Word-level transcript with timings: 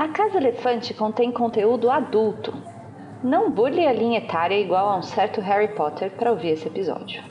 A 0.00 0.08
Casa 0.08 0.38
Elefante 0.38 0.94
contém 0.94 1.30
conteúdo 1.30 1.90
adulto. 1.90 2.54
Não 3.22 3.50
burle 3.50 3.86
a 3.86 3.92
linha 3.92 4.16
etária 4.16 4.58
igual 4.58 4.88
a 4.88 4.96
um 4.96 5.02
certo 5.02 5.42
Harry 5.42 5.68
Potter 5.74 6.10
para 6.12 6.30
ouvir 6.30 6.52
esse 6.52 6.66
episódio. 6.66 7.22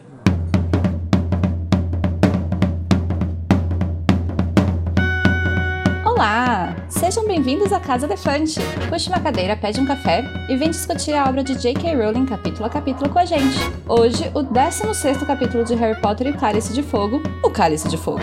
Olá! 6.05 6.75
Sejam 6.89 7.25
bem-vindos 7.25 7.73
à 7.73 7.79
Casa 7.79 8.05
Elefante. 8.05 8.59
Puxe 8.87 9.09
uma 9.09 9.19
cadeira, 9.19 9.57
pede 9.57 9.81
um 9.81 9.87
café 9.87 10.23
e 10.47 10.55
vem 10.55 10.69
discutir 10.69 11.15
a 11.15 11.27
obra 11.27 11.43
de 11.43 11.55
J.K. 11.55 11.95
Rowling 11.95 12.27
capítulo 12.27 12.67
a 12.67 12.69
capítulo 12.69 13.09
com 13.09 13.17
a 13.17 13.25
gente. 13.25 13.57
Hoje, 13.87 14.29
o 14.35 14.43
16 14.43 15.23
capítulo 15.23 15.63
de 15.63 15.73
Harry 15.73 15.99
Potter 15.99 16.27
e 16.27 16.29
o 16.29 16.37
Cálice 16.37 16.71
de 16.71 16.83
Fogo, 16.83 17.19
o 17.43 17.49
Cálice 17.49 17.89
de 17.89 17.97
Fogo. 17.97 18.21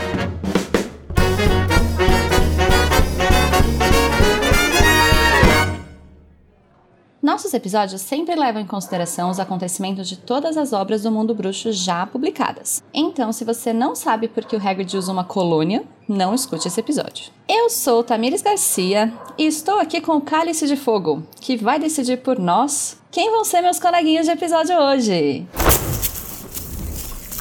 Episódios 7.56 8.00
sempre 8.00 8.36
levam 8.36 8.62
em 8.62 8.66
consideração 8.66 9.30
os 9.30 9.40
acontecimentos 9.40 10.08
de 10.08 10.16
todas 10.16 10.56
as 10.56 10.72
obras 10.72 11.02
do 11.02 11.10
mundo 11.10 11.34
bruxo 11.34 11.72
já 11.72 12.06
publicadas. 12.06 12.84
Então, 12.94 13.32
se 13.32 13.44
você 13.44 13.72
não 13.72 13.96
sabe 13.96 14.28
por 14.28 14.44
que 14.44 14.54
o 14.54 14.68
Hagrid 14.68 14.96
usa 14.96 15.10
uma 15.10 15.24
colônia, 15.24 15.84
não 16.08 16.34
escute 16.34 16.68
esse 16.68 16.78
episódio. 16.78 17.32
Eu 17.48 17.68
sou 17.70 18.04
Tamires 18.04 18.42
Garcia 18.42 19.12
e 19.36 19.46
estou 19.46 19.80
aqui 19.80 20.00
com 20.00 20.12
o 20.12 20.20
Cálice 20.20 20.66
de 20.66 20.76
Fogo, 20.76 21.22
que 21.40 21.56
vai 21.56 21.78
decidir 21.78 22.18
por 22.18 22.38
nós 22.38 23.00
quem 23.10 23.30
vão 23.30 23.44
ser 23.44 23.62
meus 23.62 23.80
coleguinhas 23.80 24.26
de 24.26 24.32
episódio 24.32 24.76
hoje. 24.78 25.46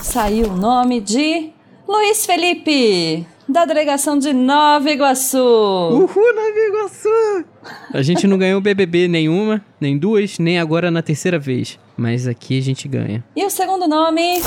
Saiu 0.03 0.47
o 0.47 0.55
nome 0.55 1.01
de 1.01 1.51
Luiz 1.87 2.25
Felipe! 2.25 3.34
Da 3.47 3.65
delegação 3.65 4.17
de 4.17 4.33
Nova 4.33 4.89
Iguaçu. 4.89 5.37
Uhul, 5.37 6.35
Nova 6.35 6.59
Iguaçu! 6.67 7.45
A 7.93 8.01
gente 8.01 8.27
não 8.27 8.37
ganhou 8.37 8.59
BBB 8.59 9.07
nenhuma, 9.07 9.63
nem 9.79 9.97
duas, 9.97 10.39
nem 10.39 10.59
agora 10.59 10.89
na 10.89 11.01
terceira 11.01 11.37
vez. 11.39 11.79
Mas 11.95 12.27
aqui 12.27 12.57
a 12.57 12.61
gente 12.61 12.87
ganha. 12.87 13.23
E 13.35 13.45
o 13.45 13.49
segundo 13.49 13.87
nome 13.87 14.41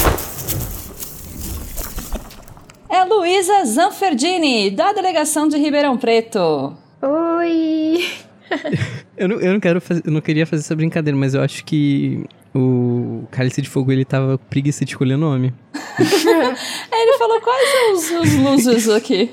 é 2.88 3.04
Luísa 3.04 3.64
Zanferdini, 3.64 4.70
da 4.70 4.92
delegação 4.92 5.48
de 5.48 5.56
Ribeirão 5.56 5.96
Preto. 5.96 6.76
Oi! 7.02 8.27
eu, 9.16 9.28
não, 9.28 9.40
eu, 9.40 9.52
não 9.52 9.60
quero 9.60 9.80
fazer, 9.80 10.02
eu 10.04 10.12
não 10.12 10.20
queria 10.20 10.46
fazer 10.46 10.62
essa 10.62 10.74
brincadeira, 10.74 11.16
mas 11.16 11.34
eu 11.34 11.42
acho 11.42 11.64
que 11.64 12.24
o 12.54 13.24
Cálice 13.30 13.62
de 13.62 13.68
Fogo 13.68 13.92
ele 13.92 14.04
tava 14.04 14.38
com 14.38 14.44
preguiça 14.46 14.84
de 14.84 14.92
escolher 14.92 15.16
nome. 15.16 15.54
ele 15.98 17.18
falou 17.18 17.40
quais 17.40 17.68
são 17.70 18.20
os, 18.22 18.28
os 18.28 18.34
losers 18.36 18.88
aqui. 18.88 19.30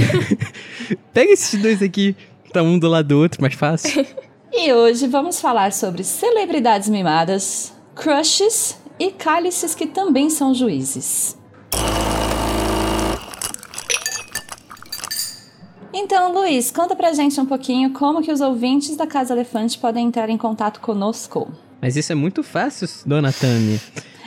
Pega 1.12 1.32
esses 1.32 1.60
dois 1.60 1.82
aqui, 1.82 2.16
tá 2.52 2.62
um 2.62 2.78
do 2.78 2.88
lado 2.88 3.08
do 3.08 3.18
outro, 3.18 3.40
mais 3.40 3.54
fácil. 3.54 4.04
E 4.52 4.72
hoje 4.72 5.06
vamos 5.06 5.40
falar 5.40 5.72
sobre 5.72 6.02
celebridades 6.02 6.88
mimadas, 6.88 7.72
crushes 7.94 8.76
e 8.98 9.10
cálices 9.10 9.74
que 9.74 9.86
também 9.86 10.28
são 10.28 10.52
juízes. 10.52 11.38
Então, 15.92 16.32
Luiz, 16.32 16.70
conta 16.70 16.94
pra 16.94 17.12
gente 17.12 17.40
um 17.40 17.46
pouquinho 17.46 17.92
como 17.92 18.22
que 18.22 18.30
os 18.30 18.40
ouvintes 18.40 18.96
da 18.96 19.06
Casa 19.06 19.34
Elefante 19.34 19.78
podem 19.78 20.06
entrar 20.06 20.30
em 20.30 20.38
contato 20.38 20.80
conosco. 20.80 21.50
Mas 21.80 21.96
isso 21.96 22.12
é 22.12 22.14
muito 22.14 22.42
fácil, 22.42 22.88
dona 23.04 23.32
Tami. 23.32 23.80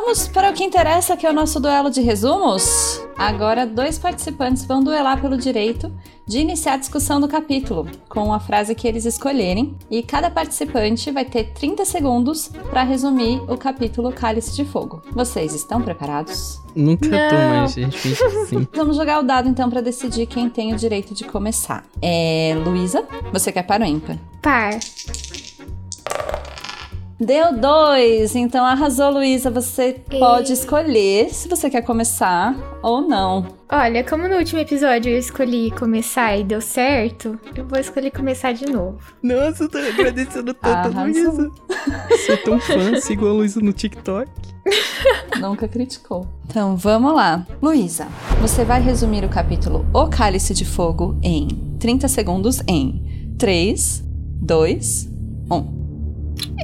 vamos 0.00 0.28
para 0.28 0.50
o 0.50 0.52
que 0.52 0.62
interessa, 0.62 1.16
que 1.16 1.26
é 1.26 1.30
o 1.30 1.32
nosso 1.32 1.58
duelo 1.58 1.88
de 1.88 2.02
resumos? 2.02 3.00
Agora, 3.16 3.64
dois 3.64 3.98
participantes 3.98 4.62
vão 4.62 4.84
duelar 4.84 5.22
pelo 5.22 5.38
direito 5.38 5.90
de 6.26 6.38
iniciar 6.38 6.74
a 6.74 6.76
discussão 6.76 7.18
do 7.18 7.26
capítulo, 7.26 7.88
com 8.06 8.30
a 8.30 8.38
frase 8.38 8.74
que 8.74 8.86
eles 8.86 9.06
escolherem, 9.06 9.74
e 9.90 10.02
cada 10.02 10.28
participante 10.28 11.10
vai 11.10 11.24
ter 11.24 11.54
30 11.54 11.86
segundos 11.86 12.48
para 12.68 12.82
resumir 12.82 13.40
o 13.50 13.56
capítulo 13.56 14.12
Cálice 14.12 14.54
de 14.54 14.66
Fogo. 14.66 15.02
Vocês 15.12 15.54
estão 15.54 15.80
preparados? 15.80 16.60
Nunca 16.74 17.08
Não. 17.08 17.30
tô, 17.30 17.36
mas 17.36 17.72
gente 17.72 17.96
fez 17.96 18.20
assim. 18.20 18.68
Vamos 18.76 18.96
jogar 18.96 19.20
o 19.20 19.22
dado 19.22 19.48
então 19.48 19.70
para 19.70 19.80
decidir 19.80 20.26
quem 20.26 20.50
tem 20.50 20.74
o 20.74 20.76
direito 20.76 21.14
de 21.14 21.24
começar. 21.24 21.86
É. 22.02 22.54
Luísa, 22.66 23.02
você 23.32 23.50
quer 23.50 23.62
para 23.62 23.82
o 23.82 23.88
ímpar? 23.88 24.18
Par. 24.42 24.78
Deu 27.18 27.58
dois, 27.58 28.36
então 28.36 28.62
arrasou, 28.62 29.10
Luísa. 29.10 29.50
Você 29.50 30.02
e... 30.10 30.18
pode 30.18 30.52
escolher 30.52 31.32
se 31.32 31.48
você 31.48 31.70
quer 31.70 31.80
começar 31.80 32.54
ou 32.82 33.00
não. 33.00 33.46
Olha, 33.70 34.04
como 34.04 34.28
no 34.28 34.36
último 34.36 34.60
episódio 34.60 35.10
eu 35.10 35.18
escolhi 35.18 35.70
começar 35.70 36.36
e 36.36 36.44
deu 36.44 36.60
certo, 36.60 37.40
eu 37.56 37.66
vou 37.66 37.78
escolher 37.78 38.10
começar 38.10 38.52
de 38.52 38.66
novo. 38.66 38.98
Nossa, 39.22 39.64
eu 39.64 39.68
tô 39.68 39.78
agradecendo 39.78 40.52
tanto 40.52 40.94
Luísa. 40.94 41.50
Sou 42.26 42.36
tão 42.44 42.60
fã, 42.60 43.00
sigo 43.00 43.26
a 43.26 43.32
Luísa 43.32 43.60
no 43.60 43.72
TikTok. 43.72 44.30
Nunca 45.40 45.66
criticou. 45.66 46.28
Então 46.44 46.76
vamos 46.76 47.14
lá. 47.14 47.46
Luísa, 47.62 48.08
você 48.42 48.62
vai 48.62 48.80
resumir 48.82 49.24
o 49.24 49.28
capítulo 49.28 49.86
O 49.92 50.06
Cálice 50.06 50.52
de 50.52 50.66
Fogo 50.66 51.18
em 51.22 51.48
30 51.78 52.08
segundos 52.08 52.62
em 52.68 53.34
3, 53.38 54.04
2, 54.42 55.08
1. 55.50 55.75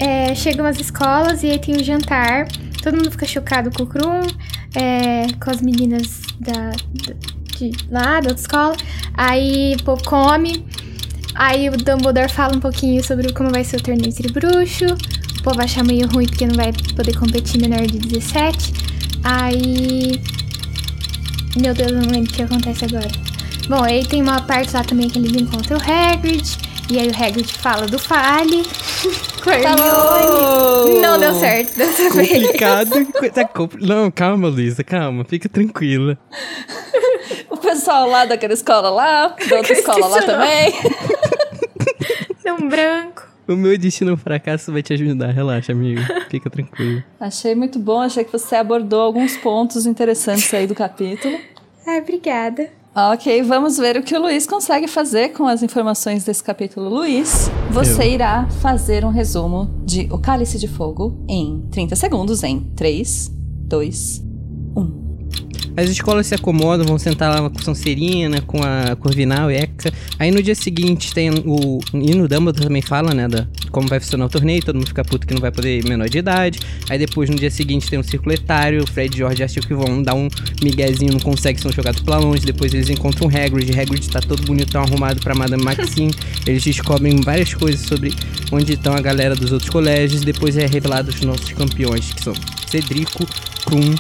É, 0.01 0.35
chegam 0.35 0.67
as 0.67 0.81
escolas 0.81 1.43
e 1.43 1.51
aí 1.51 1.59
tem 1.59 1.77
o 1.77 1.85
jantar. 1.85 2.49
Todo 2.83 2.97
mundo 2.97 3.11
fica 3.11 3.27
chocado 3.27 3.71
com 3.71 3.85
o 3.85 3.87
Krum, 3.87 4.27
é, 4.75 5.27
com 5.43 5.51
as 5.51 5.61
meninas 5.61 6.23
da, 6.41 6.71
da, 6.71 7.15
de 7.57 7.71
lá, 7.91 8.21
da 8.21 8.31
outra 8.31 8.35
escola. 8.35 8.77
Aí 9.15 9.77
povo 9.85 10.03
come. 10.05 10.65
Aí 11.35 11.69
o 11.69 11.77
Dumbledore 11.77 12.31
fala 12.31 12.57
um 12.57 12.61
pouquinho 12.61 13.03
sobre 13.03 13.33
como 13.33 13.51
vai 13.51 13.65
ser 13.65 13.77
o 13.77 13.83
torneio 13.83 14.09
entre 14.09 14.33
bruxo. 14.33 14.87
O 15.39 15.43
povo 15.43 15.61
acha 15.61 15.83
meio 15.83 16.09
ruim 16.09 16.27
porque 16.27 16.47
não 16.47 16.55
vai 16.55 16.73
poder 16.95 17.17
competir 17.17 17.61
menor 17.61 17.87
de 17.87 17.99
17. 17.99 18.73
Aí. 19.25 20.21
Meu 21.61 21.75
Deus, 21.75 21.93
eu 21.93 22.01
não 22.01 22.11
lembro 22.11 22.31
o 22.31 22.35
que 22.35 22.43
acontece 22.43 22.85
agora. 22.85 23.11
Bom, 23.69 23.83
aí 23.83 24.05
tem 24.05 24.23
uma 24.23 24.41
parte 24.43 24.75
lá 24.75 24.83
também 24.83 25.09
que 25.09 25.19
eles 25.19 25.41
encontram 25.41 25.79
o 25.79 25.81
Hagrid. 25.81 26.59
E 26.91 26.99
aí 26.99 27.09
o 27.09 27.15
Hagrid 27.15 27.53
fala 27.53 27.87
do 27.87 27.99
Fale 27.99 28.63
Hermione. 29.51 31.01
Não 31.01 31.19
deu 31.19 31.35
certo 31.35 31.77
dessa 31.77 32.11
Complicado. 32.11 32.91
Tá 33.33 33.49
Não, 33.81 34.11
calma, 34.11 34.49
Luísa, 34.49 34.85
calma. 34.85 35.25
Fica 35.25 35.49
tranquila. 35.49 36.19
o 37.51 37.57
pessoal 37.57 38.09
lá 38.09 38.25
daquela 38.25 38.53
escola 38.53 38.91
lá, 38.91 39.29
da 39.49 39.57
outra 39.57 39.73
escola 39.73 40.07
lá 40.07 40.23
também. 40.23 40.73
Deu 42.45 42.55
um 42.57 42.69
branco. 42.69 43.27
O 43.49 43.57
meu 43.57 43.77
destino 43.77 44.17
fracasso 44.17 44.73
vai 44.73 44.83
te 44.83 44.93
ajudar, 44.93 45.31
relaxa, 45.33 45.73
amigo. 45.73 46.01
Fica 46.29 46.49
tranquilo. 46.49 47.03
Achei 47.19 47.55
muito 47.55 47.79
bom, 47.79 48.01
achei 48.01 48.25
que 48.25 48.33
você 48.33 48.57
abordou 48.57 49.01
alguns 49.01 49.37
pontos 49.37 49.87
interessantes 49.87 50.53
aí 50.55 50.67
do 50.67 50.75
capítulo. 50.75 51.39
Ai, 51.87 52.01
obrigada. 52.01 52.71
Ok, 52.95 53.43
vamos 53.45 53.79
ver 53.79 53.97
o 53.97 54.03
que 54.03 54.15
o 54.15 54.21
Luiz 54.21 54.47
consegue 54.47 54.87
fazer 54.87 55.31
com 55.31 55.47
as 55.47 55.63
informações 55.63 56.25
desse 56.25 56.45
capítulo. 56.45 56.91
Luiz, 56.91 57.51
você 57.71 58.03
Eu. 58.03 58.11
irá 58.13 58.47
fazer 58.61 59.03
um 59.03 59.09
resumo 59.09 59.71
de 59.83 60.09
O 60.13 60.19
Cálice 60.19 60.59
de 60.59 60.69
Fogo 60.69 61.25
em 61.27 61.67
30 61.71 61.97
segundos, 61.97 62.43
em 62.43 62.61
3, 62.77 63.33
2, 63.67 64.23
1. 64.27 64.32
As 65.77 65.89
escolas 65.89 66.27
se 66.27 66.35
acomodam, 66.35 66.87
vão 66.87 66.99
sentar 66.99 67.41
lá 67.41 67.49
com 67.49 67.59
Sonserina, 67.59 68.41
com 68.43 68.59
a 68.63 68.95
Corvinal 68.97 69.51
e 69.51 69.57
Eca. 69.57 69.93
Aí 70.19 70.31
no 70.31 70.43
dia 70.43 70.55
seguinte 70.55 71.15
tem 71.15 71.31
o. 71.31 71.81
E 71.95 72.15
no 72.15 72.29
Dumbledore 72.29 72.67
também 72.67 72.83
fala, 72.83 73.15
né? 73.15 73.27
Da, 73.27 73.47
como 73.71 73.89
vai 73.89 73.99
funcionar 73.99 74.27
o 74.27 74.29
torneio, 74.29 74.63
todo 74.63 74.77
mundo 74.77 74.87
fica 74.87 75.03
puto 75.03 75.27
que 75.27 75.33
não 75.33 75.41
vai 75.41 75.51
poder 75.51 75.79
ir 75.79 75.89
menor 75.89 76.09
de 76.09 76.19
idade. 76.19 76.61
Aí 76.91 76.99
depois 76.99 77.31
no 77.31 77.37
dia 77.37 77.51
seguinte 77.51 77.89
tem 77.89 77.99
um 77.99 78.03
circulo 78.03 78.35
etário, 78.35 78.83
o 78.83 78.87
Fred 78.87 79.15
e 79.15 79.19
George 79.19 79.43
acham 79.43 79.63
que 79.63 79.75
vão 79.75 80.03
dar 80.03 80.15
um 80.15 80.29
miguezinho, 80.63 81.13
não 81.13 81.21
consegue, 81.21 81.61
são 81.61 81.73
jogados 81.73 82.03
pra 82.03 82.19
longe. 82.19 82.45
Depois 82.45 82.75
eles 82.75 82.91
encontram 82.91 83.29
o 83.29 83.31
Hagrid, 83.31 83.79
Hagrid 83.79 84.09
tá 84.11 84.21
todo 84.21 84.43
bonitão, 84.43 84.83
arrumado 84.83 85.21
pra 85.21 85.35
Madame 85.35 85.65
Maxine. 85.65 86.13
eles 86.47 86.63
descobrem 86.63 87.21
várias 87.23 87.55
coisas 87.55 87.81
sobre 87.81 88.13
onde 88.51 88.75
estão 88.75 88.95
a 88.95 89.01
galera 89.01 89.35
dos 89.35 89.53
outros 89.53 89.71
colégios. 89.71 90.23
Depois 90.23 90.57
é 90.59 90.67
revelado 90.67 91.11
os 91.11 91.21
nossos 91.23 91.51
campeões, 91.53 92.13
que 92.13 92.23
são 92.23 92.35
Cedrico, 92.69 93.27
Krum, 93.65 93.95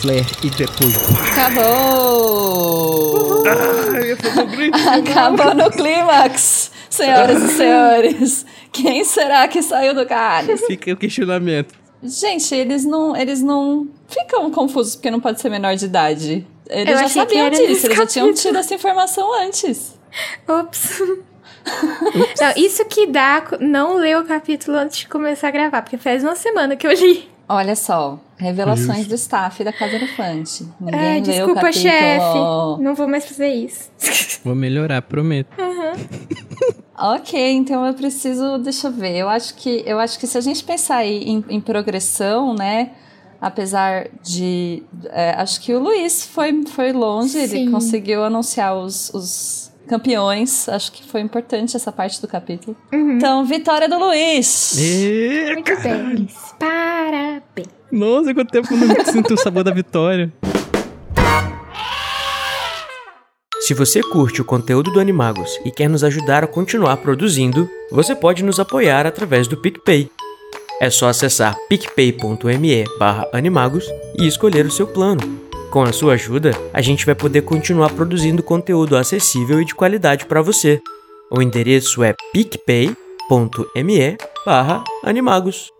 Flair 0.00 0.24
e 0.44 0.50
depois. 0.50 0.94
Acabou! 1.32 3.42
Ah, 3.46 4.96
Acabou 4.96 5.54
no 5.54 5.70
clímax! 5.70 6.70
Senhoras 6.90 7.42
e 7.42 7.48
senhores, 7.48 8.46
quem 8.72 9.04
será 9.04 9.46
que 9.46 9.62
saiu 9.62 9.94
do 9.94 10.06
cálice? 10.06 10.66
Fica 10.66 10.92
o 10.92 10.96
questionamento. 10.96 11.74
Gente, 12.02 12.54
eles 12.54 12.84
não, 12.84 13.14
eles 13.16 13.42
não 13.42 13.88
ficam 14.08 14.50
confusos 14.50 14.96
porque 14.96 15.10
não 15.10 15.20
pode 15.20 15.40
ser 15.40 15.50
menor 15.50 15.76
de 15.76 15.84
idade. 15.84 16.46
Eles 16.68 16.88
Eu 16.94 16.98
já 16.98 17.08
sabiam 17.08 17.50
disso, 17.50 17.62
eles 17.62 17.82
já 17.82 17.88
tinham 18.06 18.26
capítulo. 18.28 18.32
tido 18.34 18.58
essa 18.58 18.74
informação 18.74 19.32
antes. 19.42 19.94
Ops. 20.48 21.02
Não, 22.40 22.52
isso 22.56 22.84
que 22.86 23.06
dá 23.06 23.44
não 23.60 23.96
ler 23.96 24.16
o 24.16 24.24
capítulo 24.24 24.78
antes 24.78 25.00
de 25.00 25.08
começar 25.08 25.48
a 25.48 25.50
gravar, 25.50 25.82
porque 25.82 25.98
faz 25.98 26.24
uma 26.24 26.34
semana 26.34 26.74
que 26.76 26.86
eu 26.86 26.92
li. 26.92 27.28
Olha 27.48 27.74
só, 27.74 28.20
revelações 28.36 29.06
do 29.06 29.14
staff 29.14 29.64
da 29.64 29.72
Casa 29.72 29.96
Elefante. 29.96 30.68
Ninguém 30.78 31.00
leu 31.00 31.18
o 31.18 31.22
desculpa, 31.22 31.72
chefe. 31.72 32.38
Não 32.80 32.94
vou 32.94 33.08
mais 33.08 33.24
fazer 33.24 33.48
isso. 33.48 33.90
Vou 34.44 34.54
melhorar, 34.54 35.02
prometo. 35.02 35.48
Ok, 36.96 37.52
então 37.52 37.86
eu 37.86 37.94
preciso, 37.94 38.58
deixa 38.58 38.88
eu 38.88 38.92
ver. 38.92 39.16
Eu 39.16 39.28
acho 39.28 39.54
que 39.54 39.82
eu 39.86 39.98
acho 39.98 40.18
que 40.18 40.26
se 40.26 40.36
a 40.36 40.40
gente 40.40 40.62
pensar 40.64 40.98
aí 40.98 41.24
em, 41.24 41.44
em 41.48 41.60
progressão, 41.60 42.54
né? 42.54 42.90
Apesar 43.40 44.08
de. 44.22 44.82
é, 45.10 45.30
acho 45.30 45.60
que 45.60 45.72
o 45.72 45.78
Luiz 45.78 46.24
foi, 46.24 46.64
foi 46.66 46.92
longe, 46.92 47.38
ele 47.38 47.48
Sim. 47.48 47.70
conseguiu 47.70 48.24
anunciar 48.24 48.76
os, 48.76 49.10
os 49.14 49.67
campeões. 49.88 50.68
Acho 50.68 50.92
que 50.92 51.02
foi 51.02 51.20
importante 51.20 51.74
essa 51.76 51.90
parte 51.90 52.20
do 52.20 52.28
capítulo. 52.28 52.76
Uhum. 52.92 53.16
Então, 53.16 53.44
vitória 53.44 53.88
do 53.88 53.98
Luiz! 53.98 54.76
E... 54.78 55.52
Muito 55.54 55.82
bem, 55.82 56.14
Liz. 56.14 56.54
Parabéns. 56.58 57.68
Nossa, 57.90 58.34
quanto 58.34 58.50
tempo 58.50 58.72
eu 58.72 58.76
não 58.76 59.04
sinto 59.04 59.34
o 59.34 59.38
sabor 59.38 59.64
da 59.64 59.72
vitória. 59.72 60.32
Se 63.60 63.74
você 63.74 64.00
curte 64.00 64.40
o 64.40 64.44
conteúdo 64.44 64.90
do 64.90 65.00
Animagos 65.00 65.60
e 65.64 65.70
quer 65.70 65.90
nos 65.90 66.04
ajudar 66.04 66.44
a 66.44 66.46
continuar 66.46 66.96
produzindo, 66.98 67.68
você 67.90 68.14
pode 68.14 68.42
nos 68.42 68.58
apoiar 68.58 69.06
através 69.06 69.46
do 69.46 69.56
PicPay. 69.56 70.10
É 70.80 70.88
só 70.90 71.08
acessar 71.08 71.56
picpay.me 71.68 72.84
barra 72.98 73.28
animagos 73.32 73.84
e 74.18 74.26
escolher 74.26 74.64
o 74.64 74.70
seu 74.70 74.86
plano. 74.86 75.47
Com 75.78 75.84
a 75.84 75.92
sua 75.92 76.14
ajuda, 76.14 76.50
a 76.72 76.82
gente 76.82 77.06
vai 77.06 77.14
poder 77.14 77.42
continuar 77.42 77.90
produzindo 77.90 78.42
conteúdo 78.42 78.96
acessível 78.96 79.62
e 79.62 79.64
de 79.64 79.76
qualidade 79.76 80.26
para 80.26 80.42
você. 80.42 80.80
O 81.30 81.40
endereço 81.40 82.02
é 82.02 82.16
picpay.me 82.32 82.96
barra 84.44 84.82
animagos. 85.04 85.77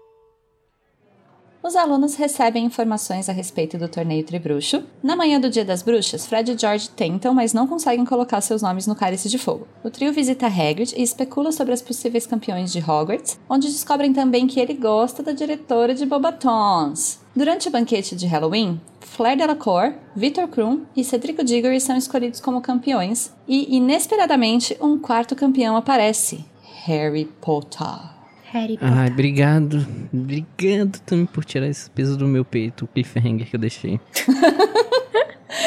Os 1.68 1.76
alunos 1.76 2.14
recebem 2.14 2.64
informações 2.64 3.28
a 3.28 3.32
respeito 3.32 3.76
do 3.76 3.90
torneio 3.90 4.24
Tribruxo. 4.24 4.84
Na 5.02 5.14
manhã 5.14 5.38
do 5.38 5.50
Dia 5.50 5.66
das 5.66 5.82
Bruxas, 5.82 6.24
Fred 6.24 6.50
e 6.50 6.58
George 6.58 6.88
tentam, 6.88 7.34
mas 7.34 7.52
não 7.52 7.66
conseguem 7.66 8.06
colocar 8.06 8.40
seus 8.40 8.62
nomes 8.62 8.86
no 8.86 8.94
cálice 8.94 9.28
de 9.28 9.36
fogo. 9.36 9.68
O 9.84 9.90
trio 9.90 10.10
visita 10.10 10.46
Hagrid 10.46 10.94
e 10.96 11.02
especula 11.02 11.52
sobre 11.52 11.74
as 11.74 11.82
possíveis 11.82 12.24
campeões 12.26 12.72
de 12.72 12.78
Hogwarts, 12.78 13.38
onde 13.50 13.68
descobrem 13.68 14.14
também 14.14 14.46
que 14.46 14.58
ele 14.58 14.72
gosta 14.72 15.22
da 15.22 15.32
diretora 15.32 15.94
de 15.94 16.06
Bobatons. 16.06 17.20
Durante 17.36 17.68
o 17.68 17.70
banquete 17.70 18.16
de 18.16 18.26
Halloween, 18.26 18.80
Flair 19.00 19.36
Delacour, 19.36 19.92
Victor 20.16 20.48
Krum 20.48 20.86
e 20.96 21.04
Cedrico 21.04 21.44
Diggory 21.44 21.82
são 21.82 21.98
escolhidos 21.98 22.40
como 22.40 22.62
campeões 22.62 23.30
e, 23.46 23.76
inesperadamente, 23.76 24.74
um 24.80 24.98
quarto 24.98 25.36
campeão 25.36 25.76
aparece. 25.76 26.46
Harry 26.86 27.26
Potter. 27.42 28.17
Harry 28.52 28.78
Potter. 28.78 28.98
Ai, 28.98 29.08
obrigado. 29.08 29.86
Obrigado 30.12 31.00
também 31.00 31.26
por 31.26 31.44
tirar 31.44 31.66
esse 31.66 31.90
peso 31.90 32.16
do 32.16 32.26
meu 32.26 32.44
peito, 32.44 32.84
o 32.84 32.88
cliffhanger 32.88 33.48
que 33.48 33.56
eu 33.56 33.60
deixei. 33.60 34.00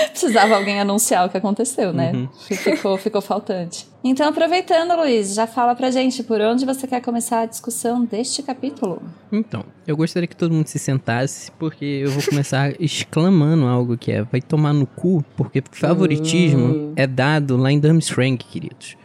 Precisava 0.10 0.56
alguém 0.56 0.80
anunciar 0.80 1.26
o 1.26 1.30
que 1.30 1.38
aconteceu, 1.38 1.92
né? 1.92 2.12
Uhum. 2.14 2.30
Ficou, 2.56 2.98
ficou 2.98 3.22
faltante. 3.22 3.88
Então, 4.04 4.30
aproveitando, 4.30 4.96
Luiz, 4.96 5.34
já 5.34 5.48
fala 5.48 5.76
pra 5.76 5.90
gente 5.90 6.24
por 6.24 6.40
onde 6.42 6.66
você 6.66 6.88
quer 6.88 7.02
começar 7.02 7.42
a 7.42 7.46
discussão 7.46 8.06
deste 8.06 8.44
capítulo. 8.44 9.02
Então, 9.32 9.64
eu 9.88 9.98
gostaria 9.98 10.28
que 10.28 10.36
todo 10.36 10.54
mundo 10.54 10.68
se 10.68 10.80
sentasse, 10.80 11.52
porque 11.54 11.86
eu 11.86 12.12
vou 12.12 12.24
começar 12.24 12.74
exclamando 12.80 13.66
algo 13.66 13.98
que 13.98 14.12
é 14.12 14.24
vai 14.24 14.42
tomar 14.42 14.74
no 14.74 14.86
cu, 14.86 15.24
porque 15.36 15.64
favoritismo 15.72 16.94
é 16.96 17.08
dado 17.08 17.58
lá 17.58 17.72
em 17.72 17.80
Durmstrang, 17.80 18.38
queridos. 18.38 18.96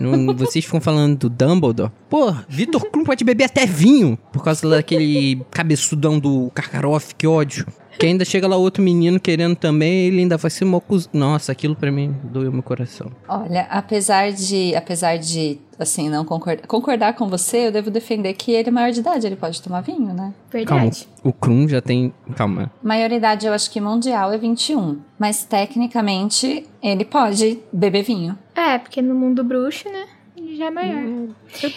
Não- 0.00 0.34
vocês 0.34 0.64
ficam 0.64 0.80
falando 0.80 1.16
do 1.18 1.28
Dumbledore. 1.30 1.90
Pô, 2.08 2.32
Vitor 2.48 2.84
Krum 2.90 3.04
pode 3.04 3.24
beber 3.24 3.44
até 3.44 3.66
vinho, 3.66 4.18
por 4.32 4.42
causa 4.44 4.68
daquele 4.68 5.42
cabeçudão 5.50 6.18
do 6.18 6.50
Karkaroff, 6.54 7.14
que 7.14 7.26
ódio. 7.26 7.66
Que 7.98 8.06
ainda 8.06 8.24
chega 8.24 8.46
lá 8.46 8.56
outro 8.56 8.80
menino 8.80 9.18
querendo 9.18 9.56
também, 9.56 10.06
ele 10.06 10.20
ainda 10.20 10.36
vai 10.36 10.50
ser 10.52 10.64
mocos. 10.64 11.08
Nossa, 11.12 11.50
aquilo 11.50 11.74
pra 11.74 11.90
mim 11.90 12.14
doeu 12.22 12.52
meu 12.52 12.62
coração. 12.62 13.10
Olha, 13.28 13.62
apesar 13.68 14.30
de, 14.30 14.72
apesar 14.76 15.16
de, 15.18 15.58
assim, 15.76 16.08
não 16.08 16.24
concordar, 16.24 16.64
concordar 16.68 17.14
com 17.14 17.26
você, 17.28 17.66
eu 17.66 17.72
devo 17.72 17.90
defender 17.90 18.34
que 18.34 18.52
ele 18.52 18.68
é 18.68 18.70
maior 18.70 18.92
de 18.92 19.00
idade, 19.00 19.26
ele 19.26 19.34
pode 19.34 19.60
tomar 19.60 19.80
vinho, 19.80 20.14
né? 20.14 20.32
Calma, 20.64 20.82
Verdade. 20.84 21.08
o 21.24 21.32
Krum 21.32 21.66
já 21.66 21.80
tem. 21.80 22.14
Calma. 22.36 22.70
Maioridade, 22.80 23.48
eu 23.48 23.52
acho 23.52 23.68
que 23.68 23.80
mundial 23.80 24.32
é 24.32 24.38
21, 24.38 24.98
mas 25.18 25.42
tecnicamente 25.42 26.64
ele 26.80 27.04
pode 27.04 27.58
beber 27.72 28.04
vinho. 28.04 28.38
É, 28.58 28.78
porque 28.78 29.00
no 29.00 29.14
mundo 29.14 29.44
bruxo, 29.44 29.88
né? 29.88 30.04
Ele 30.36 30.56
já 30.56 30.66
é 30.66 30.70
maior. 30.70 31.28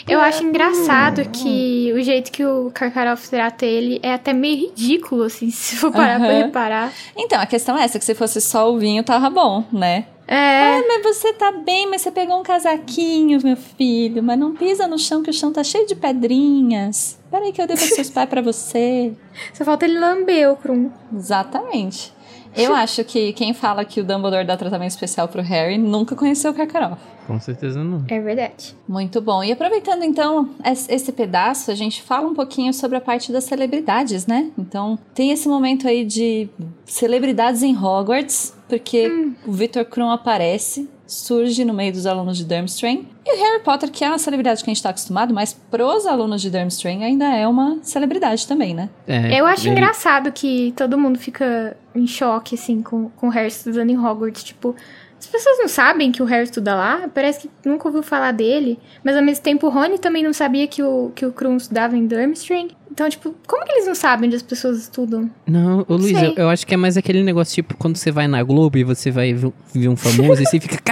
Eu 0.07 0.19
acho 0.19 0.43
engraçado 0.43 1.27
que 1.29 1.91
o 1.95 2.01
jeito 2.01 2.31
que 2.31 2.45
o 2.45 2.69
Karkaroff 2.71 3.27
trata 3.29 3.65
ele 3.65 3.99
é 4.03 4.13
até 4.13 4.33
meio 4.33 4.67
ridículo, 4.67 5.23
assim, 5.23 5.49
se 5.51 5.75
for 5.75 5.91
parar 5.91 6.19
pra 6.19 6.27
Aham. 6.29 6.45
reparar. 6.45 6.93
Então, 7.17 7.39
a 7.41 7.45
questão 7.45 7.77
é 7.77 7.83
essa, 7.83 7.97
que 7.97 8.05
se 8.05 8.13
fosse 8.13 8.39
só 8.39 8.71
o 8.71 8.77
vinho, 8.77 9.03
tava 9.03 9.29
bom, 9.29 9.63
né? 9.71 10.05
É, 10.27 10.77
Ah, 10.77 10.83
mas 10.87 11.03
você 11.03 11.33
tá 11.33 11.51
bem, 11.51 11.89
mas 11.89 12.01
você 12.03 12.11
pegou 12.11 12.39
um 12.39 12.43
casaquinho, 12.43 13.39
meu 13.43 13.57
filho. 13.57 14.23
Mas 14.23 14.39
não 14.39 14.55
pisa 14.55 14.87
no 14.87 14.97
chão, 14.97 15.21
que 15.21 15.29
o 15.29 15.33
chão 15.33 15.51
tá 15.51 15.63
cheio 15.63 15.85
de 15.87 15.95
pedrinhas. 15.95 17.19
Peraí 17.29 17.51
que 17.51 17.61
eu 17.61 17.67
devo 17.67 17.81
seus 17.83 18.09
pais 18.09 18.29
pra 18.29 18.41
você. 18.41 19.13
só 19.53 19.65
falta 19.65 19.85
ele 19.85 19.99
lamber 19.99 20.49
o 20.51 20.55
Krum. 20.55 20.89
Exatamente. 21.13 22.13
Eu 22.55 22.73
acho 22.75 23.03
que 23.03 23.31
quem 23.33 23.53
fala 23.53 23.85
que 23.85 24.01
o 24.01 24.03
Dumbledore 24.03 24.45
dá 24.45 24.57
tratamento 24.57 24.89
especial 24.91 25.27
pro 25.27 25.41
Harry 25.41 25.77
nunca 25.77 26.15
conheceu 26.15 26.51
o 26.51 26.53
Karkaroff. 26.53 27.01
Com 27.27 27.39
certeza 27.39 27.83
não. 27.83 28.03
É 28.09 28.19
verdade. 28.19 28.75
Muito 28.87 29.21
bom. 29.21 29.43
E 29.43 29.51
aproveitando 29.51 30.03
então 30.03 30.49
es- 30.65 30.87
esse 30.89 31.11
pedaço, 31.11 31.71
a 31.71 31.75
gente 31.75 32.01
fala 32.01 32.27
um 32.27 32.33
pouquinho 32.33 32.73
sobre 32.73 32.97
a 32.97 33.01
parte 33.01 33.31
das 33.31 33.45
celebridades, 33.45 34.25
né? 34.27 34.51
Então, 34.57 34.99
tem 35.13 35.31
esse 35.31 35.47
momento 35.47 35.87
aí 35.87 36.03
de 36.03 36.49
celebridades 36.85 37.63
em 37.63 37.75
Hogwarts, 37.77 38.53
porque 38.67 39.31
o 39.45 39.51
Victor 39.51 39.85
Krum 39.85 40.09
aparece, 40.09 40.89
surge 41.11 41.65
no 41.65 41.73
meio 41.73 41.91
dos 41.91 42.05
alunos 42.05 42.37
de 42.37 42.45
Durmstrang. 42.45 43.05
E 43.25 43.33
o 43.37 43.43
Harry 43.43 43.61
Potter, 43.63 43.91
que 43.91 44.03
é 44.03 44.07
uma 44.07 44.17
celebridade 44.17 44.63
que 44.63 44.69
a 44.69 44.73
gente 44.73 44.81
tá 44.81 44.89
acostumado, 44.91 45.33
mas 45.33 45.51
pros 45.69 46.05
alunos 46.05 46.41
de 46.41 46.49
Durmstrang 46.49 47.03
ainda 47.03 47.25
é 47.35 47.45
uma 47.45 47.79
celebridade 47.83 48.47
também, 48.47 48.73
né? 48.73 48.89
É, 49.05 49.37
Eu 49.39 49.45
acho 49.45 49.67
ele- 49.67 49.71
engraçado 49.71 50.31
que 50.31 50.73
todo 50.77 50.97
mundo 50.97 51.19
fica 51.19 51.75
em 51.93 52.07
choque, 52.07 52.55
assim, 52.55 52.81
com, 52.81 53.09
com 53.09 53.27
o 53.27 53.29
Harry 53.29 53.49
estudando 53.49 53.89
em 53.89 53.97
Hogwarts. 53.99 54.41
Tipo, 54.43 54.73
as 55.21 55.27
pessoas 55.27 55.59
não 55.59 55.67
sabem 55.67 56.11
que 56.11 56.21
o 56.23 56.25
Harry 56.25 56.45
estuda 56.45 56.73
lá, 56.73 57.07
parece 57.13 57.41
que 57.41 57.49
nunca 57.69 57.87
ouviu 57.87 58.01
falar 58.01 58.31
dele. 58.31 58.79
Mas 59.03 59.15
ao 59.15 59.21
mesmo 59.21 59.43
tempo 59.43 59.67
o 59.67 59.69
Rony 59.69 59.99
também 59.99 60.23
não 60.23 60.33
sabia 60.33 60.65
que 60.67 60.81
o, 60.81 61.11
que 61.13 61.23
o 61.23 61.31
Krum 61.31 61.57
estudava 61.57 61.95
em 61.95 62.07
Durmstrang. 62.07 62.75
Então, 62.91 63.07
tipo, 63.07 63.33
como 63.47 63.63
que 63.63 63.71
eles 63.71 63.85
não 63.85 63.93
sabem 63.93 64.27
onde 64.27 64.35
as 64.35 64.41
pessoas 64.41 64.79
estudam? 64.79 65.29
Não, 65.45 65.85
ô 65.87 65.95
Luiz, 65.95 66.19
eu, 66.21 66.33
eu 66.35 66.49
acho 66.49 66.65
que 66.65 66.73
é 66.73 66.77
mais 66.77 66.97
aquele 66.97 67.23
negócio, 67.23 67.53
tipo, 67.53 67.77
quando 67.77 67.97
você 67.97 68.11
vai 68.11 68.27
na 68.27 68.41
Globo 68.41 68.79
e 68.79 68.83
você 68.83 69.11
vai 69.11 69.33
ver 69.33 69.87
um 69.87 69.95
famoso 69.95 70.41
e 70.41 70.45
você 70.45 70.59
fica, 70.59 70.77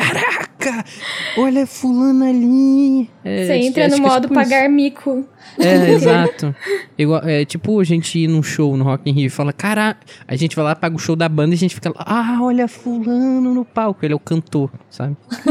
caraca, 0.59 0.89
olha 1.37 1.65
fulano 1.65 2.23
ali. 2.25 3.09
É, 3.23 3.45
Você 3.45 3.53
entra 3.55 3.87
no 3.87 3.95
é 3.95 3.99
modo 3.99 4.27
tipo 4.27 4.33
isso. 4.39 4.49
pagar 4.49 4.69
mico. 4.69 5.25
É, 5.57 5.89
exato. 5.91 6.55
Igual, 6.97 7.21
é 7.23 7.45
tipo 7.45 7.79
a 7.79 7.83
gente 7.83 8.19
ir 8.19 8.27
num 8.27 8.43
show 8.43 8.75
no 8.77 8.83
Rock 8.83 9.09
in 9.09 9.13
Rio 9.13 9.27
e 9.27 9.29
fala, 9.29 9.51
caraca, 9.53 10.01
a 10.27 10.35
gente 10.35 10.55
vai 10.55 10.65
lá, 10.65 10.75
paga 10.75 10.95
o 10.95 10.99
show 10.99 11.15
da 11.15 11.27
banda 11.29 11.53
e 11.53 11.55
a 11.55 11.57
gente 11.57 11.73
fica 11.75 11.89
lá, 11.89 12.03
ah, 12.05 12.39
olha 12.41 12.67
fulano 12.67 13.53
no 13.53 13.65
palco, 13.65 14.05
ele 14.05 14.13
é 14.13 14.15
o 14.15 14.19
cantor, 14.19 14.69
sabe? 14.89 15.15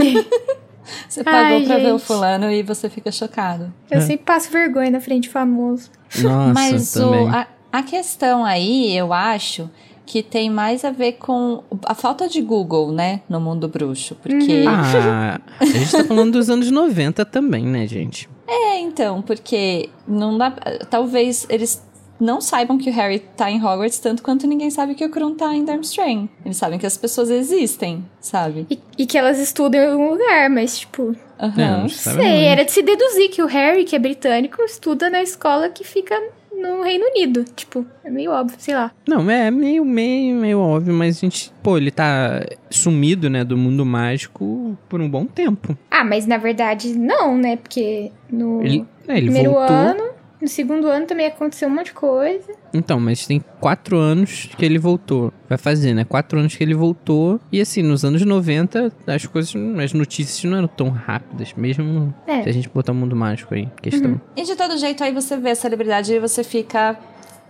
Você 1.09 1.23
pagou 1.23 1.59
Ai, 1.59 1.65
pra 1.67 1.77
ver 1.77 1.88
o 1.93 1.99
gente. 1.99 2.07
fulano 2.07 2.50
e 2.50 2.62
você 2.62 2.88
fica 2.88 3.12
chocado. 3.12 3.73
Eu 3.91 4.00
sempre 4.00 4.25
passo 4.25 4.50
vergonha 4.50 4.91
na 4.91 5.00
frente 5.00 5.25
de 5.25 5.29
famoso. 5.29 5.91
Nossa, 6.23 6.53
Mas 6.55 6.97
o- 6.97 7.27
a, 7.29 7.47
a 7.71 7.83
questão 7.83 8.43
aí, 8.43 8.97
eu 8.97 9.12
acho 9.12 9.69
que 10.09 10.23
tem 10.23 10.49
mais 10.49 10.85
a 10.87 10.91
ver 10.91 11.12
com 11.12 11.62
a 11.85 11.95
falta 11.95 12.27
de 12.27 12.41
Google, 12.41 12.91
né, 12.93 13.21
no 13.29 13.38
mundo 13.38 13.69
bruxo, 13.69 14.15
porque 14.15 14.65
Ah, 14.67 15.38
a 15.61 15.65
gente 15.67 15.93
tá 15.93 16.03
falando 16.05 16.33
dos 16.33 16.49
anos 16.49 16.71
90 16.71 17.27
também, 17.27 17.65
né, 17.67 17.87
gente? 17.87 18.27
é, 18.47 18.81
então, 18.81 19.21
porque 19.21 19.91
não 20.07 20.38
dá, 20.38 20.50
talvez 20.88 21.47
eles 21.50 21.87
não 22.19 22.41
saibam 22.41 22.79
que 22.79 22.88
o 22.88 22.93
Harry 22.93 23.19
tá 23.37 23.50
em 23.50 23.62
Hogwarts 23.62 23.99
tanto 23.99 24.23
quanto 24.23 24.47
ninguém 24.47 24.71
sabe 24.71 24.95
que 24.95 25.05
o 25.05 25.11
Krum 25.11 25.35
tá 25.37 25.55
em 25.55 25.65
Durmstrang. 25.65 26.29
Eles 26.45 26.57
sabem 26.57 26.79
que 26.79 26.87
as 26.87 26.97
pessoas 26.97 27.29
existem, 27.31 28.05
sabe? 28.21 28.67
E, 28.71 28.81
e 28.97 29.07
que 29.07 29.17
elas 29.19 29.38
estudam 29.38 29.81
em 29.81 29.87
algum 29.93 30.11
lugar, 30.12 30.49
mas, 30.50 30.79
tipo, 30.81 31.15
Aham. 31.38 31.83
não 31.83 31.88
sabe 31.88 32.17
sei, 32.23 32.33
onde. 32.33 32.45
era 32.45 32.65
de 32.65 32.73
se 32.73 32.83
deduzir 32.83 33.29
que 33.31 33.41
o 33.43 33.47
Harry, 33.47 33.85
que 33.85 33.95
é 33.95 33.99
britânico, 34.00 34.61
estuda 34.62 35.09
na 35.11 35.23
escola 35.23 35.69
que 35.69 35.85
fica 35.85 36.21
no 36.61 36.83
Reino 36.83 37.05
Unido. 37.07 37.45
Tipo, 37.57 37.87
é 38.05 38.11
meio 38.11 38.31
óbvio, 38.31 38.57
sei 38.59 38.75
lá. 38.75 38.91
Não, 39.07 39.31
é 39.31 39.50
meio, 39.50 39.85
meio, 39.85 40.37
meio 40.37 40.59
óbvio, 40.61 40.93
mas 40.95 41.19
a 41.19 41.21
gente, 41.21 41.53
pô, 41.62 41.77
ele 41.77 41.91
tá 41.91 42.45
sumido, 42.71 43.31
né, 43.31 43.45
do 43.45 43.57
mundo 43.57 43.85
mágico 43.87 44.77
por 44.88 45.00
um 45.00 45.09
bom 45.09 45.25
tempo. 45.25 45.77
Ah, 45.91 46.05
mas 46.05 46.27
na 46.27 46.37
verdade 46.37 46.97
não, 46.99 47.37
né? 47.37 47.57
Porque 47.57 48.11
no 48.31 48.62
Ele, 48.62 48.85
é, 49.07 49.17
ele 49.17 49.27
primeiro 49.27 49.53
voltou. 49.53 49.77
ano, 49.77 50.05
no 50.40 50.47
segundo 50.49 50.87
ano 50.87 51.07
também 51.07 51.26
aconteceu 51.26 51.68
um 51.68 51.75
monte 51.75 51.87
de 51.87 51.92
coisa. 51.95 52.52
Então, 52.73 53.00
mas 53.00 53.26
tem 53.26 53.42
quatro 53.61 53.97
anos 53.99 54.49
que 54.57 54.64
ele 54.64 54.78
voltou. 54.78 55.33
Vai 55.49 55.59
fazer, 55.59 55.95
né? 55.95 56.04
Quatro 56.04 56.38
anos 56.38 56.54
que 56.54 56.62
ele 56.62 56.75
voltou. 56.75 57.40
E 57.50 57.61
assim, 57.61 57.83
nos 57.83 58.04
anos 58.04 58.23
90, 58.25 58.92
as 59.07 59.26
coisas, 59.26 59.52
as 59.83 59.92
notícias 59.92 60.45
não 60.50 60.59
eram 60.59 60.68
tão 60.68 60.88
rápidas, 60.90 61.52
mesmo 61.54 62.14
É. 62.26 62.42
se 62.42 62.49
a 62.49 62.52
gente 62.52 62.68
botar 62.68 62.92
o 62.92 62.95
mundo 62.95 63.16
mágico 63.16 63.54
aí, 63.54 63.62
em 63.62 63.71
questão. 63.83 64.21
E 64.37 64.42
de 64.45 64.54
todo 64.54 64.76
jeito, 64.78 65.02
aí 65.02 65.12
você 65.12 65.37
vê 65.37 65.50
a 65.50 65.54
celebridade 65.54 66.12
e 66.12 66.21
você 66.21 66.45
fica 66.45 66.99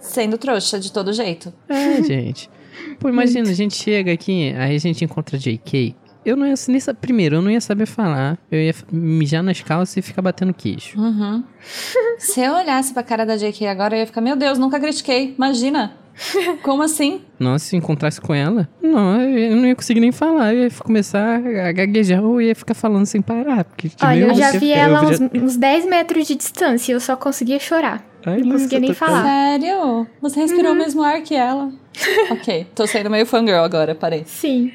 sendo 0.00 0.38
trouxa 0.38 0.78
de 0.78 0.92
todo 0.92 1.12
jeito. 1.12 1.52
É, 1.68 2.00
gente. 2.04 2.48
Pô, 3.00 3.08
imagina, 3.08 3.50
a 3.50 3.54
gente 3.54 3.74
chega 3.74 4.12
aqui, 4.12 4.54
aí 4.56 4.76
a 4.76 4.78
gente 4.78 5.04
encontra 5.04 5.36
a 5.36 5.38
JK. 5.38 5.94
Eu 6.28 6.36
não 6.36 6.46
ia 6.46 6.54
nem 6.68 6.80
saber. 6.80 6.98
Primeiro, 7.00 7.36
eu 7.36 7.42
não 7.42 7.50
ia 7.50 7.60
saber 7.60 7.86
falar. 7.86 8.38
Eu 8.50 8.60
ia 8.60 8.74
mijar 8.92 9.42
nas 9.42 9.60
calças 9.60 9.96
e 9.96 10.02
ficar 10.02 10.22
batendo 10.22 10.52
queixo. 10.54 10.98
Uhum. 11.00 11.42
Se 12.18 12.40
eu 12.40 12.52
olhasse 12.54 12.92
pra 12.92 13.02
cara 13.02 13.24
da 13.24 13.36
JK 13.36 13.66
agora, 13.66 13.96
eu 13.96 14.00
ia 14.00 14.06
ficar, 14.06 14.20
meu 14.20 14.36
Deus, 14.36 14.58
nunca 14.58 14.78
critiquei. 14.78 15.34
Imagina. 15.36 15.92
Como 16.62 16.82
assim? 16.82 17.20
Nossa, 17.38 17.64
se 17.66 17.76
encontrasse 17.76 18.20
com 18.20 18.34
ela, 18.34 18.68
não, 18.82 19.20
eu 19.22 19.54
não 19.54 19.66
ia 19.66 19.76
conseguir 19.76 20.00
nem 20.00 20.10
falar. 20.10 20.52
Eu 20.52 20.64
ia 20.64 20.70
começar 20.70 21.36
a 21.36 21.70
gaguejar 21.72 22.24
ou 22.24 22.42
ia 22.42 22.54
ficar 22.56 22.74
falando 22.74 23.06
sem 23.06 23.22
parar. 23.22 23.62
Porque, 23.64 23.88
Olha, 24.02 24.18
eu 24.26 24.34
já 24.34 24.50
vi 24.52 24.72
ela 24.72 25.00
já- 25.00 25.24
uns, 25.24 25.42
uns 25.42 25.56
10 25.56 25.86
metros 25.86 26.26
de 26.26 26.34
distância 26.34 26.90
e 26.90 26.94
eu 26.94 27.00
só 27.00 27.14
conseguia 27.16 27.60
chorar. 27.60 28.04
Ai, 28.26 28.40
não 28.40 28.50
conseguia 28.52 28.80
nem 28.80 28.92
falar. 28.92 29.22
Sério? 29.22 30.06
Você 30.20 30.40
respirou 30.40 30.72
o 30.72 30.74
mesmo 30.76 31.02
ar 31.04 31.22
que 31.22 31.36
ela. 31.36 31.70
ok, 32.30 32.66
tô 32.74 32.84
saindo 32.86 33.08
meio 33.10 33.24
fangirl 33.24 33.62
agora, 33.62 33.94
parei. 33.94 34.24
Sim. 34.26 34.72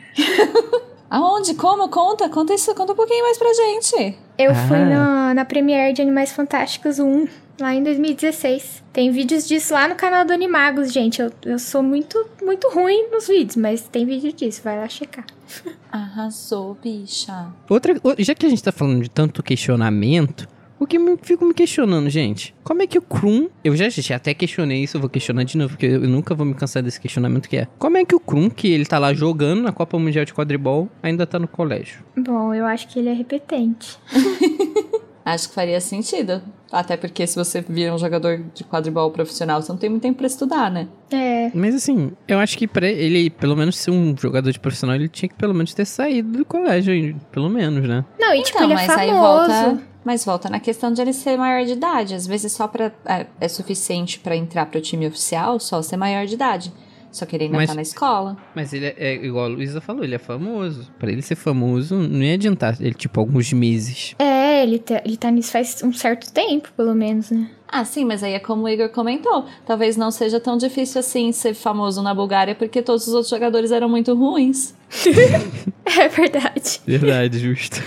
Aonde? 1.13 1.53
Como? 1.53 1.87
Conta, 1.89 2.27
conta 2.27 2.55
isso, 2.55 2.73
conta 2.73 2.93
um 2.93 2.95
pouquinho 2.95 3.23
mais 3.23 3.37
pra 3.37 3.53
gente. 3.53 4.17
Eu 4.35 4.49
Ah. 4.51 4.55
fui 4.67 4.79
na, 4.79 5.33
na 5.35 5.45
Premiere 5.45 5.93
de 5.93 6.01
Animais 6.01 6.31
Fantásticos 6.31 6.97
1, 6.97 7.27
lá 7.61 7.75
em 7.75 7.83
2016. 7.83 8.81
Tem 8.91 9.11
vídeos 9.11 9.47
disso 9.47 9.73
lá 9.75 9.87
no 9.87 9.93
canal 9.93 10.25
do 10.25 10.33
Animagos, 10.33 10.91
gente. 10.91 11.21
Eu, 11.21 11.31
eu 11.45 11.59
sou 11.59 11.83
muito, 11.83 12.17
muito 12.41 12.67
ruim 12.69 13.09
nos 13.11 13.27
vídeos, 13.27 13.55
mas 13.55 13.81
tem 13.87 14.07
vídeo 14.07 14.33
disso, 14.33 14.61
vai 14.63 14.75
lá 14.79 14.89
checar. 14.89 15.25
Arrasou, 15.91 16.75
bicha. 16.81 17.45
Outra, 17.69 17.93
já 18.17 18.33
que 18.33 18.47
a 18.47 18.49
gente 18.49 18.63
tá 18.63 18.71
falando 18.71 19.03
de 19.03 19.09
tanto 19.09 19.43
questionamento, 19.43 20.47
o 20.83 20.87
que 20.87 20.99
me 20.99 21.17
fico 21.21 21.45
me 21.45 21.53
questionando, 21.53 22.09
gente, 22.09 22.53
como 22.63 22.81
é 22.81 22.87
que 22.87 22.97
o 22.97 23.01
Krum, 23.01 23.49
eu 23.63 23.75
já, 23.75 23.89
já 23.89 24.15
até 24.15 24.33
questionei 24.33 24.83
isso, 24.83 24.97
eu 24.97 25.01
vou 25.01 25.09
questionar 25.09 25.43
de 25.43 25.57
novo, 25.57 25.71
porque 25.71 25.85
eu 25.85 26.01
nunca 26.01 26.35
vou 26.35 26.45
me 26.45 26.53
cansar 26.53 26.83
desse 26.83 26.99
questionamento 26.99 27.47
que 27.47 27.57
é, 27.57 27.67
como 27.79 27.97
é 27.97 28.05
que 28.05 28.15
o 28.15 28.19
Krum, 28.19 28.49
que 28.49 28.71
ele 28.71 28.85
tá 28.85 28.99
lá 28.99 29.13
jogando 29.13 29.63
na 29.63 29.71
Copa 29.71 29.97
Mundial 29.97 30.25
de 30.25 30.33
Quadribol, 30.33 30.89
ainda 31.01 31.25
tá 31.25 31.39
no 31.39 31.47
colégio? 31.47 32.03
Bom, 32.17 32.53
eu 32.53 32.65
acho 32.65 32.87
que 32.87 32.99
ele 32.99 33.09
é 33.09 33.13
repetente. 33.13 33.97
Acho 35.25 35.47
que 35.47 35.55
faria 35.55 35.79
sentido. 35.79 36.41
Até 36.69 36.97
porque 36.97 37.25
se 37.25 37.37
você 37.37 37.61
vira 37.61 37.93
um 37.93 37.97
jogador 37.97 38.43
de 38.53 38.63
quadribol 38.63 39.09
profissional, 39.09 39.61
você 39.61 39.71
não 39.71 39.79
tem 39.79 39.89
muito 39.89 40.01
tempo 40.01 40.17
pra 40.17 40.27
estudar, 40.27 40.69
né? 40.69 40.87
É, 41.11 41.49
Mas 41.53 41.75
assim, 41.75 42.11
eu 42.27 42.39
acho 42.39 42.57
que 42.57 42.67
pra 42.67 42.87
ele, 42.87 43.29
pelo 43.29 43.55
menos 43.55 43.77
ser 43.77 43.91
um 43.91 44.15
jogador 44.17 44.51
de 44.51 44.59
profissional, 44.59 44.97
ele 44.97 45.07
tinha 45.07 45.29
que 45.29 45.35
pelo 45.35 45.53
menos 45.53 45.73
ter 45.73 45.85
saído 45.85 46.39
do 46.39 46.45
colégio, 46.45 47.15
pelo 47.31 47.49
menos, 47.49 47.87
né? 47.87 48.03
Não, 48.19 48.33
e 48.33 48.43
tipo, 48.43 48.57
então, 48.57 48.71
ele 48.71 48.73
é 48.73 48.87
mas 48.87 48.97
aí 48.97 49.09
famoso. 49.11 49.47
volta. 49.47 49.92
Mas 50.03 50.25
volta 50.25 50.49
na 50.49 50.59
questão 50.59 50.91
de 50.91 51.01
ele 51.01 51.13
ser 51.13 51.37
maior 51.37 51.65
de 51.65 51.73
idade. 51.73 52.13
Às 52.13 52.27
vezes 52.27 52.51
só 52.51 52.67
pra, 52.67 52.91
é, 53.05 53.25
é 53.39 53.47
suficiente 53.47 54.19
pra 54.19 54.35
entrar 54.35 54.65
pro 54.65 54.81
time 54.81 55.07
oficial 55.07 55.59
só 55.59 55.81
ser 55.81 55.97
maior 55.97 56.25
de 56.25 56.33
idade. 56.33 56.73
Só 57.11 57.27
que 57.27 57.35
ele 57.35 57.43
ainda 57.45 57.57
Mas- 57.57 57.69
tá 57.69 57.75
na 57.75 57.81
escola. 57.83 58.35
Mas 58.55 58.73
ele 58.73 58.87
é, 58.87 58.95
é 58.97 59.13
igual 59.23 59.45
a 59.45 59.47
Luísa 59.47 59.79
falou, 59.79 60.03
ele 60.03 60.15
é 60.15 60.19
famoso. 60.19 60.91
Pra 60.97 61.11
ele 61.11 61.21
ser 61.21 61.35
famoso, 61.35 61.95
não 61.95 62.23
ia 62.23 62.33
adiantar 62.33 62.75
ele, 62.81 62.95
tipo, 62.95 63.19
alguns 63.19 63.53
meses. 63.53 64.15
É, 64.17 64.63
ele 64.63 64.79
tá, 64.79 64.99
ele 65.05 65.15
tá 65.15 65.29
nisso 65.29 65.51
faz 65.51 65.83
um 65.83 65.93
certo 65.93 66.31
tempo, 66.33 66.71
pelo 66.75 66.95
menos, 66.95 67.29
né? 67.29 67.51
Ah, 67.67 67.85
sim, 67.85 68.03
mas 68.03 68.23
aí 68.23 68.33
é 68.33 68.39
como 68.39 68.63
o 68.63 68.69
Igor 68.69 68.89
comentou. 68.89 69.45
Talvez 69.63 69.95
não 69.95 70.09
seja 70.09 70.39
tão 70.39 70.57
difícil 70.57 70.99
assim 70.99 71.31
ser 71.31 71.53
famoso 71.53 72.01
na 72.01 72.15
Bulgária, 72.15 72.55
porque 72.55 72.81
todos 72.81 73.07
os 73.07 73.13
outros 73.13 73.29
jogadores 73.29 73.71
eram 73.71 73.87
muito 73.87 74.13
ruins. 74.15 74.73
É 75.85 76.07
verdade. 76.07 76.81
Verdade, 76.87 77.39
justo. 77.39 77.83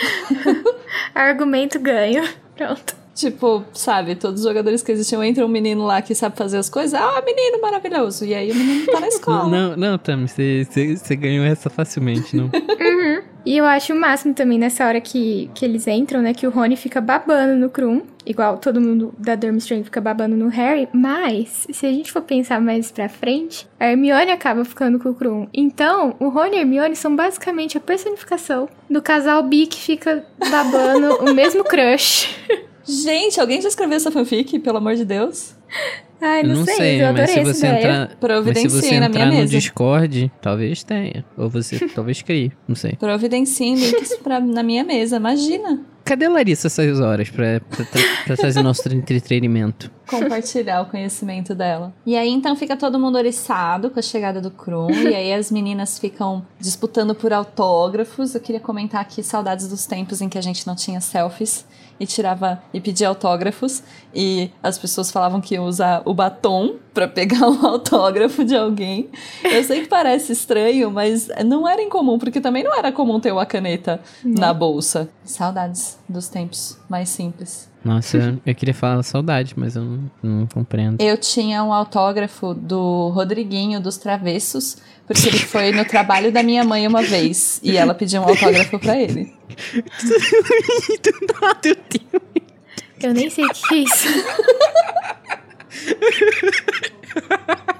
Argumento 1.14 1.78
ganho. 1.78 2.28
Pronto. 2.56 3.05
Tipo, 3.16 3.64
sabe, 3.72 4.14
todos 4.14 4.40
os 4.42 4.46
jogadores 4.46 4.82
que 4.82 4.92
existiam, 4.92 5.24
entra 5.24 5.42
um 5.44 5.48
menino 5.48 5.86
lá 5.86 6.02
que 6.02 6.14
sabe 6.14 6.36
fazer 6.36 6.58
as 6.58 6.68
coisas. 6.68 6.92
Ah, 6.92 7.22
menino 7.24 7.62
maravilhoso. 7.62 8.26
E 8.26 8.34
aí 8.34 8.52
o 8.52 8.54
menino 8.54 8.86
tá 8.86 9.00
na 9.00 9.08
escola. 9.08 9.48
Não, 9.48 9.74
não, 9.74 9.96
Tami, 9.98 10.28
você- 10.28 11.16
ganhou 11.16 11.44
essa 11.44 11.70
facilmente, 11.70 12.36
não. 12.36 12.50
E 13.46 13.56
eu 13.58 13.64
acho 13.64 13.92
o 13.92 13.96
máximo 13.96 14.34
também 14.34 14.58
nessa 14.58 14.84
hora 14.84 15.00
que, 15.00 15.48
que 15.54 15.64
eles 15.64 15.86
entram, 15.86 16.20
né? 16.20 16.34
Que 16.34 16.48
o 16.48 16.50
Rony 16.50 16.74
fica 16.74 17.00
babando 17.00 17.54
no 17.54 17.70
Krum. 17.70 18.02
Igual 18.26 18.58
todo 18.58 18.80
mundo 18.80 19.14
da 19.16 19.36
Durmstrang 19.36 19.84
fica 19.84 20.00
babando 20.00 20.34
no 20.36 20.48
Harry. 20.48 20.88
Mas, 20.92 21.64
se 21.70 21.86
a 21.86 21.92
gente 21.92 22.10
for 22.10 22.22
pensar 22.22 22.60
mais 22.60 22.90
pra 22.90 23.08
frente, 23.08 23.64
a 23.78 23.86
Hermione 23.86 24.32
acaba 24.32 24.64
ficando 24.64 24.98
com 24.98 25.10
o 25.10 25.14
Krum. 25.14 25.46
Então, 25.54 26.16
o 26.18 26.28
Rony 26.28 26.56
e 26.56 26.58
a 26.58 26.60
Hermione 26.62 26.96
são 26.96 27.14
basicamente 27.14 27.78
a 27.78 27.80
personificação 27.80 28.68
do 28.90 29.00
casal 29.00 29.44
bi 29.44 29.68
que 29.68 29.78
fica 29.78 30.24
babando 30.50 31.14
o 31.24 31.32
mesmo 31.32 31.62
crush. 31.62 32.28
Gente, 32.86 33.40
alguém 33.40 33.60
já 33.60 33.68
escreveu 33.68 33.96
essa 33.96 34.10
fanfic, 34.10 34.58
pelo 34.60 34.78
amor 34.78 34.94
de 34.94 35.04
Deus? 35.04 35.54
Ai, 36.20 36.42
Eu 36.42 36.48
não, 36.48 36.64
sei, 36.64 37.02
eu 37.02 37.12
mas 37.12 37.20
adorei 37.20 37.26
se 37.26 37.40
essa 37.40 37.52
você 37.52 37.66
ideia. 37.66 37.78
entrar. 37.78 38.42
Mas 38.46 38.58
se 38.58 38.68
você 38.68 39.00
na 39.00 39.06
entrar 39.06 39.08
minha 39.08 39.26
no 39.26 39.32
mesa. 39.32 39.50
Discord, 39.58 40.32
talvez 40.40 40.82
tenha. 40.82 41.24
Ou 41.36 41.50
você 41.50 41.78
talvez 41.94 42.22
crie, 42.22 42.52
não 42.66 42.74
sei. 42.74 42.92
Providencie 42.96 43.74
links 43.74 44.16
pra, 44.22 44.40
na 44.40 44.62
minha 44.62 44.82
mesa, 44.84 45.16
imagina. 45.16 45.80
Cadê 46.04 46.26
a 46.26 46.30
Larissa 46.30 46.68
essas 46.68 47.00
horas 47.00 47.28
pra, 47.28 47.60
pra, 47.68 47.84
pra 48.24 48.36
trazer 48.36 48.62
nosso 48.62 48.88
entretenimento? 48.94 49.90
Compartilhar 50.06 50.82
o 50.82 50.86
conhecimento 50.86 51.52
dela. 51.52 51.92
E 52.06 52.16
aí, 52.16 52.30
então, 52.30 52.54
fica 52.54 52.76
todo 52.76 52.96
mundo 52.96 53.18
oriçado 53.18 53.90
com 53.90 53.98
a 53.98 54.02
chegada 54.02 54.40
do 54.40 54.50
Krum. 54.52 54.88
e 54.88 55.12
aí, 55.12 55.32
as 55.34 55.50
meninas 55.50 55.98
ficam 55.98 56.46
disputando 56.60 57.12
por 57.12 57.32
autógrafos. 57.32 58.36
Eu 58.36 58.40
queria 58.40 58.60
comentar 58.60 59.00
aqui 59.00 59.20
saudades 59.20 59.66
dos 59.66 59.84
tempos 59.84 60.20
em 60.20 60.28
que 60.28 60.38
a 60.38 60.40
gente 60.42 60.64
não 60.64 60.76
tinha 60.76 61.00
selfies 61.00 61.66
e 61.98 62.06
tirava 62.06 62.62
e 62.72 62.80
pedia 62.80 63.08
autógrafos. 63.08 63.82
E 64.14 64.50
as 64.62 64.78
pessoas 64.78 65.10
falavam 65.10 65.40
que 65.40 65.54
ia 65.54 65.62
usar 65.62 66.02
o 66.04 66.14
batom 66.14 66.76
pra 66.92 67.06
pegar 67.06 67.46
um 67.48 67.66
autógrafo 67.66 68.44
de 68.44 68.56
alguém. 68.56 69.08
Eu 69.44 69.62
sei 69.64 69.82
que 69.82 69.88
parece 69.88 70.32
estranho, 70.32 70.90
mas 70.90 71.28
não 71.44 71.68
era 71.68 71.82
incomum, 71.82 72.18
porque 72.18 72.40
também 72.40 72.62
não 72.62 72.76
era 72.76 72.92
comum 72.92 73.20
ter 73.20 73.32
uma 73.32 73.46
caneta 73.46 74.00
na 74.24 74.52
bolsa. 74.52 75.08
Saudades 75.24 75.98
dos 76.08 76.28
tempos 76.28 76.78
mais 76.88 77.08
simples. 77.08 77.68
Nossa, 77.86 78.36
eu 78.44 78.52
queria 78.52 78.74
falar 78.74 79.00
saudade, 79.04 79.54
mas 79.56 79.76
eu 79.76 79.84
não, 79.84 80.10
não 80.20 80.46
compreendo. 80.48 81.00
Eu 81.00 81.16
tinha 81.16 81.62
um 81.62 81.72
autógrafo 81.72 82.52
do 82.52 83.10
Rodriguinho 83.10 83.80
dos 83.80 83.96
Travessos, 83.96 84.78
porque 85.06 85.28
ele 85.28 85.38
foi 85.38 85.70
no 85.70 85.84
trabalho 85.84 86.32
da 86.32 86.42
minha 86.42 86.64
mãe 86.64 86.84
uma 86.88 87.00
vez 87.00 87.60
e 87.62 87.76
ela 87.76 87.94
pediu 87.94 88.22
um 88.22 88.24
autógrafo 88.24 88.76
pra 88.80 89.00
ele. 89.00 89.32
Do 91.00 91.12
nada 91.40 91.68
eu 91.68 91.76
tenho. 91.76 92.22
Eu 93.00 93.14
nem 93.14 93.30
sei 93.30 93.44
o 93.44 93.50
que 93.50 93.74
é 93.74 93.78
isso. 93.78 94.08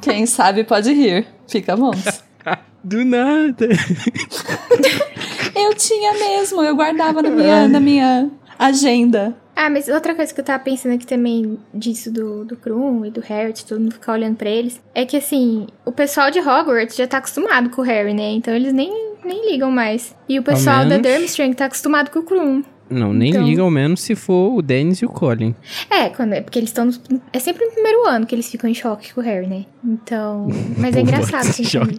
Quem 0.00 0.24
sabe 0.24 0.62
pode 0.62 0.92
rir. 0.92 1.26
Fica 1.48 1.76
bom. 1.76 1.90
Do 2.84 3.04
nada. 3.04 3.66
Eu 5.52 5.74
tinha 5.74 6.12
mesmo, 6.12 6.62
eu 6.62 6.76
guardava 6.76 7.20
na 7.22 7.30
minha, 7.30 7.66
na 7.66 7.80
minha 7.80 8.30
agenda. 8.56 9.36
Ah, 9.58 9.70
mas 9.70 9.88
outra 9.88 10.14
coisa 10.14 10.34
que 10.34 10.38
eu 10.40 10.44
tava 10.44 10.62
pensando 10.62 10.94
aqui 10.94 11.06
também 11.06 11.58
disso 11.72 12.12
do, 12.12 12.44
do 12.44 12.56
Krum 12.56 13.06
e 13.06 13.10
do 13.10 13.22
Harry, 13.22 13.54
de 13.54 13.64
todo 13.64 13.80
mundo 13.80 13.94
ficar 13.94 14.12
olhando 14.12 14.36
pra 14.36 14.50
eles, 14.50 14.78
é 14.94 15.06
que 15.06 15.16
assim, 15.16 15.66
o 15.84 15.90
pessoal 15.90 16.30
de 16.30 16.38
Hogwarts 16.40 16.94
já 16.94 17.06
tá 17.06 17.16
acostumado 17.18 17.70
com 17.70 17.80
o 17.80 17.84
Harry, 17.84 18.12
né? 18.12 18.32
Então 18.32 18.54
eles 18.54 18.72
nem, 18.74 18.90
nem 19.24 19.50
ligam 19.50 19.70
mais. 19.70 20.14
E 20.28 20.38
o 20.38 20.42
pessoal 20.42 20.80
da 20.84 20.98
menos. 20.98 21.06
Durmstrang 21.10 21.54
tá 21.54 21.64
acostumado 21.64 22.10
com 22.10 22.18
o 22.18 22.22
Krum. 22.22 22.62
Não, 22.90 23.12
nem 23.14 23.30
Então- 23.30 23.42
liga 23.42 23.62
ao 23.62 23.70
menos 23.70 24.00
se 24.02 24.14
for 24.14 24.54
o 24.54 24.60
Dennis 24.62 24.98
e 24.98 25.06
o 25.06 25.08
Colin. 25.08 25.54
É, 25.90 26.08
quando 26.10 26.34
é 26.34 26.40
porque 26.42 26.58
eles 26.58 26.68
estão. 26.70 26.88
É 27.32 27.38
sempre 27.40 27.64
no 27.64 27.72
primeiro 27.72 28.06
ano 28.06 28.26
que 28.26 28.34
eles 28.34 28.48
ficam 28.50 28.68
em 28.70 28.74
choque 28.74 29.12
com 29.14 29.20
o 29.20 29.24
Harry, 29.24 29.46
né? 29.48 29.64
Então. 29.82 30.46
Mas 30.78 30.94
é 30.94 31.00
engraçado 31.00 31.46
pensar 31.46 31.64
choque. 31.64 31.98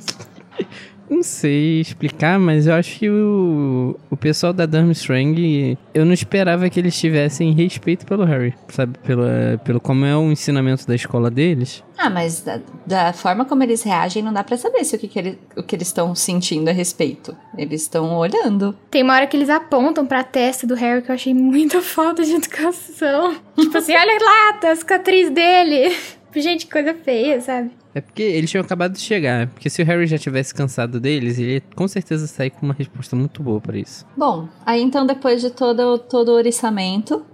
Não 1.09 1.23
sei 1.23 1.79
explicar, 1.81 2.37
mas 2.37 2.67
eu 2.67 2.73
acho 2.73 2.99
que 2.99 3.09
o, 3.09 3.97
o 4.09 4.17
pessoal 4.17 4.51
da 4.51 4.65
Durmstrang, 4.65 5.77
eu 5.93 6.05
não 6.05 6.13
esperava 6.13 6.69
que 6.69 6.79
eles 6.79 6.99
tivessem 6.99 7.51
respeito 7.53 8.05
pelo 8.05 8.23
Harry, 8.25 8.53
sabe? 8.69 8.97
Pela, 8.99 9.59
pelo 9.63 9.79
como 9.79 10.05
é 10.05 10.15
o 10.17 10.31
ensinamento 10.31 10.85
da 10.87 10.95
escola 10.95 11.31
deles. 11.31 11.83
Ah, 11.97 12.09
mas 12.09 12.41
da, 12.41 12.59
da 12.85 13.13
forma 13.13 13.45
como 13.45 13.63
eles 13.63 13.81
reagem, 13.83 14.21
não 14.21 14.33
dá 14.33 14.43
pra 14.43 14.57
saber 14.57 14.83
se 14.83 14.95
o 14.95 14.99
que, 14.99 15.07
que, 15.07 15.17
ele- 15.17 15.39
o 15.55 15.63
que 15.63 15.75
eles 15.75 15.87
estão 15.87 16.13
sentindo 16.13 16.69
a 16.69 16.73
respeito. 16.73 17.35
Eles 17.57 17.83
estão 17.83 18.15
olhando. 18.17 18.77
Tem 18.91 19.01
uma 19.01 19.15
hora 19.15 19.25
que 19.27 19.35
eles 19.35 19.49
apontam 19.49 20.05
pra 20.05 20.23
testa 20.23 20.67
do 20.67 20.75
Harry 20.75 21.01
que 21.01 21.09
eu 21.09 21.15
achei 21.15 21.33
muita 21.33 21.81
falta 21.81 22.23
de 22.23 22.33
educação. 22.33 23.35
tipo 23.57 23.77
assim, 23.77 23.93
olha 23.95 24.17
lá, 24.23 24.53
tá 24.59 24.71
a 24.71 24.75
cicatriz 24.75 25.29
dele. 25.29 25.95
Gente, 26.35 26.65
que 26.65 26.71
coisa 26.71 26.93
feia, 26.93 27.41
sabe? 27.41 27.71
É 27.95 28.01
porque 28.01 28.21
eles 28.21 28.49
tinham 28.49 28.63
acabado 28.63 28.93
de 28.93 28.99
chegar. 28.99 29.47
Porque 29.47 29.69
se 29.69 29.81
o 29.81 29.85
Harry 29.85 30.05
já 30.05 30.17
tivesse 30.17 30.53
cansado 30.53 30.99
deles, 30.99 31.39
ele 31.39 31.53
ia 31.55 31.61
com 31.75 31.87
certeza 31.87 32.27
sair 32.27 32.51
com 32.51 32.65
uma 32.65 32.73
resposta 32.73 33.15
muito 33.15 33.41
boa 33.41 33.59
pra 33.59 33.77
isso. 33.77 34.05
Bom, 34.15 34.47
aí 34.65 34.81
então 34.81 35.05
depois 35.05 35.41
de 35.41 35.49
todo, 35.49 35.97
todo 35.97 36.29
o 36.29 36.35
oriçamento, 36.35 37.25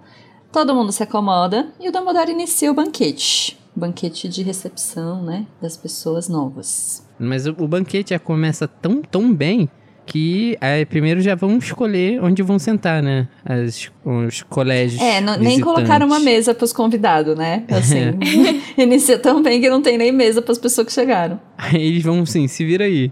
todo 0.52 0.74
mundo 0.74 0.92
se 0.92 1.04
acomoda 1.04 1.68
e 1.80 1.90
o 1.90 1.92
Dumbledore 1.92 2.32
inicia 2.32 2.72
o 2.72 2.74
banquete. 2.74 3.60
Banquete 3.76 4.30
de 4.30 4.44
recepção, 4.44 5.24
né, 5.24 5.48
das 5.60 5.76
pessoas 5.76 6.30
novas. 6.30 7.06
Mas 7.20 7.48
o, 7.48 7.52
o 7.58 7.68
banquete 7.68 8.12
já 8.12 8.20
começa 8.20 8.68
tão, 8.68 9.02
tão 9.02 9.34
bem 9.34 9.70
que 10.06 10.58
aí, 10.60 10.86
primeiro 10.86 11.22
já 11.22 11.36
vão 11.36 11.58
escolher 11.58 12.22
onde 12.22 12.42
vão 12.44 12.60
sentar, 12.60 13.02
né? 13.02 13.28
As, 13.46 13.90
os 14.04 14.42
colégios. 14.44 15.02
É, 15.02 15.22
não- 15.22 15.38
nem 15.38 15.60
colocaram 15.60 16.06
uma 16.06 16.20
mesa 16.20 16.54
pros 16.54 16.74
convidados, 16.74 17.36
né? 17.38 17.64
Assim, 17.72 18.18
inicia 18.78 19.18
tão 19.18 19.42
bem 19.42 19.62
que 19.62 19.70
não 19.70 19.82
tem 19.82 19.98
nem 19.98 20.12
mesa 20.12 20.42
pras 20.42 20.58
pessoas 20.58 20.88
que 20.88 20.94
chegaram. 20.94 21.40
Aí 21.58 21.82
eles 21.82 22.04
vão 22.04 22.22
assim, 22.22 22.48
se 22.48 22.64
vira 22.66 22.86
aí. 22.86 23.12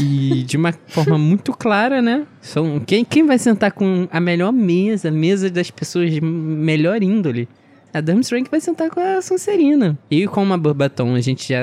E 0.00 0.44
de 0.44 0.56
uma 0.56 0.72
forma 0.86 1.18
muito 1.18 1.52
clara, 1.52 2.00
né? 2.00 2.24
São, 2.40 2.78
quem, 2.78 3.04
quem 3.04 3.26
vai 3.26 3.36
sentar 3.36 3.72
com 3.72 4.06
a 4.12 4.20
melhor 4.20 4.52
mesa, 4.52 5.10
mesa 5.10 5.50
das 5.50 5.72
pessoas 5.72 6.12
de 6.12 6.20
melhor 6.20 7.02
índole? 7.02 7.48
A 7.92 8.00
Durmstrang 8.00 8.46
vai 8.50 8.60
sentar 8.60 8.90
com 8.90 9.00
a 9.00 9.22
Sonserina. 9.22 9.98
E 10.10 10.26
com 10.26 10.42
uma 10.42 10.58
Burbaton, 10.58 11.14
a 11.14 11.20
gente 11.20 11.48
já, 11.52 11.58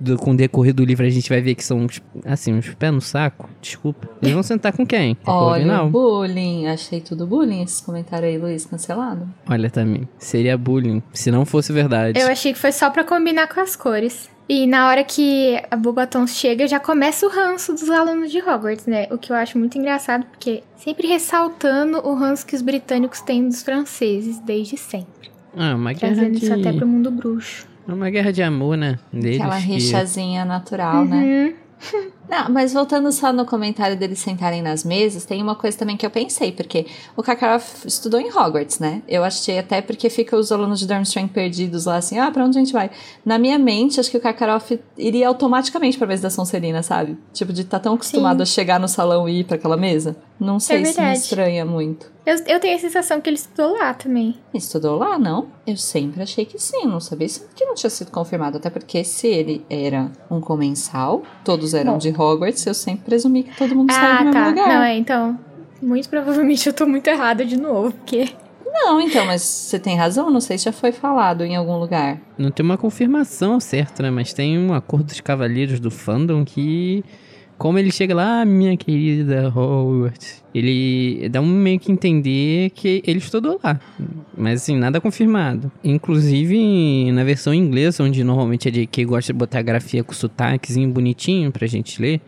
do- 0.00 0.16
com 0.16 0.30
o 0.32 0.36
decorrer 0.36 0.72
do 0.72 0.84
livro, 0.84 1.04
a 1.04 1.10
gente 1.10 1.28
vai 1.28 1.40
ver 1.42 1.54
que 1.54 1.62
são, 1.64 1.80
uns, 1.80 2.00
assim, 2.24 2.54
uns 2.54 2.72
pés 2.74 2.92
no 2.92 3.00
saco. 3.00 3.48
Desculpa. 3.60 4.08
Eles 4.22 4.32
vão 4.34 4.42
sentar 4.42 4.72
com 4.72 4.86
quem? 4.86 5.14
Com 5.16 5.30
o 5.30 5.34
Olha, 5.34 5.64
Corvinal? 5.64 5.90
bullying. 5.90 6.66
Achei 6.66 7.00
tudo 7.00 7.26
bullying 7.26 7.62
esse 7.62 7.82
comentário 7.82 8.26
aí, 8.26 8.38
Luiz, 8.38 8.64
cancelado. 8.64 9.28
Olha 9.48 9.68
também. 9.70 10.08
Seria 10.18 10.56
bullying, 10.56 11.02
se 11.12 11.30
não 11.30 11.44
fosse 11.44 11.72
verdade. 11.72 12.18
Eu 12.18 12.28
achei 12.28 12.52
que 12.52 12.58
foi 12.58 12.72
só 12.72 12.88
pra 12.90 13.04
combinar 13.04 13.46
com 13.46 13.60
as 13.60 13.76
cores. 13.76 14.30
E 14.48 14.64
na 14.66 14.88
hora 14.88 15.02
que 15.02 15.60
a 15.70 15.76
Bobaton 15.76 16.24
chega, 16.26 16.68
já 16.68 16.78
começa 16.78 17.26
o 17.26 17.28
ranço 17.28 17.72
dos 17.74 17.90
alunos 17.90 18.30
de 18.30 18.38
Hogwarts, 18.38 18.86
né? 18.86 19.08
O 19.10 19.18
que 19.18 19.30
eu 19.32 19.36
acho 19.36 19.58
muito 19.58 19.76
engraçado, 19.76 20.24
porque 20.26 20.62
sempre 20.76 21.08
ressaltando 21.08 21.98
o 21.98 22.14
ranço 22.14 22.46
que 22.46 22.54
os 22.54 22.62
britânicos 22.62 23.20
têm 23.20 23.48
dos 23.48 23.62
franceses, 23.62 24.38
desde 24.38 24.76
sempre. 24.76 25.34
Ah, 25.56 25.74
uma 25.74 25.92
guerra 25.92 26.14
Trazendo 26.14 26.38
de... 26.38 26.44
isso 26.44 26.52
até 26.52 26.72
pro 26.72 26.86
mundo 26.86 27.10
bruxo. 27.10 27.66
Uma 27.88 28.10
guerra 28.10 28.32
de 28.32 28.42
amor, 28.42 28.76
né? 28.76 28.98
Deles 29.12 29.40
Aquela 29.40 29.56
que- 29.60 29.66
rixazinha 29.66 30.44
natural, 30.44 31.04
né? 31.04 31.54
Não, 32.28 32.50
mas 32.50 32.72
voltando 32.72 33.10
só 33.12 33.32
no 33.32 33.44
comentário 33.46 33.96
deles 33.96 34.18
sentarem 34.18 34.62
nas 34.62 34.84
mesas, 34.84 35.24
tem 35.24 35.42
uma 35.42 35.54
coisa 35.54 35.78
também 35.78 35.96
que 35.96 36.04
eu 36.04 36.10
pensei, 36.10 36.52
porque 36.52 36.86
o 37.16 37.22
Karkaroff 37.22 37.86
estudou 37.86 38.18
em 38.20 38.28
Hogwarts, 38.28 38.78
né? 38.78 39.02
Eu 39.06 39.22
achei 39.24 39.58
até 39.58 39.80
porque 39.80 40.10
fica 40.10 40.36
os 40.36 40.50
alunos 40.50 40.78
de 40.80 40.86
Durmstrang 40.86 41.28
perdidos 41.28 41.84
lá, 41.86 41.96
assim, 41.96 42.18
ah, 42.18 42.30
pra 42.30 42.44
onde 42.44 42.58
a 42.58 42.60
gente 42.60 42.72
vai? 42.72 42.90
Na 43.24 43.38
minha 43.38 43.58
mente, 43.58 44.00
acho 44.00 44.10
que 44.10 44.16
o 44.16 44.20
Karkaroff 44.20 44.78
iria 44.98 45.28
automaticamente 45.28 45.96
pra 45.98 46.06
mesa 46.06 46.22
da 46.24 46.30
Sonserina, 46.30 46.82
sabe? 46.82 47.16
Tipo, 47.32 47.52
de 47.52 47.62
estar 47.62 47.78
tão 47.78 47.94
acostumado 47.94 48.38
Sim. 48.38 48.42
a 48.42 48.46
chegar 48.46 48.80
no 48.80 48.88
salão 48.88 49.28
e 49.28 49.40
ir 49.40 49.44
pra 49.44 49.56
aquela 49.56 49.76
mesa. 49.76 50.16
Não 50.38 50.60
sei 50.60 50.84
se 50.84 51.00
me 51.00 51.12
estranha 51.14 51.64
muito. 51.64 52.14
Eu, 52.26 52.36
eu 52.46 52.60
tenho 52.60 52.76
a 52.76 52.78
sensação 52.80 53.20
que 53.20 53.30
ele 53.30 53.36
estudou 53.36 53.72
lá 53.78 53.94
também. 53.94 54.34
Estudou 54.52 54.98
lá, 54.98 55.16
não? 55.18 55.46
Eu 55.66 55.76
sempre 55.76 56.22
achei 56.22 56.44
que 56.44 56.58
sim, 56.58 56.84
não 56.84 57.00
sabia 57.00 57.28
se- 57.28 57.46
que 57.54 57.64
não 57.64 57.74
tinha 57.74 57.88
sido 57.88 58.10
confirmado. 58.10 58.58
Até 58.58 58.68
porque 58.68 59.02
se 59.04 59.28
ele 59.28 59.64
era 59.70 60.10
um 60.30 60.40
comensal, 60.40 61.22
todos 61.44 61.72
eram 61.72 61.92
Bom. 61.92 61.98
de 61.98 62.10
Hogwarts, 62.18 62.64
eu 62.66 62.74
sempre 62.74 63.04
presumi 63.04 63.42
que 63.44 63.56
todo 63.56 63.74
mundo 63.74 63.92
saiu 63.92 64.02
do 64.02 64.14
Ah, 64.14 64.24
mesmo 64.24 64.32
tá. 64.32 64.48
lugar. 64.48 64.68
Não, 64.68 64.82
é, 64.82 64.96
então. 64.96 65.38
Muito 65.82 66.08
provavelmente 66.08 66.66
eu 66.66 66.72
tô 66.72 66.86
muito 66.86 67.06
errada 67.08 67.44
de 67.44 67.56
novo, 67.56 67.92
porque. 67.92 68.28
Não, 68.78 69.00
então, 69.00 69.24
mas 69.24 69.42
você 69.42 69.78
tem 69.78 69.96
razão, 69.96 70.30
não 70.30 70.40
sei 70.40 70.58
se 70.58 70.64
já 70.66 70.72
foi 70.72 70.92
falado 70.92 71.42
em 71.44 71.56
algum 71.56 71.78
lugar. 71.78 72.18
Não 72.36 72.50
tem 72.50 72.64
uma 72.64 72.76
confirmação 72.76 73.58
certa, 73.58 74.02
né? 74.02 74.10
Mas 74.10 74.32
tem 74.34 74.58
um 74.58 74.74
acordo 74.74 75.06
dos 75.06 75.20
cavaleiros 75.20 75.80
do 75.80 75.90
fandom 75.90 76.44
que. 76.44 77.04
Como 77.58 77.78
ele 77.78 77.90
chega 77.90 78.14
lá, 78.14 78.42
"Ah, 78.42 78.44
minha 78.44 78.76
querida 78.76 79.48
Hogwarts, 79.48 80.44
ele 80.54 81.28
dá 81.30 81.40
um 81.40 81.46
meio 81.46 81.80
que 81.80 81.90
entender 81.90 82.70
que 82.70 83.02
ele 83.06 83.18
estudou 83.18 83.58
lá. 83.64 83.80
Mas 84.36 84.62
assim, 84.62 84.76
nada 84.76 85.00
confirmado. 85.00 85.72
Inclusive, 85.82 87.10
na 87.12 87.24
versão 87.24 87.54
inglesa, 87.54 88.02
onde 88.04 88.22
normalmente 88.22 88.68
a 88.68 88.70
JK 88.70 89.04
gosta 89.06 89.32
de 89.32 89.38
botar 89.38 89.62
grafia 89.62 90.04
com 90.04 90.12
sotaquezinho 90.12 90.90
bonitinho 90.90 91.50
pra 91.50 91.66
gente 91.66 92.00
ler, 92.00 92.20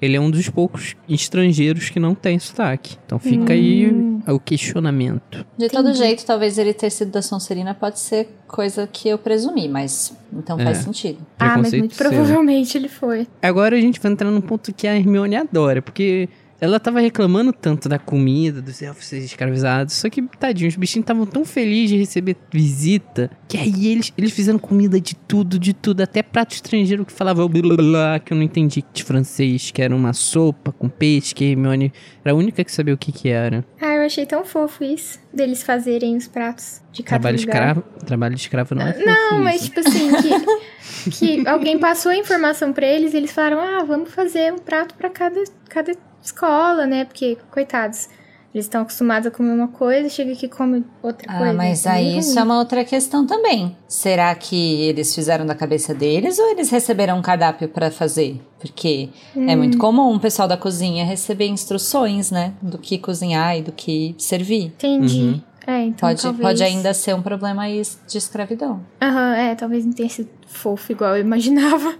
ele 0.00 0.16
é 0.16 0.20
um 0.20 0.30
dos 0.30 0.48
poucos 0.48 0.94
estrangeiros 1.08 1.88
que 1.90 1.98
não 1.98 2.14
tem 2.14 2.38
sotaque. 2.38 2.96
Então 3.06 3.18
fica 3.18 3.52
aí 3.52 3.90
o 4.28 4.38
questionamento. 4.40 5.44
De 5.56 5.68
todo 5.68 5.88
Entendi. 5.88 5.98
jeito, 5.98 6.26
talvez 6.26 6.58
ele 6.58 6.72
ter 6.74 6.90
sido 6.90 7.10
da 7.12 7.22
Sonserina 7.22 7.74
pode 7.74 7.98
ser 7.98 8.28
coisa 8.46 8.86
que 8.86 9.08
eu 9.08 9.18
presumi, 9.18 9.68
mas 9.68 10.16
então 10.32 10.58
faz 10.58 10.78
É. 10.78 10.82
sentido. 10.82 11.18
Ah, 11.38 11.58
mas 11.58 11.72
muito 11.72 11.94
seu. 11.94 12.06
provavelmente 12.08 12.76
ele 12.76 12.88
foi. 12.88 13.26
Agora 13.42 13.76
a 13.76 13.80
gente 13.80 14.00
vai 14.00 14.12
entrar 14.12 14.30
num 14.30 14.40
ponto 14.40 14.72
que 14.72 14.86
a 14.86 14.96
Hermione 14.96 15.36
adora, 15.36 15.80
porque 15.80 16.28
ela 16.60 16.80
tava 16.80 17.00
reclamando 17.00 17.52
tanto 17.52 17.88
da 17.88 17.98
comida, 17.98 18.62
dos 18.62 18.80
elfos 18.82 19.12
escravizados, 19.12 19.94
só 19.94 20.08
que, 20.08 20.22
tadinho, 20.22 20.68
os 20.68 20.76
bichinhos 20.76 21.04
estavam 21.04 21.26
tão 21.26 21.44
felizes 21.44 21.90
de 21.90 21.96
receber 21.98 22.36
visita, 22.52 23.30
que 23.48 23.58
aí 23.58 23.88
eles, 23.88 24.12
eles 24.16 24.32
fizeram 24.32 24.58
comida 24.58 25.00
de 25.00 25.14
tudo, 25.14 25.58
de 25.58 25.72
tudo, 25.72 26.00
até 26.00 26.22
prato 26.22 26.54
estrangeiro 26.54 27.04
que 27.04 27.12
falava 27.12 27.46
blá, 27.48 27.76
blá, 27.76 28.18
que 28.18 28.32
eu 28.32 28.36
não 28.36 28.42
entendi 28.44 28.84
de 28.92 29.04
francês, 29.04 29.70
que 29.70 29.82
era 29.82 29.94
uma 29.94 30.12
sopa 30.12 30.72
com 30.72 30.88
peixe, 30.88 31.34
que 31.34 31.44
Hermione 31.44 31.92
era 32.24 32.34
a 32.34 32.36
única 32.36 32.64
que 32.64 32.72
sabia 32.72 32.94
o 32.94 32.98
que 32.98 33.12
que 33.12 33.28
era. 33.28 33.64
Ah, 33.80 33.94
eu 33.94 34.02
achei 34.02 34.26
tão 34.26 34.44
fofo 34.44 34.82
isso. 34.84 35.18
Deles 35.32 35.62
fazerem 35.62 36.16
os 36.16 36.26
pratos 36.26 36.80
de 36.92 37.02
cada 37.02 37.20
Trabalho 37.20 37.40
lugar. 37.40 37.54
escravo, 37.54 37.82
trabalho 38.06 38.34
de 38.34 38.40
escravo 38.40 38.74
não 38.74 38.86
é 38.86 38.92
fofo 38.94 39.04
Não, 39.04 39.42
mas 39.42 39.64
tipo 39.64 39.80
assim, 39.80 40.10
que, 40.22 41.10
que 41.10 41.48
alguém 41.48 41.78
passou 41.78 42.10
a 42.10 42.16
informação 42.16 42.72
pra 42.72 42.86
eles 42.86 43.12
e 43.12 43.18
eles 43.18 43.30
falaram: 43.32 43.60
ah, 43.60 43.84
vamos 43.84 44.10
fazer 44.12 44.52
um 44.52 44.58
prato 44.58 44.94
pra 44.94 45.10
cada, 45.10 45.42
cada 45.68 45.92
escola, 46.26 46.86
né? 46.86 47.04
Porque, 47.04 47.36
coitados, 47.50 48.08
eles 48.54 48.64
estão 48.66 48.82
acostumados 48.82 49.26
a 49.26 49.30
comer 49.30 49.50
uma 49.52 49.68
coisa, 49.68 50.08
chega 50.08 50.32
aqui 50.32 50.46
e 50.46 50.48
come 50.48 50.82
outra 51.02 51.26
Ah, 51.30 51.38
coisa. 51.38 51.52
mas 51.52 51.84
É 51.86 51.90
aí 51.90 52.18
isso 52.18 52.38
é 52.38 52.42
uma 52.42 52.58
outra 52.58 52.84
questão 52.84 53.26
também. 53.26 53.76
Será 53.86 54.34
que 54.34 54.82
eles 54.82 55.14
fizeram 55.14 55.44
da 55.44 55.54
cabeça 55.54 55.92
deles 55.94 56.38
ou 56.38 56.50
eles 56.50 56.70
receberam 56.70 57.18
um 57.18 57.22
cardápio 57.22 57.68
pra 57.68 57.90
fazer? 57.90 58.40
Porque 58.58 59.10
é 59.34 59.38
Hum. 59.54 59.58
muito 59.58 59.76
comum 59.78 60.14
o 60.14 60.20
pessoal 60.20 60.48
da 60.48 60.56
cozinha 60.56 61.04
receber 61.04 61.46
instruções, 61.48 62.30
né? 62.30 62.54
Do 62.62 62.78
que 62.78 62.96
cozinhar 62.98 63.58
e 63.58 63.62
do 63.62 63.72
que 63.72 64.14
servir. 64.18 64.66
Entendi. 64.76 65.20
Uhum. 65.22 65.40
É, 65.68 65.82
então 65.82 66.08
Pode, 66.08 66.22
talvez... 66.22 66.42
pode 66.42 66.62
ainda 66.62 66.94
ser 66.94 67.12
um 67.14 67.20
problema 67.20 67.62
aí 67.64 67.82
de 68.08 68.16
escravidão. 68.18 68.80
Aham, 69.02 69.34
é, 69.34 69.54
talvez 69.56 69.84
não 69.84 69.92
tenha 69.92 70.08
sido 70.08 70.28
fofo 70.46 70.92
igual 70.92 71.16
eu 71.16 71.20
imaginava. 71.20 71.92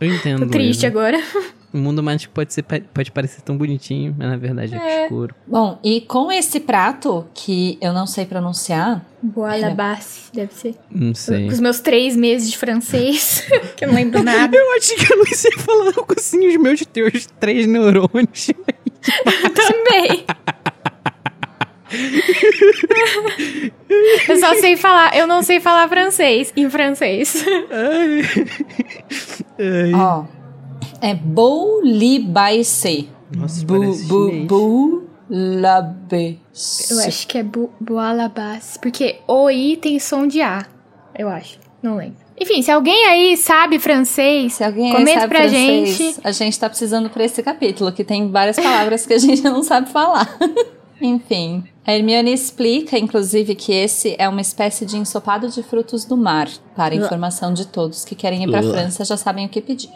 Eu 0.00 0.14
entendo. 0.14 0.40
Tô 0.44 0.50
triste 0.50 0.84
Eva. 0.84 0.98
agora. 0.98 1.22
O 1.72 1.76
mundo 1.76 2.02
mágico 2.02 2.32
pode, 2.32 2.54
ser, 2.54 2.62
pode 2.62 3.12
parecer 3.12 3.42
tão 3.42 3.56
bonitinho, 3.56 4.14
mas 4.18 4.28
na 4.28 4.36
verdade 4.38 4.74
é, 4.74 4.78
É. 4.78 5.02
escuro. 5.04 5.34
Bom, 5.46 5.78
e 5.84 6.00
com 6.00 6.32
esse 6.32 6.60
prato, 6.60 7.26
que 7.34 7.76
eu 7.80 7.92
não 7.92 8.06
sei 8.06 8.24
pronunciar, 8.24 9.04
Boa 9.20 9.54
la 9.56 9.70
basse, 9.70 10.30
deve 10.32 10.54
ser. 10.54 10.74
Não 10.90 11.14
sei. 11.14 11.46
Com 11.46 11.52
os 11.52 11.60
meus 11.60 11.80
três 11.80 12.16
meses 12.16 12.50
de 12.50 12.56
francês, 12.56 13.44
que 13.76 13.84
eu 13.84 13.88
não 13.88 13.96
lembro 13.96 14.22
nada. 14.22 14.56
Eu 14.56 14.76
achei 14.76 14.96
que 14.96 15.12
eu 15.12 15.18
não 15.18 15.24
ia 15.26 15.58
falar 15.58 15.92
algo 15.96 16.14
assim, 16.16 16.46
os 16.48 16.56
meus 16.56 16.86
teus 16.86 17.26
três 17.38 17.66
neurônios. 17.66 18.50
Também. 19.54 20.24
eu 24.28 24.36
só 24.38 24.54
sei 24.56 24.76
falar, 24.76 25.16
eu 25.16 25.26
não 25.26 25.42
sei 25.42 25.60
falar 25.60 25.88
francês, 25.88 26.52
em 26.56 26.68
francês. 26.70 27.44
Ai. 31.00 31.10
Ai. 31.10 31.12
ó, 31.12 31.12
é 31.12 31.14
boulibaissé. 31.14 33.04
Nossa, 33.36 33.64
Bu, 33.64 33.78
parece 33.78 34.04
bu, 34.04 34.26
chinês. 34.26 34.46
Eu 36.90 36.98
acho 37.00 37.26
que 37.26 37.38
é 37.38 37.42
basse, 37.42 38.78
porque 38.78 39.20
o 39.26 39.50
i 39.50 39.76
tem 39.76 39.98
som 39.98 40.26
de 40.26 40.40
a, 40.40 40.66
eu 41.16 41.28
acho, 41.28 41.58
não 41.82 41.96
lembro. 41.96 42.16
Enfim, 42.40 42.62
se 42.62 42.70
alguém 42.70 43.06
aí 43.06 43.36
sabe 43.36 43.78
francês, 43.78 44.54
Se 44.54 44.64
alguém 44.64 44.86
aí 44.86 44.96
comenta 44.96 45.20
sabe 45.20 45.28
pra 45.28 45.40
francês, 45.40 45.96
gente. 45.96 46.20
a 46.22 46.30
gente 46.30 46.58
tá 46.58 46.68
precisando 46.68 47.10
pra 47.10 47.24
esse 47.24 47.42
capítulo, 47.42 47.92
que 47.92 48.04
tem 48.04 48.30
várias 48.30 48.56
palavras 48.56 49.04
que 49.04 49.12
a 49.12 49.18
gente 49.18 49.42
não 49.42 49.62
sabe 49.62 49.90
falar. 49.90 50.38
Enfim, 51.00 51.64
a 51.86 51.92
Hermione 51.92 52.32
explica, 52.32 52.98
inclusive, 52.98 53.54
que 53.54 53.72
esse 53.72 54.16
é 54.18 54.28
uma 54.28 54.40
espécie 54.40 54.84
de 54.84 54.96
ensopado 54.96 55.48
de 55.48 55.62
frutos 55.62 56.04
do 56.04 56.16
mar, 56.16 56.48
para 56.74 56.94
informação 56.94 57.52
de 57.52 57.66
todos 57.66 58.04
que 58.04 58.14
querem 58.14 58.42
ir 58.44 58.50
para 58.50 58.60
a 58.60 58.62
França 58.62 59.04
já 59.04 59.16
sabem 59.16 59.46
o 59.46 59.48
que 59.48 59.60
pedir. 59.60 59.90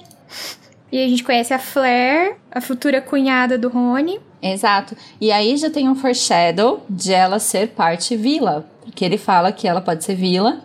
E 0.93 1.03
a 1.03 1.09
gente 1.09 1.25
conhece 1.25 1.55
a 1.55 1.59
Flair, 1.59 2.37
a 2.51 2.61
futura 2.61 3.01
cunhada 3.01 3.57
do 3.57 3.71
Rony. 3.71 4.21
Exato. 4.43 4.95
E 5.19 5.33
aí 5.33 5.57
já 5.57 5.71
tem 5.71 5.89
um 5.89 5.95
foreshadow 5.95 6.85
de 6.89 7.15
ela 7.15 7.39
ser 7.39 7.69
parte 7.71 8.15
vila. 8.15 8.67
Porque 8.83 9.03
ele 9.05 9.17
fala 9.17 9.51
que 9.51 9.67
ela 9.67 9.81
pode 9.81 10.05
ser 10.05 10.15
vila. 10.15 10.61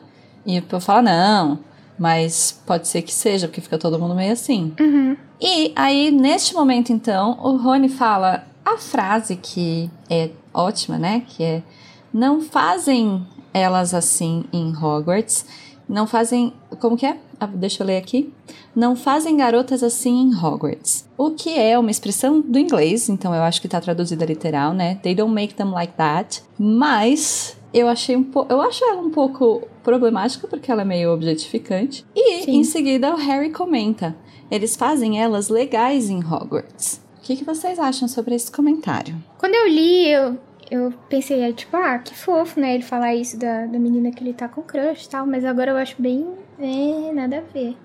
E 0.45 0.59
o 0.59 0.61
povo 0.63 0.83
fala, 0.83 1.01
não, 1.01 1.59
mas 1.97 2.61
pode 2.65 2.87
ser 2.87 3.01
que 3.01 3.13
seja, 3.13 3.47
porque 3.47 3.61
fica 3.61 3.77
todo 3.77 3.97
mundo 3.97 4.13
meio 4.15 4.33
assim. 4.33 4.73
Uhum. 4.79 5.15
E 5.39 5.71
aí, 5.75 6.11
neste 6.11 6.53
momento, 6.53 6.91
então, 6.91 7.39
o 7.41 7.57
Rony 7.57 7.89
fala 7.89 8.45
a 8.65 8.77
frase 8.77 9.35
que 9.35 9.89
é 10.09 10.29
ótima, 10.53 10.97
né? 10.97 11.23
Que 11.25 11.43
é: 11.43 11.63
Não 12.13 12.41
fazem 12.41 13.25
elas 13.53 13.93
assim 13.93 14.45
em 14.51 14.75
Hogwarts. 14.75 15.45
Não 15.87 16.05
fazem. 16.05 16.53
Como 16.79 16.97
que 16.97 17.05
é? 17.05 17.17
Ah, 17.39 17.45
deixa 17.45 17.83
eu 17.83 17.87
ler 17.87 17.97
aqui. 17.97 18.33
Não 18.75 18.95
fazem 18.95 19.37
garotas 19.37 19.83
assim 19.83 20.23
em 20.23 20.35
Hogwarts. 20.35 21.07
O 21.17 21.31
que 21.31 21.57
é 21.57 21.77
uma 21.77 21.91
expressão 21.91 22.41
do 22.41 22.57
inglês, 22.57 23.09
então 23.09 23.33
eu 23.33 23.43
acho 23.43 23.61
que 23.61 23.67
tá 23.67 23.79
traduzida 23.79 24.25
literal, 24.25 24.73
né? 24.73 24.95
They 25.03 25.13
don't 25.13 25.33
make 25.33 25.53
them 25.53 25.71
like 25.71 25.93
that. 25.93 26.41
Mas 26.57 27.57
eu 27.73 27.87
achei 27.87 28.15
um 28.15 28.23
pouco. 28.23 28.51
Eu 28.51 28.61
acho 28.61 28.83
ela 28.83 29.01
um 29.01 29.11
pouco 29.11 29.67
problemática 29.83 30.47
porque 30.47 30.71
ela 30.71 30.81
é 30.81 30.85
meio 30.85 31.13
objetificante. 31.13 32.05
E 32.15 32.43
Sim. 32.43 32.57
em 32.57 32.63
seguida 32.63 33.13
o 33.13 33.17
Harry 33.17 33.51
comenta: 33.51 34.15
eles 34.49 34.75
fazem 34.75 35.21
elas 35.21 35.49
legais 35.49 36.09
em 36.09 36.19
Hogwarts. 36.19 37.01
O 37.19 37.21
que, 37.21 37.35
que 37.35 37.43
vocês 37.43 37.77
acham 37.77 38.07
sobre 38.07 38.35
esse 38.35 38.49
comentário? 38.49 39.15
Quando 39.37 39.53
eu 39.53 39.67
li, 39.67 40.09
eu, 40.09 40.37
eu 40.71 40.93
pensei, 41.09 41.41
é, 41.41 41.51
tipo, 41.51 41.75
ah, 41.75 41.99
que 41.99 42.15
fofo, 42.15 42.59
né? 42.59 42.73
Ele 42.73 42.83
falar 42.83 43.13
isso 43.15 43.37
da, 43.37 43.65
da 43.65 43.77
menina 43.77 44.11
que 44.11 44.23
ele 44.23 44.33
tá 44.33 44.47
com 44.47 44.61
crush 44.61 45.05
e 45.05 45.09
tal. 45.09 45.27
Mas 45.27 45.43
agora 45.43 45.71
eu 45.71 45.77
acho 45.77 46.01
bem. 46.01 46.25
É, 46.59 47.11
nada 47.13 47.37
a 47.39 47.41
ver. 47.41 47.75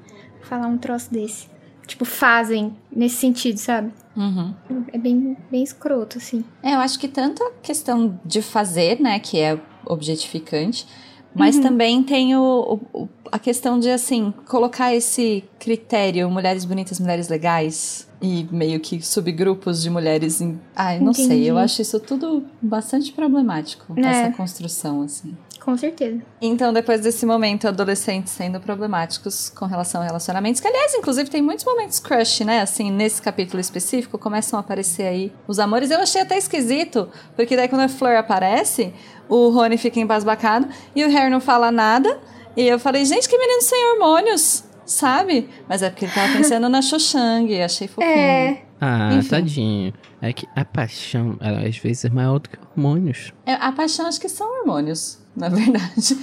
Falar 0.43 0.67
um 0.67 0.79
troço 0.79 1.13
desse. 1.13 1.47
Tipo, 1.87 2.05
fazem 2.05 2.75
nesse 2.95 3.17
sentido, 3.17 3.59
sabe? 3.59 3.93
Uhum. 4.17 4.55
É 4.93 4.99
bem, 4.99 5.37
bem 5.51 5.63
escroto, 5.63 6.19
assim. 6.19 6.45
É, 6.63 6.75
eu 6.75 6.79
acho 6.79 6.99
que 6.99 7.09
tanto 7.09 7.43
a 7.43 7.51
questão 7.63 8.19
de 8.25 8.41
fazer, 8.41 9.01
né, 9.01 9.19
que 9.19 9.39
é 9.39 9.59
objetificante, 9.85 10.87
mas 11.35 11.59
também 11.59 12.03
tem 12.03 12.37
o- 12.37 12.79
o- 12.93 13.09
a 13.31 13.39
questão 13.39 13.79
de, 13.81 13.91
assim, 13.91 14.33
colocar 14.47 14.95
esse 14.95 15.43
critério, 15.59 16.31
mulheres 16.31 16.65
bonitas, 16.65 17.01
mulheres 17.01 17.29
legais, 17.29 18.07
e 18.23 18.49
meio 18.53 18.79
que 18.79 19.03
subgrupos 19.05 19.83
de 19.83 19.91
mulheres 19.91 20.41
em... 20.41 20.59
Ai, 20.77 21.01
não 21.01 21.13
sei, 21.13 21.25
Entendi. 21.25 21.47
eu 21.49 21.59
acho 21.59 21.83
isso 21.83 21.99
tudo 21.99 22.45
bastante 22.61 23.13
problemático, 23.13 23.93
É. 23.99 24.01
essa 24.07 24.37
construção, 24.37 25.03
assim. 25.03 25.37
Com 25.61 25.77
certeza. 25.77 26.21
Então, 26.41 26.73
depois 26.73 27.01
desse 27.03 27.25
momento, 27.25 27.69
adolescentes 27.69 28.33
sendo 28.33 28.59
problemáticos 28.61 29.49
com 29.49 29.65
relação 29.67 30.01
a 30.01 30.05
relacionamentos, 30.05 30.61
que 30.61 30.67
aliás, 30.67 30.93
inclusive, 30.95 31.31
tem 31.31 31.41
muitos 31.41 31.65
momentos 31.65 32.01
crush, 32.01 32.41
né? 32.45 32.61
Assim, 32.61 32.91
nesse 32.91 33.23
capítulo 33.23 33.61
específico, 33.61 34.19
começam 34.19 34.57
a 34.57 34.61
aparecer 34.61 35.05
aí 35.05 35.33
os 35.47 35.61
amores. 35.61 35.91
Eu 35.91 36.01
achei 36.01 36.21
até 36.21 36.37
esquisito, 36.37 37.09
porque 37.37 37.55
daí 37.57 37.69
quando 37.69 37.83
a 37.83 37.89
Fleur 37.89 38.19
aparece, 38.19 38.93
o 39.29 39.51
Rony 39.51 39.79
fica 39.79 40.01
embasbacado 40.01 40.69
e 40.97 41.05
o 41.05 41.09
Harry 41.09 41.31
não 41.31 41.41
fala 41.41 41.71
nada. 41.71 42.19
E 42.57 42.63
eu 42.67 42.79
falei, 42.81 43.05
gente, 43.05 43.29
que 43.29 43.39
menino 43.39 43.63
sem 43.63 43.93
hormônios, 43.93 44.65
sabe? 44.85 45.49
Mas 45.69 45.83
é 45.83 45.91
porque 45.91 46.05
ele 46.07 46.13
tava 46.13 46.33
pensando 46.33 46.69
na 46.69 46.83
Cho 46.83 46.99
Chang, 46.99 47.61
achei 47.63 47.89
fofinho. 47.89 48.11
É. 48.11 48.63
Ah, 48.81 49.11
Enfim. 49.15 49.29
tadinho. 49.29 49.95
É 50.21 50.33
que 50.33 50.47
a 50.57 50.65
paixão, 50.65 51.37
ela 51.41 51.61
às 51.67 51.77
vezes 51.79 52.05
é 52.05 52.11
maior 52.11 52.39
do 52.41 52.49
que 52.51 52.57
hormônios. 52.71 53.33
É, 53.47 53.55
A 53.55 53.71
paixão 53.73 54.07
acho 54.07 54.21
que 54.21 54.29
são 54.29 54.47
hormônios, 54.61 55.19
na 55.37 55.49
verdade. 55.49 56.19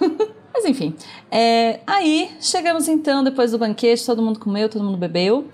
Mas 0.54 0.64
enfim. 0.64 0.94
é, 1.30 1.80
aí 1.86 2.30
chegamos 2.40 2.88
então, 2.88 3.22
depois 3.22 3.50
do 3.52 3.58
banquete, 3.58 4.06
todo 4.06 4.22
mundo 4.22 4.38
comeu, 4.38 4.68
todo 4.68 4.84
mundo 4.84 4.96
bebeu. 4.96 5.48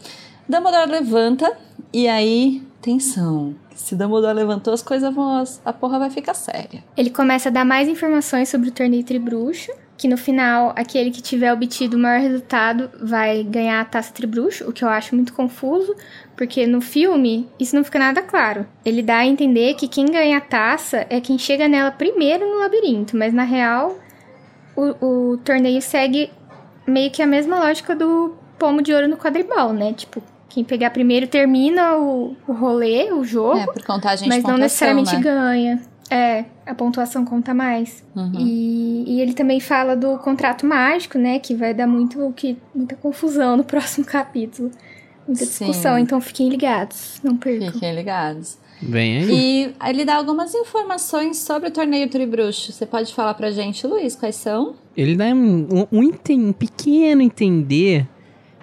Dumbledore 0.48 0.90
levanta 0.90 1.52
e 1.92 2.06
aí, 2.06 2.62
tensão. 2.80 3.54
Se 3.74 3.96
Dumbledore 3.96 4.34
levantou, 4.34 4.72
as 4.72 4.82
coisas 4.82 5.12
vão. 5.14 5.42
A 5.64 5.72
porra 5.72 5.98
vai 5.98 6.10
ficar 6.10 6.34
séria. 6.34 6.84
Ele 6.96 7.10
começa 7.10 7.48
a 7.48 7.52
dar 7.52 7.64
mais 7.64 7.88
informações 7.88 8.48
sobre 8.48 8.68
o 8.68 8.72
torneio 8.72 9.02
Tribruxo, 9.02 9.72
que 10.02 10.08
no 10.08 10.16
final, 10.16 10.72
aquele 10.74 11.12
que 11.12 11.22
tiver 11.22 11.52
obtido 11.52 11.96
o 11.96 12.00
maior 12.00 12.20
resultado 12.20 12.90
vai 13.00 13.44
ganhar 13.44 13.80
a 13.80 13.84
taça 13.84 14.12
Tribruxo, 14.12 14.68
o 14.68 14.72
que 14.72 14.82
eu 14.82 14.88
acho 14.88 15.14
muito 15.14 15.32
confuso, 15.32 15.94
porque 16.36 16.66
no 16.66 16.80
filme 16.80 17.48
isso 17.56 17.76
não 17.76 17.84
fica 17.84 18.00
nada 18.00 18.20
claro. 18.20 18.66
Ele 18.84 19.00
dá 19.00 19.18
a 19.18 19.26
entender 19.26 19.74
que 19.74 19.86
quem 19.86 20.06
ganha 20.06 20.38
a 20.38 20.40
taça 20.40 21.06
é 21.08 21.20
quem 21.20 21.38
chega 21.38 21.68
nela 21.68 21.92
primeiro 21.92 22.44
no 22.44 22.58
labirinto, 22.58 23.16
mas 23.16 23.32
na 23.32 23.44
real 23.44 23.96
o, 24.74 25.30
o 25.32 25.36
torneio 25.36 25.80
segue 25.80 26.32
meio 26.84 27.12
que 27.12 27.22
a 27.22 27.26
mesma 27.26 27.60
lógica 27.60 27.94
do 27.94 28.34
pomo 28.58 28.82
de 28.82 28.92
ouro 28.92 29.06
no 29.06 29.16
quadribol, 29.16 29.72
né? 29.72 29.92
Tipo, 29.92 30.20
quem 30.48 30.64
pegar 30.64 30.90
primeiro 30.90 31.28
termina 31.28 31.96
o, 31.96 32.36
o 32.48 32.52
rolê, 32.52 33.12
o 33.12 33.22
jogo. 33.22 33.56
É, 33.56 33.66
por 33.66 33.84
contagem 33.84 34.24
de 34.24 34.28
Mas 34.28 34.42
não 34.42 34.54
pontuação, 34.54 34.96
necessariamente 34.96 35.14
né? 35.14 35.22
ganha. 35.22 35.91
É, 36.12 36.44
a 36.66 36.74
pontuação 36.74 37.24
conta 37.24 37.54
mais. 37.54 38.04
Uhum. 38.14 38.32
E, 38.38 39.04
e 39.06 39.20
ele 39.20 39.32
também 39.32 39.60
fala 39.60 39.96
do 39.96 40.18
contrato 40.18 40.66
mágico, 40.66 41.18
né? 41.18 41.38
Que 41.38 41.54
vai 41.54 41.72
dar 41.72 41.86
muito 41.86 42.32
que, 42.36 42.56
muita 42.74 42.96
confusão 42.96 43.56
no 43.56 43.64
próximo 43.64 44.04
capítulo. 44.04 44.70
Muita 45.26 45.44
Sim. 45.44 45.66
discussão, 45.66 45.98
então 45.98 46.20
fiquem 46.20 46.48
ligados. 46.48 47.20
Não 47.22 47.36
percam. 47.36 47.72
Fiquem 47.72 47.94
ligados. 47.94 48.58
Vem 48.82 49.18
aí. 49.18 49.30
E 49.30 49.74
ele 49.88 50.04
dá 50.04 50.16
algumas 50.16 50.52
informações 50.54 51.38
sobre 51.38 51.68
o 51.68 51.72
torneio 51.72 52.08
Tribruxo. 52.08 52.72
Você 52.72 52.84
pode 52.84 53.14
falar 53.14 53.34
pra 53.34 53.52
gente, 53.52 53.86
Luiz, 53.86 54.16
quais 54.16 54.34
são? 54.34 54.74
Ele 54.96 55.14
dá 55.14 55.26
um, 55.26 55.86
um, 55.92 56.00
um 56.00 56.12
um 56.30 56.52
pequeno 56.52 57.22
entender 57.22 58.08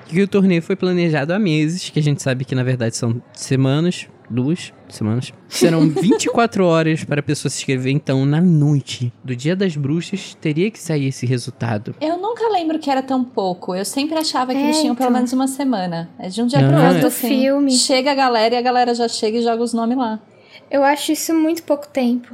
que 0.05 0.21
o 0.21 0.27
torneio 0.27 0.61
foi 0.61 0.75
planejado 0.75 1.33
há 1.33 1.39
meses, 1.39 1.89
que 1.89 1.99
a 1.99 2.03
gente 2.03 2.21
sabe 2.21 2.43
que 2.43 2.53
na 2.53 2.63
verdade 2.63 2.97
são 2.97 3.21
semanas, 3.31 4.07
duas 4.29 4.73
semanas. 4.87 5.33
Serão 5.47 5.87
24 5.89 6.65
horas 6.65 7.03
para 7.03 7.19
a 7.19 7.23
pessoa 7.23 7.49
se 7.49 7.57
inscrever, 7.59 7.91
então 7.91 8.25
na 8.25 8.39
noite 8.41 9.11
do 9.23 9.35
Dia 9.35 9.55
das 9.55 9.75
Bruxas 9.75 10.35
teria 10.39 10.69
que 10.69 10.79
sair 10.79 11.07
esse 11.07 11.25
resultado. 11.25 11.95
Eu 11.99 12.17
nunca 12.17 12.47
lembro 12.49 12.79
que 12.79 12.89
era 12.89 13.01
tão 13.01 13.23
pouco. 13.23 13.73
Eu 13.75 13.85
sempre 13.85 14.17
achava 14.17 14.53
que 14.53 14.59
É, 14.59 14.63
eles 14.65 14.79
tinham 14.79 14.95
pelo 14.95 15.09
então. 15.09 15.17
menos 15.17 15.33
uma 15.33 15.47
semana. 15.47 16.09
É 16.19 16.29
de 16.29 16.41
um 16.41 16.47
dia 16.47 16.61
Não, 16.61 16.69
pro 16.69 16.77
é. 16.79 16.85
outro, 16.87 17.01
Do 17.01 17.07
assim. 17.07 17.27
filme. 17.27 17.71
Chega 17.71 18.11
a 18.11 18.15
galera 18.15 18.55
e 18.55 18.57
a 18.57 18.61
galera 18.61 18.93
já 18.93 19.07
chega 19.07 19.37
e 19.37 19.41
joga 19.41 19.63
os 19.63 19.73
nomes 19.73 19.97
lá. 19.97 20.19
Eu 20.69 20.83
acho 20.83 21.11
isso 21.11 21.33
muito 21.33 21.63
pouco 21.63 21.87
tempo. 21.87 22.33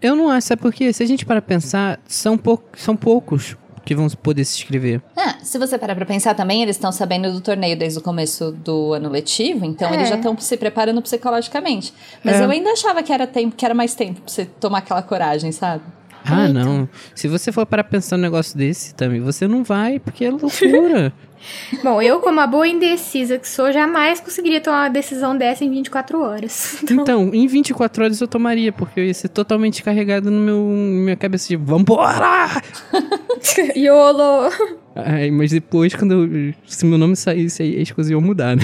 Eu 0.00 0.14
não 0.14 0.30
acho, 0.30 0.46
sabe 0.46 0.62
por 0.62 0.72
quê? 0.72 0.92
Se 0.92 1.02
a 1.02 1.06
gente 1.06 1.26
para 1.26 1.42
pensar, 1.42 2.00
são, 2.06 2.38
pou, 2.38 2.62
são 2.76 2.94
poucos 2.96 3.56
que 3.84 3.94
vão 3.94 4.08
poder 4.08 4.44
se 4.44 4.56
inscrever. 4.58 5.00
Ah, 5.16 5.36
se 5.42 5.58
você 5.58 5.76
parar 5.78 5.94
pra 5.94 6.06
pensar 6.06 6.34
também, 6.34 6.62
eles 6.62 6.76
estão 6.76 6.90
sabendo 6.90 7.30
do 7.32 7.40
torneio 7.40 7.76
desde 7.76 7.98
o 7.98 8.02
começo 8.02 8.50
do 8.52 8.92
ano 8.94 9.08
letivo, 9.08 9.64
então 9.64 9.90
É. 9.90 9.94
eles 9.94 10.08
já 10.08 10.16
estão 10.16 10.36
se 10.38 10.56
preparando 10.56 11.00
psicologicamente. 11.02 11.92
Mas 12.22 12.36
É. 12.40 12.44
eu 12.44 12.50
ainda 12.50 12.70
achava 12.70 13.02
que 13.02 13.12
era 13.12 13.26
tempo, 13.26 13.54
que 13.56 13.64
era 13.64 13.74
mais 13.74 13.94
tempo 13.94 14.20
pra 14.22 14.32
você 14.32 14.44
tomar 14.44 14.78
aquela 14.78 15.02
coragem, 15.02 15.52
sabe? 15.52 15.82
Ah, 16.24 16.48
não. 16.48 16.88
Se 17.14 17.28
você 17.28 17.52
for 17.52 17.66
para 17.66 17.84
pensar 17.84 18.16
num 18.16 18.22
negócio 18.22 18.56
desse 18.56 18.94
também, 18.94 19.20
você 19.20 19.46
não 19.46 19.62
vai, 19.62 19.98
porque 19.98 20.24
é 20.24 20.30
loucura. 20.30 21.12
Bom, 21.82 22.00
eu, 22.00 22.20
como 22.20 22.40
a 22.40 22.46
boa 22.46 22.66
indecisa 22.66 23.38
que 23.38 23.46
sou, 23.46 23.70
jamais 23.70 24.20
conseguiria 24.20 24.62
tomar 24.62 24.84
uma 24.84 24.88
decisão 24.88 25.36
dessa 25.36 25.64
em 25.64 25.70
24 25.70 26.20
horas. 26.20 26.82
Então, 27.04 27.30
em 27.34 27.46
24 27.46 28.04
horas 28.04 28.20
eu 28.20 28.28
tomaria, 28.28 28.72
porque 28.72 29.00
eu 29.00 29.04
ia 29.04 29.12
ser 29.12 29.28
totalmente 29.28 29.82
carregado 29.82 30.30
no 30.30 30.40
meu 30.40 30.56
na 30.64 31.02
minha 31.02 31.16
cabeça 31.16 31.48
de 31.48 31.56
vambora! 31.56 32.62
YOLO! 33.76 34.50
Ai, 34.94 35.30
mas 35.30 35.50
depois, 35.50 35.94
quando 35.94 36.24
eu, 36.24 36.54
se 36.66 36.86
meu 36.86 36.96
nome 36.96 37.16
saísse, 37.16 37.62
aí 37.62 37.82
as 37.82 37.90
coisas 37.90 38.10
iam 38.10 38.20
mudar, 38.20 38.56
né? 38.56 38.62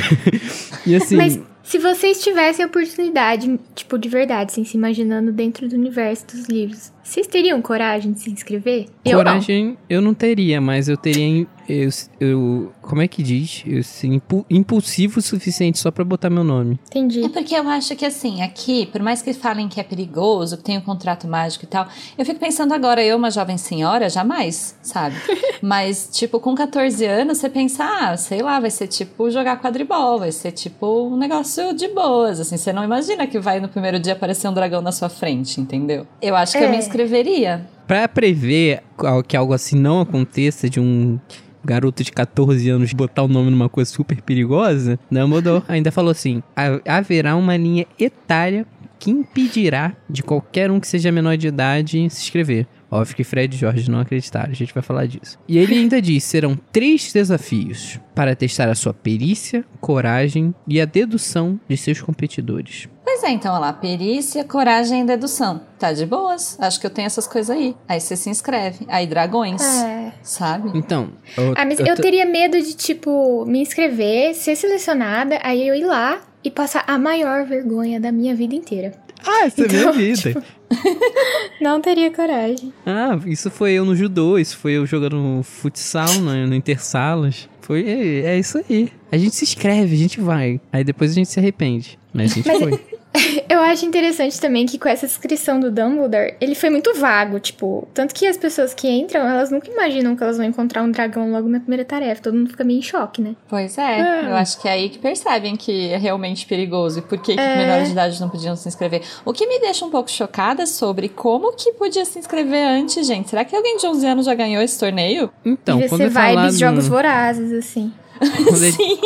E 0.87 0.95
assim, 0.95 1.17
Mas 1.17 1.41
se 1.71 1.79
vocês 1.79 2.23
tivessem 2.23 2.65
a 2.65 2.69
oportunidade, 2.69 3.59
tipo, 3.75 3.99
de 3.99 4.09
verdade, 4.09 4.51
assim, 4.53 4.65
se 4.65 4.77
imaginando 4.77 5.33
dentro 5.33 5.69
do 5.69 5.77
universo 5.77 6.27
dos 6.27 6.47
livros, 6.49 6.93
vocês 7.11 7.27
teriam 7.27 7.61
coragem 7.61 8.13
de 8.13 8.21
se 8.21 8.31
inscrever? 8.31 8.87
Eu 9.05 9.19
não. 9.19 9.25
coragem 9.25 9.77
eu 9.89 10.01
não 10.01 10.15
teria, 10.15 10.61
mas 10.61 10.89
eu 10.89 10.97
teria. 10.97 11.47
Eu, 11.69 11.89
eu- 12.19 12.73
como 12.83 13.01
é 13.01 13.07
que 13.07 13.23
diz? 13.23 13.63
Eu 13.65 13.81
impu- 14.11 14.45
impulsivo 14.51 15.21
o 15.21 15.23
suficiente 15.23 15.79
só 15.79 15.89
pra 15.93 16.03
botar 16.05 16.29
meu 16.29 16.43
nome. 16.43 16.81
Entendi. 16.89 17.23
É 17.25 17.29
porque 17.29 17.55
eu 17.55 17.69
acho 17.69 17.95
que 17.95 18.05
assim, 18.05 18.43
aqui, 18.43 18.87
por 18.87 19.01
mais 19.01 19.23
que 19.23 19.33
falem 19.33 19.69
que 19.69 19.79
é 19.79 19.85
perigoso, 19.85 20.57
que 20.57 20.65
tem 20.65 20.77
um 20.79 20.81
contrato 20.81 21.29
mágico 21.29 21.65
e 21.65 21.69
tal, 21.69 21.87
eu 22.19 22.25
fico 22.27 22.41
pensando 22.41 22.75
agora, 22.75 23.05
eu, 23.05 23.17
uma 23.17 23.31
jovem 23.31 23.57
senhora, 23.57 24.09
jamais, 24.11 24.77
sabe? 24.83 25.15
Mas, 25.63 26.09
tipo, 26.13 26.41
com 26.41 26.55
14 26.57 27.05
anos, 27.05 27.39
você 27.39 27.49
pensa, 27.49 27.85
ah, 27.85 28.17
sei 28.17 28.43
lá, 28.43 28.59
vai 28.59 28.71
ser 28.71 28.89
tipo 28.89 29.31
jogar 29.31 29.61
quadribol, 29.61 30.19
vai 30.19 30.33
ser 30.33 30.51
tipo 30.51 31.07
um 31.09 31.17
negócio 31.17 31.73
de 31.75 31.87
boas, 31.89 32.41
assim, 32.41 32.57
você 32.57 32.73
não 32.73 32.83
imagina 32.83 33.27
que 33.29 33.39
vai 33.39 33.61
no 33.61 33.69
primeiro 33.69 34.01
dia 34.01 34.15
aparecer 34.15 34.49
um 34.49 34.55
dragão 34.55 34.81
na 34.83 34.91
sua 34.91 35.09
frente, 35.09 35.61
entendeu? 35.61 36.05
Eu 36.21 36.35
acho 36.35 36.53
que 36.59 36.65
eu 36.65 36.69
É. 36.69 36.71
me 36.71 36.79
inscreveria. 37.05 37.67
Pra 37.87 38.07
prever 38.09 38.83
que 39.27 39.37
algo 39.37 39.53
assim 39.53 39.79
não 39.79 40.01
aconteça 40.01 40.69
de 40.71 40.79
um 40.79 41.19
garoto 41.65 42.03
de 42.05 42.13
14 42.13 42.69
anos 42.71 42.93
botar 42.93 43.23
o 43.23 43.29
nome 43.29 43.51
numa 43.51 43.69
coisa 43.69 43.91
super 43.91 44.21
perigosa, 44.23 44.99
Dumbledore 45.11 45.63
ainda 45.69 45.91
falou 45.91 46.11
assim: 46.11 46.43
"Ha- 46.57 46.81
haverá 46.87 47.37
uma 47.37 47.57
linha 47.57 47.87
etária 47.99 48.67
que 48.99 49.11
impedirá 49.11 49.93
de 50.09 50.23
qualquer 50.23 50.71
um 50.71 50.79
que 50.79 50.87
seja 50.87 51.11
menor 51.11 51.37
de 51.37 51.49
idade 51.49 51.93
se 52.11 52.23
inscrever. 52.23 52.67
Óbvio 52.91 53.15
que 53.17 53.23
Fred 53.25 53.55
e 53.55 53.59
Jorge 53.59 53.89
não 53.91 54.01
acreditaram, 54.01 54.51
a 54.51 54.55
gente 54.55 54.75
vai 54.75 54.83
falar 54.83 55.07
disso. 55.07 55.39
E 55.47 55.57
ele 55.59 55.75
ainda 55.75 56.03
diz: 56.03 56.25
serão 56.25 56.59
três 56.73 57.13
desafios 57.13 58.01
para 58.15 58.35
testar 58.35 58.69
a 58.69 58.75
sua 58.75 58.93
perícia, 58.93 59.65
coragem 59.81 60.55
e 60.67 60.81
a 60.81 60.85
dedução 60.85 61.59
de 61.69 61.77
seus 61.77 62.01
competidores. 62.01 62.89
Pois 63.05 63.23
é, 63.25 63.31
então, 63.31 63.53
olha 63.53 63.61
lá, 63.61 63.73
perícia, 63.73 64.45
coragem 64.45 65.03
e 65.03 65.05
dedução. 65.05 65.61
Tá 65.79 65.93
de 65.93 66.07
boas? 66.07 66.57
Acho 66.61 66.81
que 66.81 66.87
eu 66.87 66.91
tenho 66.91 67.07
essas 67.07 67.27
coisas 67.27 67.55
aí. 67.55 67.75
Aí 67.89 68.01
você 68.01 68.17
se 68.17 68.31
inscreve. 68.31 68.85
Aí 68.89 69.07
dragões, 69.07 69.61
É. 69.63 70.13
sabe? 70.23 70.71
Então, 70.75 71.11
eu, 71.37 71.53
Ah, 71.57 71.65
mas 71.65 71.81
eu 71.81 71.87
eu, 71.87 71.97
tô- 71.97 72.03
teria 72.03 72.25
medo 72.25 72.61
de, 72.61 72.75
tipo, 72.75 73.45
me 73.47 73.61
inscrever, 73.61 74.35
ser 74.35 74.55
selecionada, 74.57 75.39
aí 75.43 75.67
eu 75.67 75.75
ir 75.75 75.85
lá 75.85 76.21
e 76.43 76.51
passar 76.51 76.85
a 76.87 76.99
maior 76.99 77.45
vergonha 77.45 78.01
da 78.01 78.11
minha 78.13 78.35
vida 78.35 78.55
inteira. 78.55 78.93
Ah, 79.27 79.45
essa 79.47 79.65
é 79.65 79.69
minha 79.69 79.81
Então, 79.81 79.93
vida. 79.93 80.17
tipo- 80.33 80.43
Não 81.61 81.81
teria 81.81 82.11
coragem. 82.11 82.73
Ah, 82.87 83.19
isso 83.27 83.51
foi 83.51 83.73
eu 83.73 83.85
no 83.85 83.95
judô, 83.97 84.39
isso 84.39 84.57
foi 84.57 84.73
eu 84.73 84.87
jogando 84.87 85.43
futsal 85.43 86.13
no, 86.15 86.47
no 86.47 86.55
intersalas. 86.55 87.49
Foi, 87.61 87.83
é, 87.87 88.21
é 88.35 88.39
isso 88.39 88.59
aí. 88.59 88.91
A 89.13 89.19
gente 89.19 89.35
se 89.35 89.45
inscreve, 89.45 89.95
a 89.95 89.99
gente 89.99 90.21
vai. 90.21 90.61
Aí 90.73 90.83
depois 90.85 91.11
a 91.11 91.15
gente 91.15 91.29
se 91.29 91.39
arrepende. 91.39 91.99
Mas 92.13 92.33
a 92.33 92.35
gente 92.37 92.51
foi. 92.59 92.81
Eu 93.49 93.61
acho 93.61 93.85
interessante 93.85 94.41
também 94.41 94.67
que 94.67 94.79
com 94.79 94.89
essa 94.89 95.07
descrição 95.07 95.59
do 95.59 95.71
Dumbledore, 95.71 96.35
ele 96.41 96.55
foi 96.55 96.71
muito 96.71 96.95
vago, 96.95 97.41
tipo, 97.41 97.87
tanto 97.93 98.15
que 98.15 98.27
as 98.27 98.37
pessoas 98.37 98.73
que 98.73 98.89
entram, 98.89 99.27
elas 99.27 99.51
nunca 99.51 99.71
imaginam 99.71 100.15
que 100.15 100.23
elas 100.23 100.37
vão 100.37 100.47
encontrar 100.47 100.83
um 100.83 100.91
dragão 100.91 101.31
logo 101.33 101.49
na 101.49 101.61
primeira 101.61 101.85
tarefa. 101.85 102.23
Todo 102.23 102.35
mundo 102.35 102.51
fica 102.51 102.65
meio 102.65 102.79
em 102.79 102.83
choque, 102.83 103.21
né? 103.21 103.35
Pois 103.49 103.77
é, 103.79 104.27
eu 104.27 104.35
acho 104.37 104.61
que 104.61 104.69
é 104.69 104.73
aí 104.73 104.89
que 104.89 104.99
percebem 104.99 105.57
que 105.57 105.91
é 105.91 105.97
realmente 105.97 106.47
perigoso 106.47 107.01
e 107.01 107.03
por 107.03 107.19
que, 107.19 107.35
que 107.35 107.41
É. 107.41 107.57
menores 107.57 107.87
de 107.87 107.93
idade 107.93 108.21
não 108.21 108.29
podiam 108.29 108.55
se 108.55 108.69
inscrever. 108.69 109.03
O 109.25 109.33
que 109.33 109.47
me 109.47 109.59
deixa 109.61 109.85
um 109.85 109.91
pouco 109.91 110.11
chocada 110.11 110.67
sobre 110.67 111.09
como 111.09 111.53
que 111.53 111.73
podia 111.73 112.05
se 112.05 112.19
inscrever 112.19 112.67
antes, 112.67 113.07
gente. 113.07 113.31
Será 113.31 113.45
que 113.45 113.55
alguém 113.55 113.77
de 113.77 113.87
11 113.87 114.07
anos 114.07 114.27
já 114.27 114.35
ganhou 114.35 114.63
esse 114.63 114.79
torneio? 114.79 115.31
Então, 115.45 115.77
Devia 115.77 115.89
quando 115.89 116.03
ser 116.03 116.11
vibes 116.11 116.59
jogos 116.59 116.89
vorazes, 116.89 117.53
assim. 117.53 117.93
Quando 118.21 118.57
Sim. 118.59 119.01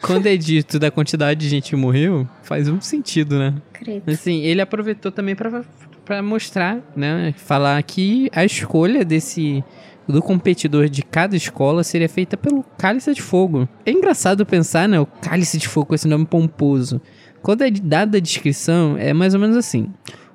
Quando 0.00 0.26
é 0.26 0.36
dito 0.36 0.78
da 0.78 0.90
quantidade 0.90 1.40
de 1.40 1.48
gente 1.48 1.70
que 1.70 1.76
morreu, 1.76 2.28
faz 2.42 2.68
um 2.68 2.80
sentido, 2.80 3.38
né? 3.38 3.54
Credo. 3.72 4.10
Assim, 4.10 4.42
ele 4.42 4.60
aproveitou 4.60 5.10
também 5.12 5.34
pra 5.34 6.22
mostrar, 6.22 6.78
né? 6.96 7.34
Falar 7.36 7.82
que 7.82 8.30
a 8.32 8.44
escolha 8.44 9.04
desse 9.04 9.64
do 10.08 10.20
competidor 10.20 10.88
de 10.88 11.02
cada 11.02 11.36
escola 11.36 11.84
seria 11.84 12.08
feita 12.08 12.36
pelo 12.36 12.64
Cálice 12.76 13.14
de 13.14 13.22
Fogo. 13.22 13.68
É 13.86 13.92
engraçado 13.92 14.44
pensar, 14.44 14.88
né? 14.88 14.98
O 14.98 15.06
Cálice 15.06 15.56
de 15.58 15.68
Fogo 15.68 15.86
com 15.86 15.94
esse 15.94 16.08
nome 16.08 16.26
pomposo. 16.26 17.00
Quando 17.42 17.62
é 17.62 17.70
dada 17.70 18.18
a 18.18 18.20
descrição, 18.20 18.96
é 18.98 19.12
mais 19.12 19.34
ou 19.34 19.40
menos 19.40 19.56
assim. 19.56 19.88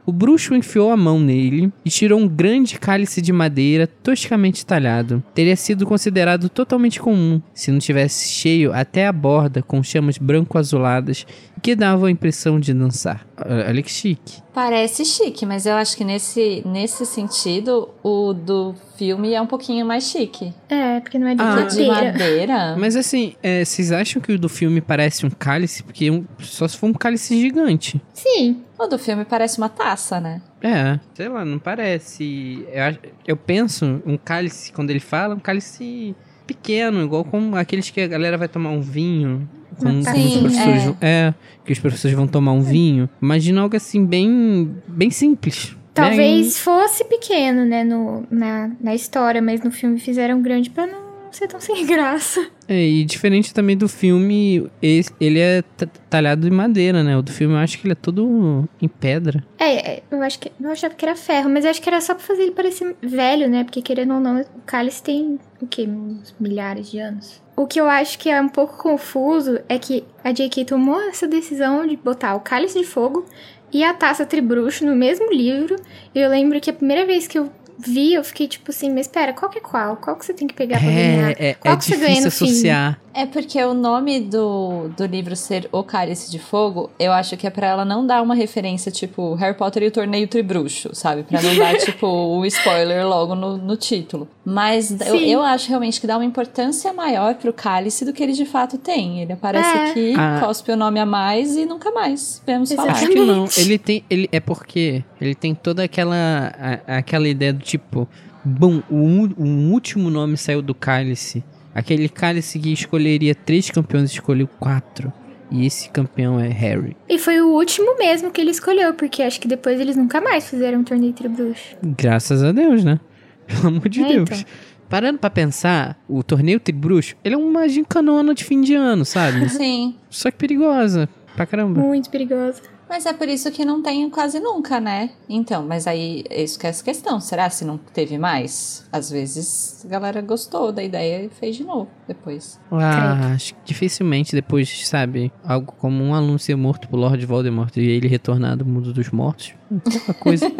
O 0.06 0.12
bruxo 0.12 0.54
enfiou 0.54 0.92
a 0.92 0.98
mão 0.98 1.20
nele 1.20 1.74
e 1.84 1.90
tirou 1.90 2.20
um 2.20 2.28
grande 2.28 2.78
cálice 2.80 3.22
de 3.22 3.34
madeira 3.34 3.88
toscamente 3.88 4.64
talhado. 4.64 5.24
Teria 5.34 5.56
sido 5.56 5.86
considerado 5.86 6.48
totalmente 6.48 7.00
comum 7.00 7.42
se 7.56 7.72
não 7.72 7.80
tivesse 7.80 8.30
cheio 8.30 8.72
até 8.72 9.08
a 9.08 9.12
borda 9.12 9.64
com 9.64 9.82
chamas 9.82 10.20
branco-azuladas 10.20 11.26
que 11.60 11.76
davam 11.76 12.06
a 12.06 12.12
impressão 12.12 12.60
de 12.60 12.72
dançar. 12.72 13.26
Olha 13.38 13.82
que 13.84 13.92
chique. 13.92 14.42
Parece 14.54 15.04
chique, 15.04 15.46
mas 15.46 15.66
eu 15.66 15.76
acho 15.76 15.98
que 15.98 16.06
nesse, 16.06 16.62
nesse 16.66 17.06
sentido, 17.06 17.90
o 18.02 18.32
do 18.34 18.74
filme 18.98 19.34
é 19.34 19.42
um 19.42 19.46
pouquinho 19.48 19.86
mais 19.86 20.06
chique. 20.06 20.54
É, 20.70 21.02
porque 21.02 21.20
não 21.20 21.28
é 21.28 21.36
de 21.36 21.42
Ah. 21.42 21.56
De 21.66 21.86
madeira. 21.88 22.12
madeira. 22.12 22.76
Mas 22.78 22.96
assim, 22.96 23.36
é, 23.44 23.66
vocês 23.66 23.92
acham 23.92 24.22
que 24.22 24.32
o 24.32 24.40
do 24.40 24.48
filme 24.48 24.80
parece 24.80 25.26
um 25.26 25.30
cálice? 25.30 25.84
Porque 25.84 26.10
um- 26.10 26.26
só 26.40 26.66
se 26.68 26.78
for 26.78 26.88
um 26.88 26.94
cálice 26.94 27.38
gigante. 27.40 28.02
Sim. 28.14 28.62
O 28.80 28.88
do 28.88 28.98
filme 28.98 29.26
parece 29.26 29.58
uma 29.58 29.68
taça, 29.70 30.20
né? 30.22 30.42
É, 30.62 30.98
sei 31.14 31.28
lá, 31.28 31.44
não 31.44 31.60
parece. 31.60 32.66
Eu, 32.72 33.12
eu 33.28 33.38
penso, 33.38 34.02
um 34.06 34.16
cálice, 34.18 34.72
quando 34.72 34.90
ele 34.92 35.00
fala, 35.02 35.36
um 35.36 35.40
cálice 35.40 36.16
pequeno, 36.48 37.04
igual 37.04 37.24
como 37.26 37.56
aqueles 37.56 37.90
que 37.90 38.00
a 38.02 38.08
galera 38.08 38.38
vai 38.38 38.48
tomar 38.48 38.70
um 38.70 38.82
vinho. 38.82 39.50
Com, 39.78 40.00
os 40.00 40.06
professores. 40.06 40.54
Sim, 40.54 40.86
vão- 40.86 40.98
é, 41.02 41.34
que 41.66 41.72
os 41.74 41.80
professores 41.80 42.16
vão 42.16 42.28
tomar 42.28 42.52
um 42.54 42.62
vinho. 42.62 43.10
Imagina 43.22 43.62
algo 43.62 43.76
assim, 43.76 44.06
bem, 44.06 44.72
bem 44.88 45.10
simples. 45.12 45.76
Talvez 45.94 46.58
fosse 46.60 47.06
pequeno, 47.06 47.64
né, 47.66 47.84
no, 47.84 48.26
na, 48.30 48.70
na 48.82 48.94
história, 48.94 49.42
mas 49.42 49.62
no 49.62 49.72
filme 49.72 49.98
fizeram 50.00 50.42
grande 50.42 50.70
pra 50.70 50.86
não 50.86 51.05
ser 51.36 51.48
tão 51.48 51.60
sem 51.60 51.86
graça. 51.86 52.46
É, 52.68 52.82
e 52.82 53.04
diferente 53.06 53.54
também 53.54 53.78
do 53.78 53.88
filme, 53.88 54.70
ele 54.82 55.40
é 55.40 55.62
ta- 55.78 55.88
talhado 56.10 56.48
em 56.48 56.52
madeira, 56.52 57.04
né? 57.04 57.16
O 57.18 57.22
do 57.22 57.32
filme 57.32 57.54
eu 57.54 57.60
acho 57.60 57.78
que 57.80 57.86
ele 57.86 57.92
é 57.94 57.96
todo 57.96 58.68
em 58.82 58.88
pedra. 58.88 59.44
É, 59.60 59.92
é, 59.98 60.04
eu 60.10 60.22
acho 60.22 60.40
que 60.40 60.52
eu 60.60 60.72
achava 60.72 60.94
que 60.96 61.06
era 61.06 61.16
ferro, 61.16 61.50
mas 61.50 61.64
eu 61.66 61.72
acho 61.72 61.82
que 61.82 61.90
era 61.90 62.02
só 62.02 62.16
pra 62.16 62.24
fazer 62.24 62.44
ele 62.44 62.52
parecer 62.52 62.96
velho, 63.02 63.48
né? 63.50 63.64
Porque 63.64 63.82
querendo 63.82 64.14
ou 64.16 64.20
não, 64.20 64.42
o 64.42 64.46
cálice 64.66 65.04
tem 65.04 65.40
o 65.62 65.68
quê? 65.68 65.84
Uns 65.88 66.34
milhares 66.40 66.90
de 66.90 67.00
anos. 67.00 67.42
O 67.56 67.66
que 67.68 67.80
eu 67.80 67.88
acho 67.88 68.20
que 68.20 68.30
é 68.30 68.42
um 68.42 68.50
pouco 68.50 68.78
confuso 68.78 69.60
é 69.70 69.78
que 69.80 70.04
a 70.24 70.32
J.K. 70.32 70.66
tomou 70.66 71.00
essa 71.10 71.28
decisão 71.28 71.86
de 71.88 71.96
botar 71.96 72.36
o 72.36 72.40
cálice 72.42 72.80
de 72.80 72.86
fogo 72.86 73.26
e 73.72 73.84
a 73.84 73.94
taça 73.94 74.26
tribruxo 74.26 74.86
no 74.86 74.96
mesmo 74.96 75.32
livro. 75.32 75.76
E 76.14 76.20
eu 76.20 76.30
lembro 76.30 76.60
que 76.60 76.70
a 76.70 76.74
primeira 76.74 77.06
vez 77.06 77.28
que 77.28 77.40
eu 77.40 77.50
vi, 77.78 78.14
eu 78.14 78.24
fiquei 78.24 78.48
tipo 78.48 78.72
assim, 78.72 78.90
mas 78.90 79.02
espera, 79.08 79.34
qual 79.34 79.50
que 79.52 79.58
é 79.58 79.62
qual? 79.62 79.98
Qual 79.98 80.16
que 80.16 80.26
você 80.26 80.34
tem 80.34 80.48
que 80.48 80.54
pegar 80.54 80.80
pra 80.80 80.88
ganhar? 80.90 81.32
É, 81.32 81.50
é, 81.50 81.54
Qual 81.56 81.74
é 81.74 81.78
que 81.78 81.84
você 81.86 81.98
ganha 81.98 82.16
difícil 82.16 82.26
no 82.26 82.32
fim? 82.32 82.46
associar. 82.46 83.00
É 83.18 83.26
porque 83.26 83.64
o 83.64 83.74
nome 83.74 84.20
do, 84.20 84.90
do 84.90 85.06
livro 85.06 85.38
ser 85.38 85.70
O 85.72 85.84
Cálice 85.84 86.30
de 86.30 86.38
Fogo, 86.38 86.90
eu 87.00 87.14
acho 87.14 87.38
que 87.38 87.48
é 87.48 87.50
pra 87.50 87.66
ela 87.66 87.86
não 87.86 88.06
dar 88.06 88.22
uma 88.22 88.36
referência, 88.36 88.92
tipo, 88.92 89.36
Harry 89.36 89.56
Potter 89.58 89.84
e 89.84 89.88
o 89.88 89.92
Torneio 89.92 90.28
Tribruxo, 90.28 90.90
sabe? 90.94 91.24
Pra 91.24 91.42
não 91.42 91.56
dar, 91.56 91.76
tipo, 91.80 92.06
o 92.06 92.46
spoiler 92.46 93.08
logo 93.08 93.34
no, 93.34 93.56
no 93.58 93.78
título. 93.78 94.28
Mas 94.44 94.92
eu, 95.08 95.16
eu 95.16 95.42
acho 95.42 95.70
realmente 95.70 96.02
que 96.02 96.06
dá 96.06 96.18
uma 96.18 96.26
importância 96.26 96.92
maior 96.92 97.36
pro 97.36 97.54
cálice 97.54 98.04
do 98.04 98.12
que 98.12 98.22
ele 98.22 98.34
de 98.34 98.46
fato 98.46 98.78
tem. 98.78 99.22
Ele 99.22 99.32
aparece 99.32 99.70
É. 99.78 99.90
aqui, 99.92 100.14
Ah. 100.18 100.40
cospe 100.42 100.72
o 100.74 100.76
nome 100.76 101.00
a 101.00 101.06
mais 101.06 101.56
e 101.56 101.66
nunca 101.66 101.92
mais 101.92 102.42
vemos 102.46 102.72
falar. 102.74 102.92
Acho 102.92 103.08
que 103.08 103.16
não. 103.16 103.46
Exatamente. 103.46 103.62
Ele 103.62 103.78
tem. 103.80 104.04
Ele, 104.10 104.30
é 104.32 104.40
porque 104.42 105.04
ele 105.22 105.34
tem 105.34 105.56
toda 105.56 105.84
aquela. 105.84 106.54
a- 106.86 106.98
aquela 106.98 107.28
ideia 107.30 107.54
do 107.54 107.65
tipo. 107.66 108.08
Bom, 108.44 108.82
o, 108.90 108.96
o 109.38 109.72
último 109.72 110.10
nome 110.10 110.38
saiu 110.38 110.62
do 110.62 110.74
cálice. 110.76 111.44
Aquele 111.74 112.08
cálice 112.08 112.60
que 112.60 112.72
escolheria 112.72 113.34
três 113.36 113.70
campeões 113.70 114.12
escolheu 114.12 114.48
quatro. 114.60 115.12
E 115.52 115.66
esse 115.66 115.90
campeão 115.90 116.40
é 116.40 116.48
Harry. 116.48 116.96
E 117.10 117.20
foi 117.20 117.40
o 117.42 117.50
último 117.50 117.98
mesmo 117.98 118.32
que 118.32 118.42
ele 118.42 118.52
escolheu, 118.52 118.94
porque 118.94 119.22
acho 119.22 119.40
que 119.40 119.48
depois 119.48 119.80
eles 119.80 119.96
nunca 119.96 120.20
mais 120.22 120.50
fizeram 120.50 120.80
um 120.80 120.84
torneio 120.84 121.14
tribruxo. 121.14 121.76
Graças 121.84 122.44
a 122.44 122.52
Deus, 122.52 122.84
né? 122.84 123.00
Pelo 123.48 123.68
amor 123.68 123.90
de 123.90 124.02
É, 124.04 124.08
Deus. 124.08 124.30
então. 124.30 124.44
Parando 124.90 125.18
pra 125.20 125.30
pensar, 125.32 126.00
o 126.08 126.22
torneio 126.24 126.60
Tribruxo, 126.60 127.16
ele 127.24 127.34
é 127.34 127.38
uma 127.38 127.68
gincanona 127.68 128.36
de 128.36 128.44
fim 128.44 128.62
de 128.62 128.76
ano, 128.76 129.04
sabe? 129.04 129.50
Sim. 129.50 129.96
Só 130.10 130.30
que 130.30 130.38
perigosa. 130.38 131.10
Pra 131.36 131.46
caramba. 131.46 131.82
Muito 131.82 132.10
perigosa. 132.10 132.62
Mas 132.90 133.06
é 133.06 133.14
por 133.14 133.28
isso 133.28 133.52
que 133.52 133.66
não 133.66 133.82
tem 133.82 134.10
quase 134.10 134.40
nunca, 134.40 134.80
né? 134.80 135.10
Então, 135.28 135.66
mas 135.66 135.88
aí, 135.88 136.24
é 136.30 136.44
isso 136.44 136.60
que 136.60 136.68
é 136.68 136.70
essa 136.70 136.84
questão. 136.84 137.20
Será 137.20 137.50
se 137.50 137.66
não 137.66 137.78
teve 137.78 138.18
mais? 138.18 138.88
Às 138.92 139.10
vezes 139.10 139.84
a 139.86 139.88
galera 139.90 140.22
gostou 140.22 140.72
da 140.72 140.84
ideia 140.84 141.26
e 141.26 141.30
fez 141.30 141.56
de 141.56 141.64
novo 141.64 141.90
depois. 142.08 142.60
Ah, 142.72 143.34
acho 143.34 143.54
que 143.56 143.60
dificilmente 143.66 144.34
depois, 144.34 144.88
sabe, 144.88 145.32
algo 145.44 145.74
como 145.80 146.04
um 146.04 146.14
aluno 146.14 146.38
ser 146.38 146.56
morto 146.56 146.88
por 146.88 146.98
Lord 146.98 147.26
Voldemort 147.26 147.76
e 147.78 147.82
ele 147.82 148.08
retornar 148.08 148.56
do 148.56 148.66
mundo 148.66 148.94
dos 148.94 149.10
mortos. 149.10 149.54
Pouca 149.84 150.14
coisa. 150.14 150.46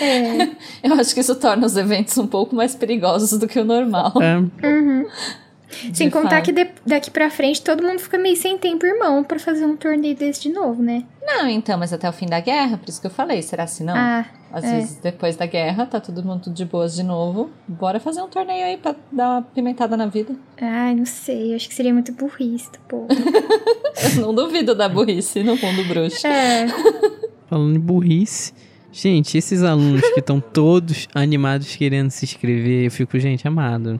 É. 0.00 0.48
Eu 0.82 0.94
acho 0.94 1.12
que 1.14 1.20
isso 1.20 1.34
torna 1.36 1.66
os 1.66 1.76
eventos 1.76 2.16
um 2.16 2.26
pouco 2.26 2.56
mais 2.56 2.74
perigosos 2.74 3.38
do 3.38 3.46
que 3.46 3.58
o 3.58 3.64
normal. 3.64 4.12
É, 4.22 4.38
Uhum. 4.38 5.06
Sem 5.92 6.08
De 6.08 6.10
contar 6.12 6.36
fato. 6.36 6.44
que 6.46 6.52
de- 6.52 6.70
daqui 6.86 7.10
pra 7.10 7.30
frente 7.30 7.62
todo 7.62 7.82
mundo 7.82 7.98
fica 7.98 8.18
meio 8.18 8.36
sem 8.36 8.56
tempo, 8.58 8.84
irmão, 8.86 9.22
pra 9.24 9.38
fazer 9.38 9.64
um 9.64 9.76
torneio 9.76 10.14
desse 10.16 10.42
de 10.42 10.48
novo, 10.52 10.82
né? 10.82 11.04
Não, 11.24 11.48
então, 11.48 11.78
mas 11.78 11.92
até 11.92 12.08
o 12.08 12.12
fim 12.12 12.26
da 12.26 12.40
guerra, 12.40 12.76
por 12.78 12.88
isso 12.88 13.00
que 13.00 13.06
eu 13.06 13.10
falei. 13.10 13.40
Será 13.42 13.66
se 13.66 13.82
não? 13.84 13.94
Ah, 13.96 14.24
Às 14.52 14.64
é. 14.64 14.76
vezes 14.76 14.96
depois 14.96 15.36
da 15.36 15.46
guerra, 15.46 15.86
tá 15.86 16.00
todo 16.00 16.22
mundo 16.24 16.50
de 16.52 16.64
boas 16.64 16.94
de 16.94 17.02
novo. 17.02 17.50
Bora 17.66 17.98
fazer 18.00 18.20
um 18.22 18.28
torneio 18.28 18.64
aí 18.66 18.76
pra 18.76 18.94
dar 19.10 19.30
uma 19.30 19.42
pimentada 19.42 19.96
na 19.96 20.06
vida. 20.06 20.34
ai, 20.60 20.94
não 20.94 21.06
sei. 21.06 21.54
Acho 21.54 21.68
que 21.68 21.74
seria 21.74 21.92
muito 21.92 22.12
burrice, 22.12 22.70
pô. 22.88 23.06
Eu 24.16 24.20
não 24.20 24.34
duvido 24.34 24.74
da 24.74 24.88
burrice 24.88 25.42
no 25.42 25.56
mundo 25.56 25.84
bruxo. 25.86 26.26
É. 26.26 26.66
falando 27.48 27.76
em 27.76 27.80
burrice. 27.80 28.52
Gente, 28.92 29.38
esses 29.38 29.62
alunos 29.62 30.02
que 30.12 30.20
estão 30.20 30.38
todos 30.38 31.08
animados 31.14 31.74
querendo 31.74 32.10
se 32.10 32.24
inscrever, 32.26 32.84
eu 32.84 32.90
fico, 32.90 33.18
gente, 33.18 33.48
amado. 33.48 33.98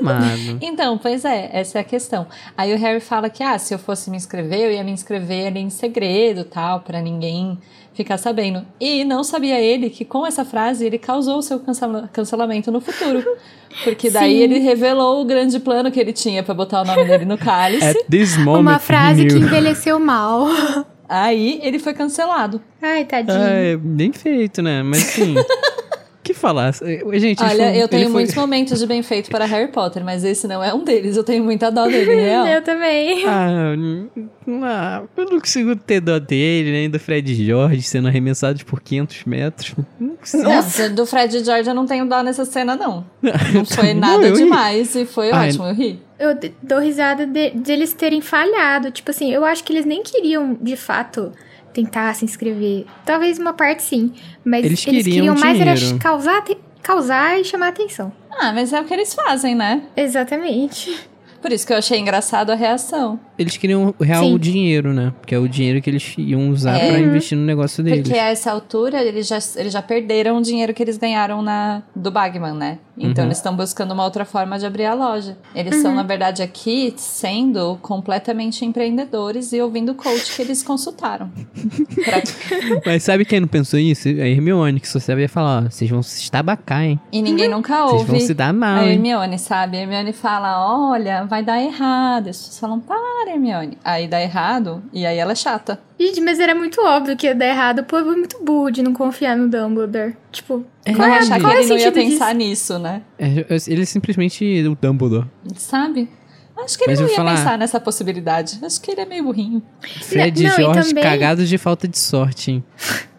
Amado. 0.00 0.58
Então, 0.62 0.96
pois 0.98 1.24
é, 1.24 1.50
essa 1.52 1.78
é 1.78 1.80
a 1.80 1.84
questão. 1.84 2.26
Aí 2.56 2.72
o 2.74 2.78
Harry 2.78 3.00
fala 3.00 3.28
que, 3.30 3.42
ah, 3.42 3.58
se 3.58 3.72
eu 3.74 3.78
fosse 3.78 4.10
me 4.10 4.16
inscrever, 4.16 4.60
eu 4.60 4.72
ia 4.72 4.84
me 4.84 4.90
inscrever 4.92 5.46
ali 5.48 5.60
em 5.60 5.70
segredo, 5.70 6.44
tal, 6.44 6.80
pra 6.80 7.00
ninguém 7.02 7.58
ficar 7.92 8.16
sabendo. 8.16 8.64
E 8.80 9.04
não 9.04 9.22
sabia 9.24 9.60
ele 9.60 9.90
que 9.90 10.04
com 10.04 10.26
essa 10.26 10.44
frase 10.44 10.86
ele 10.86 10.96
causou 10.98 11.38
o 11.38 11.42
seu 11.42 11.58
cancela- 11.60 12.08
cancelamento 12.12 12.70
no 12.70 12.80
futuro. 12.80 13.24
Porque 13.84 14.10
daí 14.10 14.36
Sim. 14.36 14.42
ele 14.42 14.58
revelou 14.58 15.20
o 15.20 15.24
grande 15.24 15.58
plano 15.60 15.90
que 15.90 16.00
ele 16.00 16.12
tinha 16.12 16.42
pra 16.42 16.54
botar 16.54 16.82
o 16.82 16.84
nome 16.84 17.04
dele 17.04 17.24
no 17.24 17.36
cálice. 17.38 17.84
At 17.86 17.96
this 18.10 18.36
moment, 18.38 18.60
Uma 18.60 18.78
frase 18.78 19.26
que 19.26 19.34
envelheceu 19.34 19.98
mal. 19.98 20.46
Aí 21.12 21.58
ele 21.64 21.80
foi 21.80 21.92
cancelado. 21.92 22.62
Ai, 22.80 23.04
tadinho. 23.04 23.36
Ah, 23.36 23.50
é 23.50 23.76
bem 23.76 24.12
feito, 24.12 24.62
né? 24.62 24.80
Mas 24.84 25.08
assim. 25.08 25.34
falar? 26.40 26.72
Gente, 27.14 27.42
Olha, 27.42 27.70
foi- 27.70 27.82
eu 27.82 27.88
tenho 27.88 28.04
foi- 28.04 28.12
muitos 28.12 28.34
momentos 28.34 28.78
de 28.78 28.86
bem 28.86 29.02
feito 29.02 29.30
para 29.30 29.44
Harry 29.44 29.70
Potter, 29.70 30.04
mas 30.04 30.24
esse 30.24 30.48
não 30.48 30.62
é 30.64 30.72
um 30.74 30.82
deles. 30.82 31.16
Eu 31.16 31.24
tenho 31.24 31.44
muita 31.44 31.70
dó 31.70 31.86
dele, 31.86 32.14
real. 32.14 32.46
Eu 32.46 32.62
também. 32.62 33.24
Ah, 33.26 33.74
não- 33.76 34.10
ah, 34.64 35.02
eu 35.16 35.24
não 35.26 35.40
consigo 35.40 35.76
ter 35.76 36.00
dó 36.00 36.18
dele, 36.18 36.70
nem 36.72 36.90
do 36.90 36.98
Fred 36.98 37.32
Jorge 37.46 37.82
sendo 37.82 38.08
arremessados 38.08 38.62
por 38.62 38.80
500 38.80 39.24
metros. 39.24 39.74
Não 39.98 40.16
consigo. 40.16 40.42
Nossa, 40.42 40.88
do 40.90 41.06
Fred 41.06 41.36
e 41.36 41.44
George 41.44 41.68
eu 41.68 41.74
não 41.74 41.86
tenho 41.86 42.06
dó 42.06 42.22
nessa 42.22 42.44
cena, 42.44 42.74
não. 42.76 43.04
Não 43.54 43.64
foi 43.64 43.94
Não, 43.94 44.00
nada 44.00 44.26
ri. 44.28 44.32
demais 44.32 44.94
e 44.94 45.04
foi 45.04 45.30
Ai, 45.30 45.48
ótimo, 45.48 45.64
eu 45.66 45.74
ri. 45.74 46.00
Eu 46.18 46.38
dou 46.62 46.78
risada 46.80 47.26
de, 47.26 47.50
de 47.50 47.72
eles 47.72 47.92
terem 47.92 48.20
falhado. 48.20 48.90
Tipo 48.90 49.10
assim, 49.10 49.32
eu 49.32 49.44
acho 49.44 49.64
que 49.64 49.72
eles 49.72 49.84
nem 49.86 50.02
queriam, 50.02 50.56
de 50.60 50.76
fato, 50.76 51.32
tentar 51.72 52.14
se 52.14 52.24
inscrever. 52.24 52.84
Talvez 53.04 53.38
uma 53.38 53.52
parte 53.52 53.82
sim. 53.82 54.12
Mas 54.44 54.64
Eles 54.64 54.86
eles, 54.86 55.04
queriam 55.04 55.34
queriam 55.34 55.34
mais 55.36 55.60
era 55.60 55.74
dinheiro. 55.74 55.98
causar, 55.98 56.38
ate- 56.38 56.58
causar 56.82 57.40
e 57.40 57.44
chamar 57.44 57.68
atenção. 57.68 58.12
Ah, 58.30 58.52
mas 58.52 58.72
é 58.72 58.80
o 58.80 58.84
que 58.84 58.94
eles 58.94 59.12
fazem, 59.14 59.54
né? 59.54 59.82
Exatamente. 59.96 61.08
Por 61.42 61.50
isso 61.52 61.66
que 61.66 61.72
eu 61.72 61.78
achei 61.78 61.98
engraçado 61.98 62.50
a 62.50 62.54
reação. 62.54 63.18
Eles 63.38 63.56
queriam 63.56 63.94
real 63.98 64.24
Sim. 64.24 64.34
o 64.34 64.38
dinheiro, 64.38 64.92
né? 64.92 65.10
Porque 65.20 65.34
é 65.34 65.38
o 65.38 65.48
dinheiro 65.48 65.80
que 65.80 65.88
eles 65.88 66.14
iam 66.18 66.50
usar 66.50 66.76
É. 66.76 66.90
pra 66.90 66.98
investir 66.98 67.36
no 67.38 67.44
negócio 67.46 67.82
deles. 67.82 68.02
Porque 68.06 68.18
a 68.18 68.26
essa 68.28 68.50
altura 68.52 69.02
eles 69.02 69.26
já, 69.26 69.38
eles 69.56 69.72
já 69.72 69.80
perderam 69.80 70.36
o 70.36 70.42
dinheiro 70.42 70.74
que 70.74 70.82
eles 70.82 70.98
ganharam 70.98 71.40
na, 71.40 71.82
do 71.96 72.10
Bagman, 72.10 72.52
né? 72.52 72.78
Então 73.02 73.24
Uhum. 73.24 73.28
eles 73.28 73.38
estão 73.38 73.56
buscando 73.56 73.92
uma 73.92 74.04
outra 74.04 74.24
forma 74.24 74.58
de 74.58 74.66
abrir 74.66 74.84
a 74.84 74.92
loja. 74.94 75.36
Eles 75.54 75.76
são, 75.76 75.94
na 75.94 76.02
verdade, 76.02 76.42
aqui 76.42 76.92
sendo 76.96 77.78
completamente 77.80 78.64
empreendedores 78.64 79.52
e 79.52 79.60
ouvindo 79.60 79.92
o 79.92 79.94
coach 79.94 80.36
que 80.36 80.42
eles 80.42 80.62
consultaram. 80.62 81.30
Pra- 82.04 82.80
Mas 82.86 83.02
sabe 83.02 83.24
quem 83.24 83.40
não 83.40 83.48
pensou 83.48 83.78
isso? 83.78 84.08
A 84.08 84.12
Hermione, 84.28 84.80
que 84.80 84.88
só 84.88 84.98
sabia 84.98 85.28
falar, 85.28 85.64
ó, 85.64 85.70
vocês 85.70 85.90
vão 85.90 86.02
se 86.02 86.20
estabacar, 86.22 86.82
hein? 86.82 87.00
E 87.12 87.22
ninguém 87.22 87.48
nunca 87.48 87.74
Vocês 87.86 88.02
vão 88.02 88.14
ouve 88.16 88.20
se 88.26 88.34
dar 88.34 88.48
a 88.48 88.52
mal, 88.52 88.84
hein? 88.84 88.92
Hermione, 88.94 89.38
sabe? 89.38 89.76
A 89.78 89.80
Hermione 89.80 90.12
fala, 90.12 90.90
olha, 90.90 91.24
vai 91.24 91.42
dar 91.42 91.60
errado. 91.60 92.28
As 92.28 92.36
pessoas 92.36 92.58
falam, 92.58 92.80
para, 92.80 93.30
Hermione. 93.32 93.78
Aí 93.84 94.06
dá 94.08 94.20
errado, 94.20 94.82
e 94.92 95.06
aí 95.06 95.16
ela 95.18 95.32
é 95.32 95.34
chata. 95.34 95.80
Gente, 95.98 96.20
mas 96.22 96.40
era 96.40 96.54
muito 96.54 96.80
óbvio 96.80 97.14
que 97.16 97.26
ia 97.26 97.34
dar 97.34 97.46
errado. 97.46 97.80
O 97.80 97.84
povo 97.84 98.10
é 98.12 98.16
muito 98.16 98.42
burro 98.42 98.70
de 98.70 98.82
não 98.82 98.94
confiar 98.94 99.36
no 99.36 99.48
Dumbledore. 99.50 100.16
Tipo, 100.32 100.64
É, 100.84 100.94
qual 100.94 101.06
é, 101.06 101.18
achar 101.18 101.34
que 101.36 101.42
qual 101.42 101.52
é 101.52 101.56
o 101.56 101.58
ele 101.60 101.68
não 101.68 101.76
ia 101.76 101.82
sentido 101.92 101.94
pensar 102.10 102.32
disso? 102.34 102.38
nisso, 102.48 102.78
né? 102.78 102.89
É, 103.18 103.44
ele 103.68 103.82
é 103.82 103.84
simplesmente 103.84 104.44
o 104.66 104.74
Dumbledore. 104.74 105.26
Sabe? 105.56 106.08
Acho 106.62 106.76
que 106.76 106.84
ele 106.84 106.90
Mas 106.92 107.00
não 107.00 107.08
ia 107.08 107.16
falar- 107.16 107.36
pensar 107.36 107.58
nessa 107.58 107.80
possibilidade. 107.80 108.58
Acho 108.62 108.80
que 108.82 108.90
ele 108.90 109.00
é 109.00 109.06
meio 109.06 109.24
burrinho. 109.24 109.62
Fred 110.02 110.42
Não, 110.42 110.50
e 110.50 110.56
Jorge 110.62 110.88
também- 110.90 111.02
cagados 111.04 111.48
de 111.48 111.56
falta 111.56 111.88
de 111.88 111.98
sorte, 111.98 112.50
hein? 112.52 112.64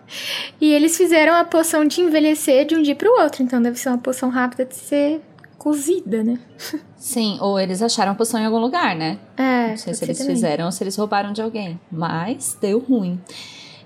E 0.59 0.73
eles 0.73 0.97
fizeram 0.97 1.33
a 1.33 1.45
poção 1.45 1.85
de 1.85 2.01
envelhecer 2.01 2.65
de 2.65 2.75
um 2.75 2.81
dia 2.81 2.95
pro 2.95 3.09
outro. 3.21 3.41
Então 3.43 3.61
deve 3.61 3.79
ser 3.79 3.87
uma 3.89 3.97
poção 3.97 4.29
rápida 4.29 4.65
de 4.65 4.75
ser 4.75 5.21
cozida, 5.57 6.21
né? 6.21 6.37
Sim, 6.97 7.37
ou 7.39 7.57
eles 7.59 7.81
acharam 7.81 8.11
a 8.11 8.15
poção 8.15 8.39
em 8.39 8.45
algum 8.45 8.59
lugar, 8.59 8.93
né? 8.95 9.17
É, 9.37 9.69
Não 9.69 9.77
sei 9.77 9.93
se 9.93 10.03
eles 10.03 10.17
também. 10.17 10.35
fizeram 10.35 10.65
ou 10.65 10.71
se 10.71 10.83
eles 10.83 10.95
roubaram 10.97 11.31
de 11.31 11.41
alguém. 11.41 11.79
Mas 11.91 12.57
deu 12.61 12.77
ruim. 12.79 13.19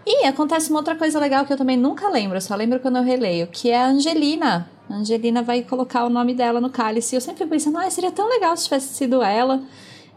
E 0.06 0.26
acontece 0.26 0.70
uma 0.72 0.80
outra 0.80 0.96
coisa 0.96 1.20
legal 1.20 1.46
que 1.46 1.54
eu 1.54 1.58
também 1.58 1.78
nunca 1.78 2.10
lembro, 2.10 2.38
eu 2.38 2.42
só 2.42 2.56
lembro 2.56 2.80
quando 2.80 2.98
eu 2.98 3.04
releio, 3.04 3.48
que 3.48 3.70
é 3.70 3.78
a 3.78 3.88
Angelina. 3.88 4.70
A 4.90 4.96
Angelina 4.96 5.42
vai 5.42 5.62
colocar 5.64 6.06
o 6.06 6.10
nome 6.10 6.34
dela 6.34 6.62
no 6.62 6.70
cálice. 6.70 7.16
Eu 7.16 7.22
sempre 7.22 7.40
fico 7.40 7.50
pensando, 7.50 7.78
ah, 7.78 7.90
seria 7.90 8.12
tão 8.12 8.30
legal 8.30 8.56
se 8.56 8.66
tivesse 8.66 8.94
sido 8.94 9.22
ela. 9.24 9.62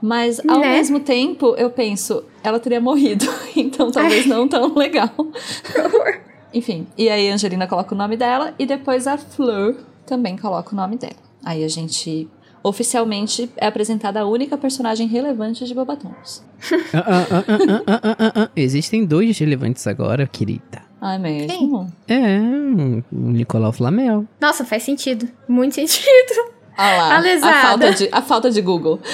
Mas 0.01 0.41
ao 0.47 0.61
Né? 0.61 0.75
mesmo 0.75 1.01
tempo, 1.01 1.55
eu 1.57 1.71
penso, 1.71 2.23
ela 2.43 2.61
teria 2.61 2.81
morrido. 2.81 3.27
Então 3.57 3.91
talvez 3.91 4.27
não 4.27 4.47
tão 4.47 4.75
legal. 4.75 5.11
Enfim, 6.55 6.87
e 6.97 7.09
aí 7.09 7.29
a 7.31 7.35
Angelina 7.35 7.67
coloca 7.67 7.95
o 7.95 7.99
nome 7.99 8.17
dela 8.17 8.55
e 8.59 8.65
depois 8.65 9.07
a 9.07 9.19
Fleur 9.19 9.77
também 10.07 10.37
coloca 10.37 10.73
o 10.73 10.77
nome 10.77 10.97
dela. 10.97 11.17
Aí 11.45 11.65
a 11.65 11.69
gente 11.69 12.29
oficialmente 12.63 13.51
é 13.57 13.67
apresentada 13.67 14.21
a 14.21 14.27
única 14.27 14.57
personagem 14.57 15.07
relevante 15.09 15.65
de 15.65 15.75
Bobatons. 15.75 16.43
Ah, 16.93 17.27
ah, 17.87 18.33
ah. 18.45 18.51
Existem 18.57 19.05
dois 19.05 19.39
relevantes 19.39 19.87
agora, 19.87 20.27
querida. 20.27 20.88
Ah, 21.01 21.15
é 21.15 21.19
mesmo? 21.19 21.93
É, 22.09 22.39
o 23.13 23.17
Nicolau 23.31 23.73
Flamel. 23.73 24.25
Nossa, 24.41 24.65
faz 24.65 24.83
sentido. 24.83 25.29
Muito 25.49 25.75
sentido. 25.77 26.51
Olha 26.77 26.97
lá, 26.97 27.19
A 27.19 27.63
falta, 27.63 27.93
de, 27.93 28.09
a 28.13 28.23
falta 28.23 28.51
de 28.51 28.61
Google. 28.61 29.01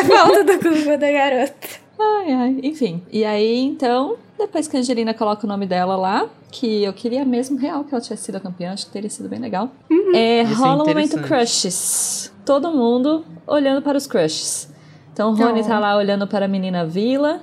A 0.00 0.04
falta 0.04 0.44
da 0.44 0.58
culpa 0.58 0.98
da 0.98 1.10
garota. 1.12 1.68
Ai, 1.98 2.32
ai, 2.32 2.60
enfim. 2.62 3.02
E 3.10 3.24
aí, 3.24 3.60
então, 3.62 4.16
depois 4.38 4.66
que 4.68 4.76
a 4.76 4.80
Angelina 4.80 5.14
coloca 5.14 5.46
o 5.46 5.48
nome 5.48 5.64
dela 5.66 5.96
lá, 5.96 6.28
que 6.50 6.82
eu 6.82 6.92
queria 6.92 7.24
mesmo 7.24 7.56
real 7.56 7.84
que 7.84 7.94
ela 7.94 8.02
tivesse 8.02 8.24
sido 8.24 8.36
a 8.36 8.40
campeã, 8.40 8.72
acho 8.72 8.86
que 8.86 8.92
teria 8.92 9.08
sido 9.08 9.28
bem 9.28 9.38
legal. 9.38 9.70
É, 10.12 10.42
Ia 10.42 10.46
ser 10.48 10.54
rola 10.54 10.82
o 10.84 10.86
momento 10.88 11.16
interessante. 11.16 11.28
crushes. 11.28 12.32
Todo 12.44 12.70
mundo 12.72 13.24
olhando 13.46 13.80
para 13.80 13.96
os 13.96 14.06
crushes. 14.06 14.68
Então, 15.12 15.34
Rony 15.34 15.60
Oh. 15.62 15.68
tá 15.68 15.78
lá 15.78 15.96
olhando 15.96 16.26
para 16.26 16.44
a 16.44 16.48
menina 16.48 16.84
Vila, 16.84 17.40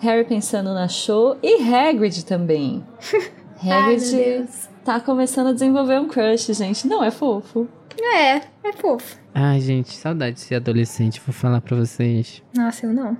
Harry 0.00 0.24
pensando 0.24 0.72
na 0.74 0.88
show 0.88 1.36
e 1.42 1.62
Hagrid 1.62 2.24
também. 2.24 2.84
Ai, 3.62 3.64
meu 3.64 3.78
Hagrid 3.78 4.10
Deus. 4.10 4.68
tá 4.84 5.00
começando 5.00 5.48
a 5.48 5.52
desenvolver 5.52 5.98
um 5.98 6.08
crush, 6.08 6.52
gente. 6.52 6.86
Não 6.86 7.02
é 7.02 7.10
fofo. 7.10 7.66
É, 7.98 8.36
é 8.36 8.72
fofo. 8.76 9.16
Ai, 9.34 9.60
gente, 9.60 9.94
saudade 9.94 10.36
de 10.36 10.40
ser 10.40 10.56
adolescente, 10.56 11.20
vou 11.24 11.32
falar 11.32 11.60
pra 11.60 11.76
vocês. 11.76 12.42
Nossa, 12.54 12.86
eu 12.86 12.92
não. 12.92 13.16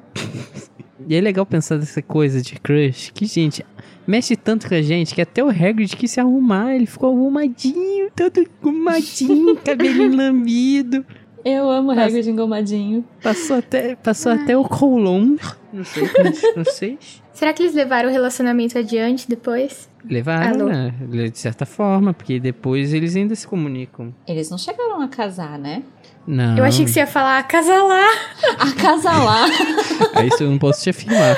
E 1.09 1.15
é 1.15 1.21
legal 1.21 1.45
pensar 1.47 1.79
dessa 1.79 2.03
coisa 2.03 2.41
de 2.43 2.59
crush, 2.61 3.11
que, 3.13 3.27
gente, 3.27 3.65
mexe 4.07 4.37
tanto 4.37 4.69
com 4.69 4.75
a 4.75 4.83
gente 4.83 5.15
que 5.15 5.21
até 5.23 5.43
o 5.43 5.49
Hagrid 5.49 5.97
quis 5.97 6.11
se 6.11 6.21
arrumar, 6.21 6.75
ele 6.75 6.87
ficou 6.87 7.11
arrumadinho, 7.13 8.11
todo 8.15 8.47
arrumadinho, 8.63 9.57
cabelinho 9.65 10.17
lambido. 10.17 11.05
Eu 11.49 11.71
amo 11.71 11.95
Nossa. 11.95 12.09
Hagrid 12.09 12.29
engomadinho. 12.29 13.05
Passou 13.23 13.59
até, 13.59 13.95
passou 13.95 14.33
até 14.33 14.59
o 14.59 14.65
colon. 14.65 15.37
Não 15.73 15.85
sei, 15.85 16.11
não 16.57 16.65
sei. 16.65 16.99
Será 17.33 17.53
que 17.53 17.63
eles 17.63 17.73
levaram 17.73 18.09
o 18.09 18.13
relacionamento 18.13 18.77
adiante 18.77 19.29
depois? 19.29 19.89
Levaram, 20.05 20.67
né? 20.67 20.93
De 21.09 21.39
certa 21.39 21.65
forma, 21.65 22.13
porque 22.13 22.41
depois 22.41 22.93
eles 22.93 23.15
ainda 23.15 23.37
se 23.37 23.47
comunicam. 23.47 24.13
Eles 24.27 24.51
não 24.51 24.59
chegaram 24.59 25.01
a 25.01 25.07
casar, 25.07 25.57
né? 25.57 25.85
Não. 26.27 26.59
Eu 26.59 26.65
achei 26.65 26.85
que 26.85 26.91
você 26.91 26.99
ia 26.99 27.07
falar 27.07 27.39
acasalar. 27.39 28.11
A 28.59 28.73
casalar. 28.73 29.49
Aí 30.17 30.27
isso 30.27 30.43
eu 30.43 30.51
não 30.51 30.59
posso 30.59 30.83
te 30.83 30.91
afirmar. 30.91 31.37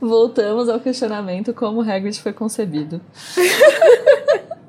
Voltamos 0.00 0.68
ao 0.68 0.80
questionamento 0.80 1.54
como 1.54 1.82
Hagrid 1.82 2.20
foi 2.20 2.32
concebido. 2.32 3.00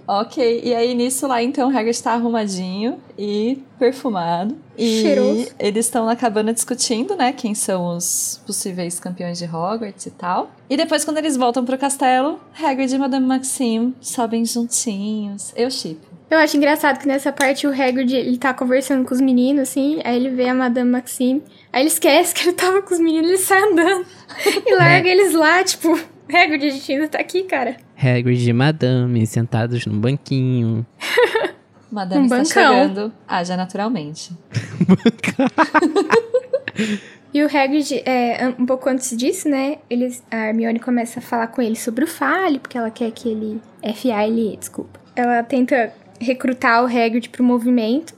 Ok, 0.08 0.62
e 0.64 0.74
aí 0.74 0.94
nisso 0.94 1.28
lá 1.28 1.42
então 1.42 1.70
Hagrid 1.70 2.02
tá 2.02 2.14
arrumadinho 2.14 3.00
e 3.18 3.62
perfumado. 3.80 4.56
E 4.78 5.02
Cheiroso. 5.02 5.48
eles 5.60 5.86
estão 5.86 6.06
na 6.06 6.16
cabana 6.16 6.54
discutindo, 6.54 7.16
né, 7.16 7.32
quem 7.32 7.54
são 7.54 7.96
os 7.96 8.42
possíveis 8.46 9.00
campeões 9.00 9.38
de 9.38 9.46
Hogwarts 9.46 10.06
e 10.06 10.12
tal. 10.12 10.52
E 10.70 10.76
depois 10.76 11.06
quando 11.06 11.18
eles 11.18 11.38
voltam 11.38 11.64
pro 11.64 11.78
castelo, 11.78 12.40
Hagrid 12.60 12.94
e 12.94 12.98
Madame 12.98 13.26
Maxime 13.26 13.96
sobem 14.02 14.46
juntinhos. 14.46 15.54
Eu 15.56 15.70
chipo. 15.70 16.14
Eu 16.34 16.40
acho 16.40 16.58
engraçado 16.58 16.98
que 17.00 17.08
nessa 17.08 17.32
parte 17.32 17.68
o 17.68 17.70
Hagrid, 17.70 18.16
ele 18.16 18.40
tá 18.40 18.56
conversando 18.56 19.06
com 19.06 19.14
os 19.14 19.22
meninos, 19.22 19.70
assim, 19.70 20.02
aí 20.04 20.16
ele 20.16 20.30
vê 20.30 20.50
a 20.50 20.56
Madame 20.56 20.90
Maxime, 20.90 21.44
aí 21.72 21.84
ele 21.84 21.90
esquece 21.90 22.34
que 22.34 22.48
ele 22.48 22.54
tava 22.54 22.82
com 22.82 22.92
os 22.92 23.00
meninos, 23.00 23.30
ele 23.30 23.38
sai 23.38 23.62
andando 23.62 24.04
e 24.66 24.76
larga 24.76 25.08
eles 25.14 25.34
lá, 25.34 25.64
tipo, 25.64 25.96
Hagrid, 26.32 26.66
a 26.66 26.70
gente 26.70 26.92
ainda 26.92 27.08
tá 27.08 27.20
aqui, 27.20 27.44
cara. 27.44 27.78
Hagrid 27.98 28.50
e 28.50 28.54
Madame 28.54 29.26
sentados 29.28 29.86
num 29.86 30.00
banquinho. 30.00 30.86
Madame 31.92 32.22
Um 32.22 32.26
está 32.26 32.38
bancão. 32.38 32.74
chegando. 32.74 33.14
Haja 33.28 33.56
naturalmente. 33.58 34.32
E 37.34 37.42
o 37.44 37.48
Hagrid, 37.48 38.04
é, 38.06 38.54
um 38.60 38.66
pouco 38.66 38.88
antes 38.88 39.18
disso, 39.18 39.50
né, 39.50 39.78
eles, 39.90 40.24
a 40.30 40.50
Hermione 40.50 40.80
começa 40.80 41.18
a 41.18 41.22
falar 41.22 41.48
com 41.48 41.64
ele 41.64 41.76
sobre 41.76 42.04
o 42.04 42.08
Fale, 42.08 42.60
porque 42.60 42.78
ela 42.78 42.92
quer 42.92 43.10
que 43.10 43.28
ele... 43.28 43.60
F-A-L-E, 43.82 44.56
desculpa. 44.56 45.00
Ela 45.16 45.42
tenta 45.42 45.92
recrutar 46.20 46.84
o 46.84 46.86
Hagrid 46.86 47.30
pro 47.30 47.44
movimento, 47.44 48.14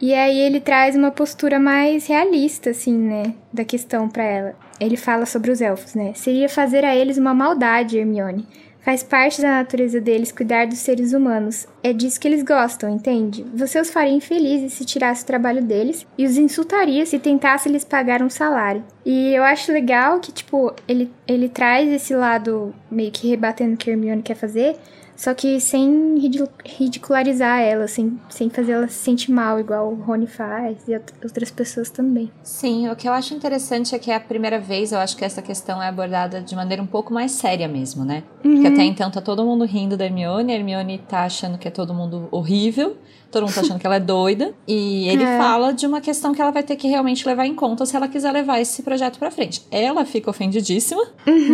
e 0.00 0.14
aí 0.14 0.38
ele 0.38 0.60
traz 0.60 0.94
uma 0.94 1.10
postura 1.10 1.58
mais 1.58 2.06
realista, 2.06 2.70
assim, 2.70 2.96
né, 2.96 3.34
da 3.52 3.64
questão 3.64 4.08
pra 4.08 4.22
ela. 4.22 4.54
Ele 4.82 4.96
fala 4.96 5.26
sobre 5.26 5.50
os 5.50 5.60
elfos, 5.60 5.94
né, 5.94 6.12
seria 6.14 6.48
fazer 6.48 6.84
a 6.84 6.94
eles 6.94 7.16
uma 7.16 7.32
maldade, 7.32 7.98
Hermione. 7.98 8.46
Faz 8.80 9.00
parte 9.00 9.40
da 9.40 9.58
natureza 9.58 10.00
deles 10.00 10.32
cuidar 10.32 10.66
dos 10.66 10.80
seres 10.80 11.12
humanos. 11.12 11.68
É 11.84 11.92
disso 11.92 12.18
que 12.18 12.26
eles 12.26 12.42
gostam, 12.42 12.90
entende? 12.90 13.46
Você 13.54 13.80
os 13.80 13.90
faria 13.90 14.12
infelizes 14.12 14.72
se 14.72 14.84
tirasse 14.84 15.22
o 15.22 15.26
trabalho 15.26 15.62
deles 15.62 16.04
e 16.18 16.26
os 16.26 16.36
insultaria 16.36 17.06
se 17.06 17.20
tentasse 17.20 17.68
lhes 17.68 17.84
pagar 17.84 18.22
um 18.22 18.28
salário. 18.28 18.82
E 19.06 19.32
eu 19.32 19.44
acho 19.44 19.70
legal 19.70 20.18
que, 20.18 20.32
tipo, 20.32 20.74
ele, 20.88 21.12
ele 21.28 21.48
traz 21.48 21.88
esse 21.92 22.12
lado 22.12 22.74
meio 22.90 23.12
que 23.12 23.28
rebatendo 23.28 23.74
o 23.74 23.76
que 23.76 23.88
Hermione 23.88 24.20
quer 24.20 24.34
fazer, 24.34 24.76
Só 25.22 25.32
que 25.34 25.60
sem 25.60 26.18
ridicu- 26.18 26.50
ridicularizar 26.66 27.60
ela, 27.60 27.86
sem, 27.86 28.18
sem 28.28 28.50
fazer 28.50 28.72
ela 28.72 28.88
se 28.88 28.94
sentir 28.94 29.30
mal, 29.30 29.60
igual 29.60 29.92
o 29.92 29.94
Rony 29.94 30.26
faz 30.26 30.88
e 30.88 30.94
out- 30.94 31.12
outras 31.22 31.48
pessoas 31.48 31.88
também. 31.90 32.28
Sim, 32.42 32.88
o 32.88 32.96
que 32.96 33.08
eu 33.08 33.12
acho 33.12 33.32
interessante 33.32 33.94
é 33.94 34.00
que 34.00 34.10
é 34.10 34.16
a 34.16 34.20
primeira 34.20 34.58
vez 34.58 34.90
eu 34.90 34.98
acho 34.98 35.16
que 35.16 35.24
essa 35.24 35.40
questão 35.40 35.80
é 35.80 35.86
abordada 35.86 36.40
de 36.40 36.56
maneira 36.56 36.82
um 36.82 36.88
pouco 36.88 37.14
mais 37.14 37.30
séria 37.30 37.68
mesmo, 37.68 38.04
né? 38.04 38.24
Porque 38.42 38.66
até 38.66 38.82
então 38.82 39.12
tá 39.12 39.20
todo 39.20 39.44
mundo 39.44 39.64
rindo 39.64 39.96
da 39.96 40.04
Hermione, 40.04 40.52
a 40.52 40.56
Hermione 40.56 40.98
tá 40.98 41.20
achando 41.22 41.56
que 41.56 41.68
é 41.68 41.70
todo 41.70 41.94
mundo 41.94 42.26
horrível, 42.32 42.96
todo 43.30 43.44
mundo 43.44 43.54
tá 43.54 43.60
achando 43.60 43.78
que 43.78 43.86
ela 43.86 43.96
é 43.96 44.00
doida, 44.00 44.52
e 44.66 45.08
ele 45.08 45.22
É. 45.22 45.38
fala 45.38 45.72
de 45.72 45.86
uma 45.86 46.00
questão 46.00 46.34
que 46.34 46.42
ela 46.42 46.50
vai 46.50 46.64
ter 46.64 46.74
que 46.74 46.88
realmente 46.88 47.24
levar 47.28 47.46
em 47.46 47.54
conta 47.54 47.86
se 47.86 47.94
ela 47.94 48.08
quiser 48.08 48.32
levar 48.32 48.58
esse 48.60 48.82
projeto 48.82 49.20
pra 49.20 49.30
frente. 49.30 49.64
Ela 49.70 50.04
fica 50.04 50.28
ofendidíssima, 50.30 51.04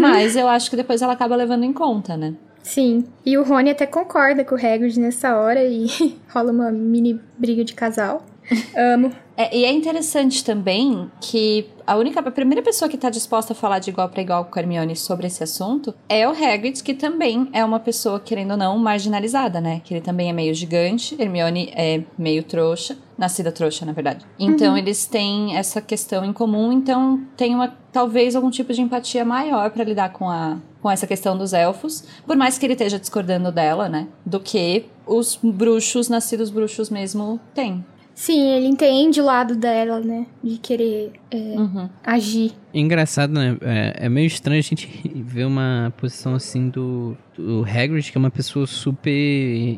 mas 0.00 0.36
eu 0.36 0.48
acho 0.48 0.70
que 0.70 0.76
depois 0.76 1.02
ela 1.02 1.12
acaba 1.12 1.36
levando 1.36 1.64
em 1.64 1.72
conta, 1.74 2.16
né? 2.16 2.32
Sim. 2.62 3.04
E 3.24 3.38
o 3.38 3.42
Rony 3.42 3.70
até 3.70 3.86
concorda 3.86 4.44
com 4.44 4.54
o 4.54 4.58
Hagrid 4.58 4.98
nessa 4.98 5.36
hora 5.36 5.64
e 5.64 5.86
rola 6.28 6.52
uma 6.52 6.70
mini 6.70 7.20
briga 7.38 7.64
de 7.64 7.74
casal. 7.74 8.24
Amo. 8.76 9.12
É, 9.36 9.56
e 9.56 9.64
é 9.64 9.70
interessante 9.70 10.42
também 10.42 11.10
que 11.20 11.66
a 11.86 11.96
única, 11.96 12.20
a 12.20 12.30
primeira 12.30 12.62
pessoa 12.62 12.88
que 12.88 12.96
tá 12.96 13.08
disposta 13.08 13.52
a 13.52 13.56
falar 13.56 13.78
de 13.78 13.90
igual 13.90 14.08
para 14.08 14.22
igual 14.22 14.44
com 14.46 14.58
a 14.58 14.62
Hermione 14.62 14.96
sobre 14.96 15.26
esse 15.26 15.44
assunto 15.44 15.94
é 16.08 16.26
o 16.26 16.32
Hagrid, 16.32 16.82
que 16.82 16.94
também 16.94 17.48
é 17.52 17.64
uma 17.64 17.78
pessoa, 17.78 18.18
querendo 18.18 18.52
ou 18.52 18.56
não, 18.56 18.78
marginalizada, 18.78 19.60
né? 19.60 19.80
Que 19.84 19.94
ele 19.94 20.00
também 20.00 20.28
é 20.28 20.32
meio 20.32 20.54
gigante, 20.54 21.16
Hermione 21.20 21.70
é 21.74 22.02
meio 22.18 22.42
trouxa, 22.42 22.96
nascida 23.18 23.50
trouxa, 23.50 23.84
na 23.84 23.92
verdade. 23.92 24.24
Então 24.38 24.78
eles 24.78 25.04
têm 25.06 25.56
essa 25.56 25.82
questão 25.82 26.24
em 26.24 26.32
comum, 26.32 26.72
então 26.72 27.20
tem 27.36 27.54
uma 27.54 27.76
talvez 27.92 28.36
algum 28.36 28.48
tipo 28.48 28.72
de 28.72 28.80
empatia 28.80 29.24
maior 29.24 29.70
para 29.70 29.82
lidar 29.82 30.12
com 30.12 30.30
a 30.30 30.56
com 30.80 30.88
essa 30.88 31.08
questão 31.08 31.36
dos 31.36 31.52
elfos, 31.52 32.04
por 32.24 32.36
mais 32.36 32.56
que 32.56 32.64
ele 32.64 32.74
esteja 32.74 33.00
discordando 33.00 33.50
dela, 33.50 33.88
né? 33.88 34.06
Do 34.24 34.38
que 34.38 34.86
os 35.04 35.36
bruxos, 35.42 36.08
nascidos 36.08 36.50
bruxos 36.50 36.88
mesmo, 36.88 37.40
têm. 37.52 37.84
Sim, 38.18 38.50
ele 38.50 38.66
entende 38.66 39.20
o 39.20 39.24
lado 39.24 39.54
dela, 39.54 40.00
né? 40.00 40.26
De 40.42 40.58
querer 40.58 41.12
é, 41.30 41.36
Uhum. 41.36 41.88
agir. 42.04 42.50
Engraçado, 42.74 43.32
né? 43.32 43.56
É, 43.62 44.06
é 44.06 44.08
meio 44.08 44.26
estranho 44.26 44.58
a 44.58 44.62
gente 44.62 44.88
ver 45.24 45.44
uma 45.44 45.94
posição 45.96 46.34
assim 46.34 46.68
do, 46.68 47.16
do 47.36 47.62
Hagrid, 47.62 48.10
que 48.10 48.18
é 48.18 48.20
uma 48.20 48.28
pessoa 48.28 48.66
super 48.66 49.12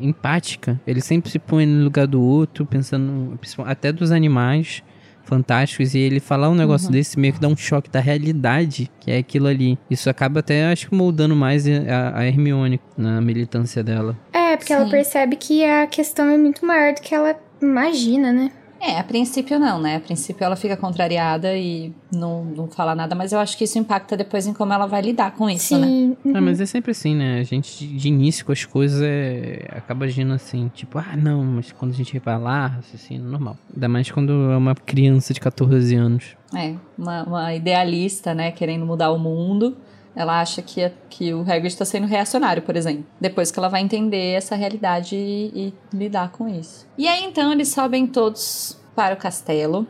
empática. 0.03 0.81
Ele 0.87 1.01
sempre 1.01 1.29
se 1.29 1.37
põe 1.37 1.67
no 1.67 1.83
lugar 1.83 2.07
do 2.07 2.19
outro, 2.19 2.65
pensando 2.65 3.37
até 3.63 3.91
dos 3.91 4.11
animais 4.11 4.81
fantásticos. 5.23 5.93
E 5.93 5.99
ele 5.99 6.19
falar 6.19 6.49
um 6.49 6.55
negócio 6.55 6.91
desse 6.91 7.19
meio 7.19 7.35
que 7.35 7.39
dá 7.39 7.47
um 7.47 7.55
choque 7.55 7.91
da 7.91 7.99
realidade, 7.99 8.89
que 8.99 9.11
é 9.11 9.19
aquilo 9.19 9.45
ali. 9.45 9.77
Isso 9.87 10.09
acaba 10.09 10.39
até, 10.39 10.65
acho 10.71 10.89
que, 10.89 10.95
moldando 10.95 11.35
mais 11.35 11.67
a, 11.67 12.17
a 12.17 12.25
Hermione 12.25 12.79
na 12.97 13.21
militância 13.21 13.83
dela. 13.83 14.17
É, 14.33 14.57
porque 14.57 14.73
ela 14.73 14.85
Sim. 14.85 14.89
percebe 14.91 15.35
que 15.35 15.63
a 15.63 15.85
questão 15.85 16.27
é 16.27 16.39
muito 16.39 16.65
maior 16.65 16.95
do 16.95 17.01
que 17.01 17.13
ela 17.13 17.35
imagina, 17.61 18.31
né? 18.31 18.51
É, 18.83 18.97
a 18.97 19.03
princípio 19.03 19.59
não, 19.59 19.79
né? 19.79 19.97
A 19.97 19.99
princípio 19.99 20.43
ela 20.43 20.55
fica 20.55 20.75
contrariada 20.75 21.55
e 21.55 21.93
não, 22.11 22.43
não 22.43 22.67
fala 22.67 22.95
nada, 22.95 23.13
mas 23.13 23.31
eu 23.31 23.37
acho 23.37 23.55
que 23.55 23.63
isso 23.65 23.77
impacta 23.77 24.17
depois 24.17 24.47
em 24.47 24.53
como 24.53 24.73
ela 24.73 24.87
vai 24.87 25.03
lidar 25.03 25.35
com 25.35 25.47
isso, 25.47 25.77
né? 25.77 25.85
Sim. 25.85 26.17
uhum. 26.25 26.33
Ah, 26.35 26.41
mas 26.41 26.59
é 26.59 26.65
sempre 26.65 26.89
assim, 26.89 27.15
né? 27.15 27.39
A 27.39 27.43
gente, 27.43 27.77
de- 27.77 27.95
de 27.95 28.07
início 28.07 28.43
com 28.43 28.51
as 28.51 28.65
coisas, 28.65 28.99
é, 29.03 29.67
acaba 29.69 30.05
agindo 30.05 30.33
assim, 30.33 30.67
tipo, 30.73 30.97
ah, 30.97 31.15
não, 31.15 31.43
mas 31.43 31.71
quando 31.71 31.91
a 31.91 31.93
gente 31.93 32.17
vai 32.17 32.39
lá, 32.39 32.65
raciocínio 32.65 33.23
normal. 33.23 33.55
Ainda 33.71 33.87
mais 33.87 34.09
quando 34.09 34.31
é 34.51 34.57
uma 34.57 34.73
criança 34.73 35.31
de 35.31 35.39
14 35.39 35.93
anos. 35.95 36.35
É, 36.55 36.73
uma, 36.97 37.23
uma 37.23 37.53
idealista, 37.53 38.33
né? 38.33 38.49
Querendo 38.49 38.83
mudar 38.83 39.11
o 39.11 39.19
mundo. 39.19 39.77
Ela 40.15 40.41
acha 40.41 40.61
que, 40.61 40.81
é- 40.81 40.93
que 41.09 41.33
o 41.33 41.41
Hagrid 41.41 41.75
tá 41.75 41.85
sendo 41.85 42.05
reacionário, 42.07 42.61
por 42.63 42.75
exemplo. 42.75 43.05
Depois 43.19 43.49
que 43.51 43.57
ela 43.57 43.69
vai 43.69 43.81
entender 43.81 44.33
essa 44.33 44.55
realidade 44.55 45.15
e, 45.15 45.73
e 45.93 45.97
lidar 45.97 46.31
com 46.31 46.47
isso. 46.47 46.85
E 46.97 47.07
aí, 47.07 47.23
então, 47.23 47.51
eles 47.51 47.69
sobem 47.69 48.05
todos 48.05 48.77
para 48.95 49.13
o 49.13 49.17
castelo. 49.17 49.87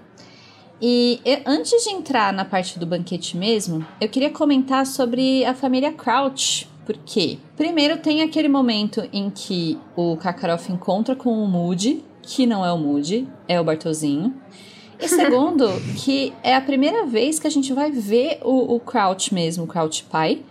E 0.82 1.20
antes 1.46 1.84
de 1.84 1.92
entrar 1.92 2.34
na 2.34 2.44
parte 2.44 2.80
do 2.80 2.86
banquete 2.88 3.38
mesmo, 3.38 3.86
eu 4.00 4.10
queria 4.10 4.32
comentar 4.32 4.86
sobre 4.86 5.46
a 5.46 5.54
família 5.54 5.92
Crouch. 5.92 6.68
Por 6.86 6.98
quê? 7.06 7.38
Primeiro 7.56 7.98
tem 7.98 8.24
aquele 8.24 8.48
momento 8.48 9.08
em 9.14 9.30
que 9.30 9.80
o 9.96 10.18
Karkaroff 10.18 10.72
encontra 10.72 11.16
com 11.16 11.32
o 11.32 11.48
Moody, 11.48 12.04
que 12.24 12.48
não 12.48 12.66
é 12.66 12.72
o 12.74 12.78
Moody, 12.80 13.28
é 13.48 13.62
o 13.62 13.64
Bartolzinho. 13.64 14.34
E 15.02 15.08
segundo, 15.08 15.68
que 15.98 16.34
é 16.44 16.56
a 16.56 16.62
primeira 16.62 17.06
vez 17.06 17.40
que 17.40 17.48
a 17.48 17.50
gente 17.50 17.74
vai 17.74 17.92
ver 17.92 18.40
o, 18.44 18.76
o 18.76 18.80
Crouch 18.80 19.34
mesmo, 19.34 19.64
o 19.64 19.68
Crouch 19.68 20.04
pai, 20.04 20.44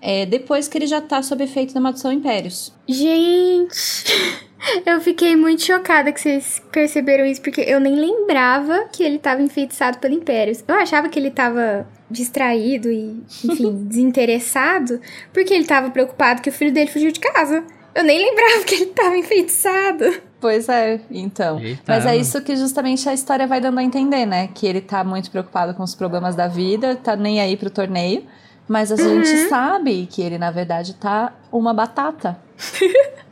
é, 0.00 0.26
depois 0.26 0.68
que 0.68 0.76
ele 0.76 0.86
já 0.86 1.00
tá 1.00 1.22
sob 1.22 1.42
efeito 1.42 1.72
da 1.72 1.80
maldição 1.80 2.12
Impérios. 2.12 2.72
Gente, 2.86 4.12
eu 4.84 5.00
fiquei 5.00 5.34
muito 5.34 5.62
chocada 5.62 6.12
que 6.12 6.20
vocês 6.20 6.60
perceberam 6.70 7.24
isso, 7.24 7.40
porque 7.40 7.62
eu 7.62 7.80
nem 7.80 7.94
lembrava 7.94 8.86
que 8.92 9.02
ele 9.02 9.18
tava 9.18 9.40
enfeitiçado 9.40 9.98
pelo 9.98 10.14
Impérios. 10.14 10.62
Eu 10.66 10.74
achava 10.74 11.08
que 11.08 11.18
ele 11.18 11.30
tava 11.30 11.88
distraído 12.10 12.90
e, 12.90 13.22
enfim, 13.44 13.84
desinteressado, 13.88 15.00
porque 15.32 15.54
ele 15.54 15.64
tava 15.64 15.90
preocupado 15.90 16.42
que 16.42 16.50
o 16.50 16.52
filho 16.52 16.72
dele 16.72 16.90
fugiu 16.90 17.10
de 17.10 17.20
casa. 17.20 17.64
Eu 17.94 18.02
nem 18.02 18.18
lembrava 18.18 18.64
que 18.64 18.74
ele 18.74 18.86
tava 18.86 19.16
enfeitiçado. 19.16 20.20
Pois 20.40 20.68
é, 20.68 21.00
então. 21.10 21.58
Ele 21.58 21.78
Mas 21.86 22.04
é 22.04 22.16
isso 22.16 22.42
que 22.42 22.54
justamente 22.56 23.08
a 23.08 23.14
história 23.14 23.46
vai 23.46 23.60
dando 23.60 23.78
a 23.78 23.82
entender, 23.82 24.26
né? 24.26 24.48
Que 24.48 24.66
ele 24.66 24.80
tá 24.80 25.02
muito 25.04 25.30
preocupado 25.30 25.72
com 25.74 25.82
os 25.82 25.94
problemas 25.94 26.34
da 26.34 26.48
vida, 26.48 26.96
tá 26.96 27.16
nem 27.16 27.40
aí 27.40 27.56
pro 27.56 27.70
torneio. 27.70 28.24
Mas 28.68 28.90
a 28.90 28.96
gente 28.96 29.48
sabe 29.48 30.06
que 30.10 30.22
ele, 30.22 30.38
na 30.38 30.50
verdade, 30.50 30.94
tá 30.94 31.32
uma 31.52 31.72
batata. 31.72 32.38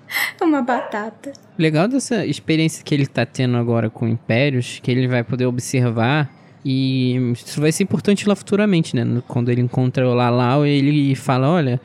Uma 0.42 0.60
batata. 0.60 1.32
Legal 1.58 1.88
dessa 1.88 2.26
experiência 2.26 2.84
que 2.84 2.94
ele 2.94 3.06
tá 3.06 3.24
tendo 3.24 3.56
agora 3.56 3.88
com 3.88 4.06
Impérios, 4.06 4.78
que 4.82 4.90
ele 4.90 5.08
vai 5.08 5.24
poder 5.24 5.46
observar. 5.46 6.30
E 6.62 7.32
isso 7.32 7.60
vai 7.60 7.72
ser 7.72 7.84
importante 7.84 8.28
lá 8.28 8.36
futuramente, 8.36 8.94
né? 8.94 9.22
Quando 9.26 9.50
ele 9.50 9.62
encontra 9.62 10.06
o 10.06 10.12
Lalau, 10.12 10.66
ele 10.66 11.14
fala: 11.14 11.48
Olha, 11.48 11.80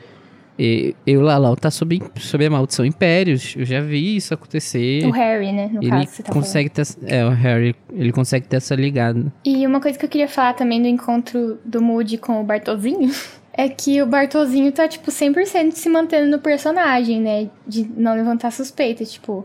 e, 0.58 0.94
e 1.06 1.16
o 1.16 1.20
Lalau 1.20 1.54
tá 1.54 1.70
sob, 1.70 2.02
sob 2.18 2.44
a 2.44 2.50
maldição 2.50 2.84
Impérios. 2.84 3.54
Eu 3.56 3.64
já 3.64 3.80
vi 3.80 4.16
isso 4.16 4.34
acontecer. 4.34 5.04
O 5.06 5.10
Harry, 5.10 5.52
né? 5.52 5.70
No 5.72 5.80
ele 5.82 5.90
caso, 5.90 6.06
você 6.06 6.22
tá 6.22 6.28
falando. 6.32 6.42
consegue 6.44 6.68
ter. 6.70 6.80
essa- 6.82 6.98
É, 7.06 7.24
o 7.24 7.30
Harry, 7.30 7.76
ele 7.92 8.12
consegue 8.12 8.46
ter 8.48 8.56
essa 8.56 8.74
ligada. 8.74 9.32
E 9.44 9.66
uma 9.66 9.80
coisa 9.80 9.98
que 9.98 10.04
eu 10.04 10.08
queria 10.08 10.28
falar 10.28 10.54
também 10.54 10.80
do 10.82 10.88
encontro 10.88 11.58
do 11.64 11.80
Moody 11.80 12.18
com 12.18 12.40
o 12.40 12.44
Bartolzinho 12.44 13.10
é 13.52 13.68
que 13.68 14.02
o 14.02 14.06
Bartolzinho 14.06 14.72
tá, 14.72 14.88
tipo, 14.88 15.10
100% 15.10 15.72
se 15.72 15.88
mantendo 15.88 16.28
no 16.30 16.38
personagem, 16.38 17.20
né? 17.20 17.48
De 17.66 17.88
não 17.96 18.14
levantar 18.14 18.50
suspeitas, 18.50 19.12
tipo. 19.12 19.44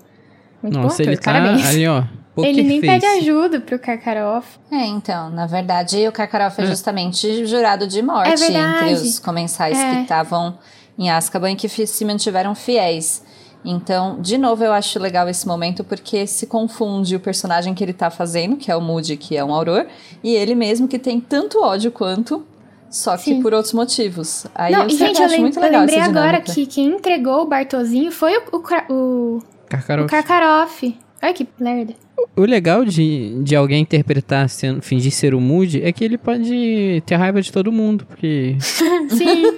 Muito 0.62 0.76
bom 0.78 0.84
Nossa, 0.84 1.02
ator, 1.04 1.08
ele 1.14 1.18
tá 1.22 1.32
parabéns. 1.34 1.66
ali, 1.68 1.88
ó. 1.88 2.04
Ele 2.36 2.64
nem 2.64 2.82
poker 2.82 2.94
pede 3.00 3.06
face. 3.06 3.20
ajuda 3.20 3.60
pro 3.62 3.78
Karkaroff. 3.78 4.58
É, 4.72 4.88
então, 4.88 5.30
na 5.30 5.46
verdade, 5.46 6.08
o 6.08 6.12
Karkaroff 6.12 6.60
é 6.60 6.64
É. 6.64 6.68
justamente 6.68 7.46
jurado 7.46 7.86
de 7.86 8.02
morte 8.02 8.30
É 8.42 8.48
entre 8.48 8.94
os 8.96 9.20
comensais 9.20 9.78
É. 9.78 9.92
que 9.98 10.02
estavam 10.02 10.58
em 10.98 11.10
Azkaban 11.10 11.52
e 11.52 11.56
que 11.56 11.68
se 11.68 12.06
mantiveram 12.06 12.54
fiéis. 12.56 13.24
Então, 13.66 14.20
de 14.20 14.38
novo, 14.38 14.64
eu 14.64 14.74
acho 14.74 15.00
legal 15.00 15.28
esse 15.30 15.48
momento 15.48 15.84
porque 15.84 16.28
se 16.28 16.46
confunde 16.48 17.16
o 17.16 17.20
personagem 17.20 17.74
que 17.74 17.84
ele 17.84 17.94
tá 17.94 18.10
fazendo, 18.10 18.58
que 18.58 18.70
é 18.70 18.76
o 18.76 18.82
Moody, 18.82 19.16
que 19.16 19.38
é 19.38 19.44
um 19.44 19.54
auror, 19.54 19.86
e 20.24 20.36
ele 20.36 20.54
mesmo 20.54 20.88
que 20.88 21.00
tem 21.00 21.22
tanto 21.22 21.62
ódio 21.62 21.90
quanto, 21.92 22.46
só 22.90 23.16
que 23.16 23.24
Sim. 23.24 23.42
por 23.42 23.54
outros 23.54 23.74
motivos. 23.74 24.46
Aí 24.54 24.74
não, 24.74 24.84
eu 24.84 24.90
sempre 24.90 25.08
gente, 25.08 25.20
eu, 25.20 25.26
acho 25.26 25.40
muito 25.40 25.58
eu 25.58 25.64
legal 25.64 25.82
lembrei 25.82 26.00
essa 26.00 26.10
agora 26.10 26.42
que 26.42 26.66
quem 26.66 26.88
entregou 26.88 27.42
o 27.42 27.46
Bartolzinho 27.46 28.12
foi 28.12 28.38
o, 28.38 28.44
o, 28.52 28.58
o, 28.94 29.44
Karkaroff. 29.70 30.06
o 30.06 30.10
Karkaroff. 30.10 30.98
Olha 31.22 31.34
que 31.34 31.48
lerda. 31.58 31.94
O 32.36 32.42
legal 32.42 32.84
de, 32.84 33.42
de 33.44 33.56
alguém 33.56 33.82
interpretar, 33.82 34.50
sendo, 34.50 34.82
fingir 34.82 35.12
ser 35.12 35.34
o 35.34 35.40
Moody, 35.40 35.82
é 35.82 35.92
que 35.92 36.04
ele 36.04 36.18
pode 36.18 37.02
ter 37.06 37.16
raiva 37.16 37.42
de 37.42 37.52
todo 37.52 37.72
mundo, 37.72 38.06
porque 38.06 38.58
Sim. 38.60 39.58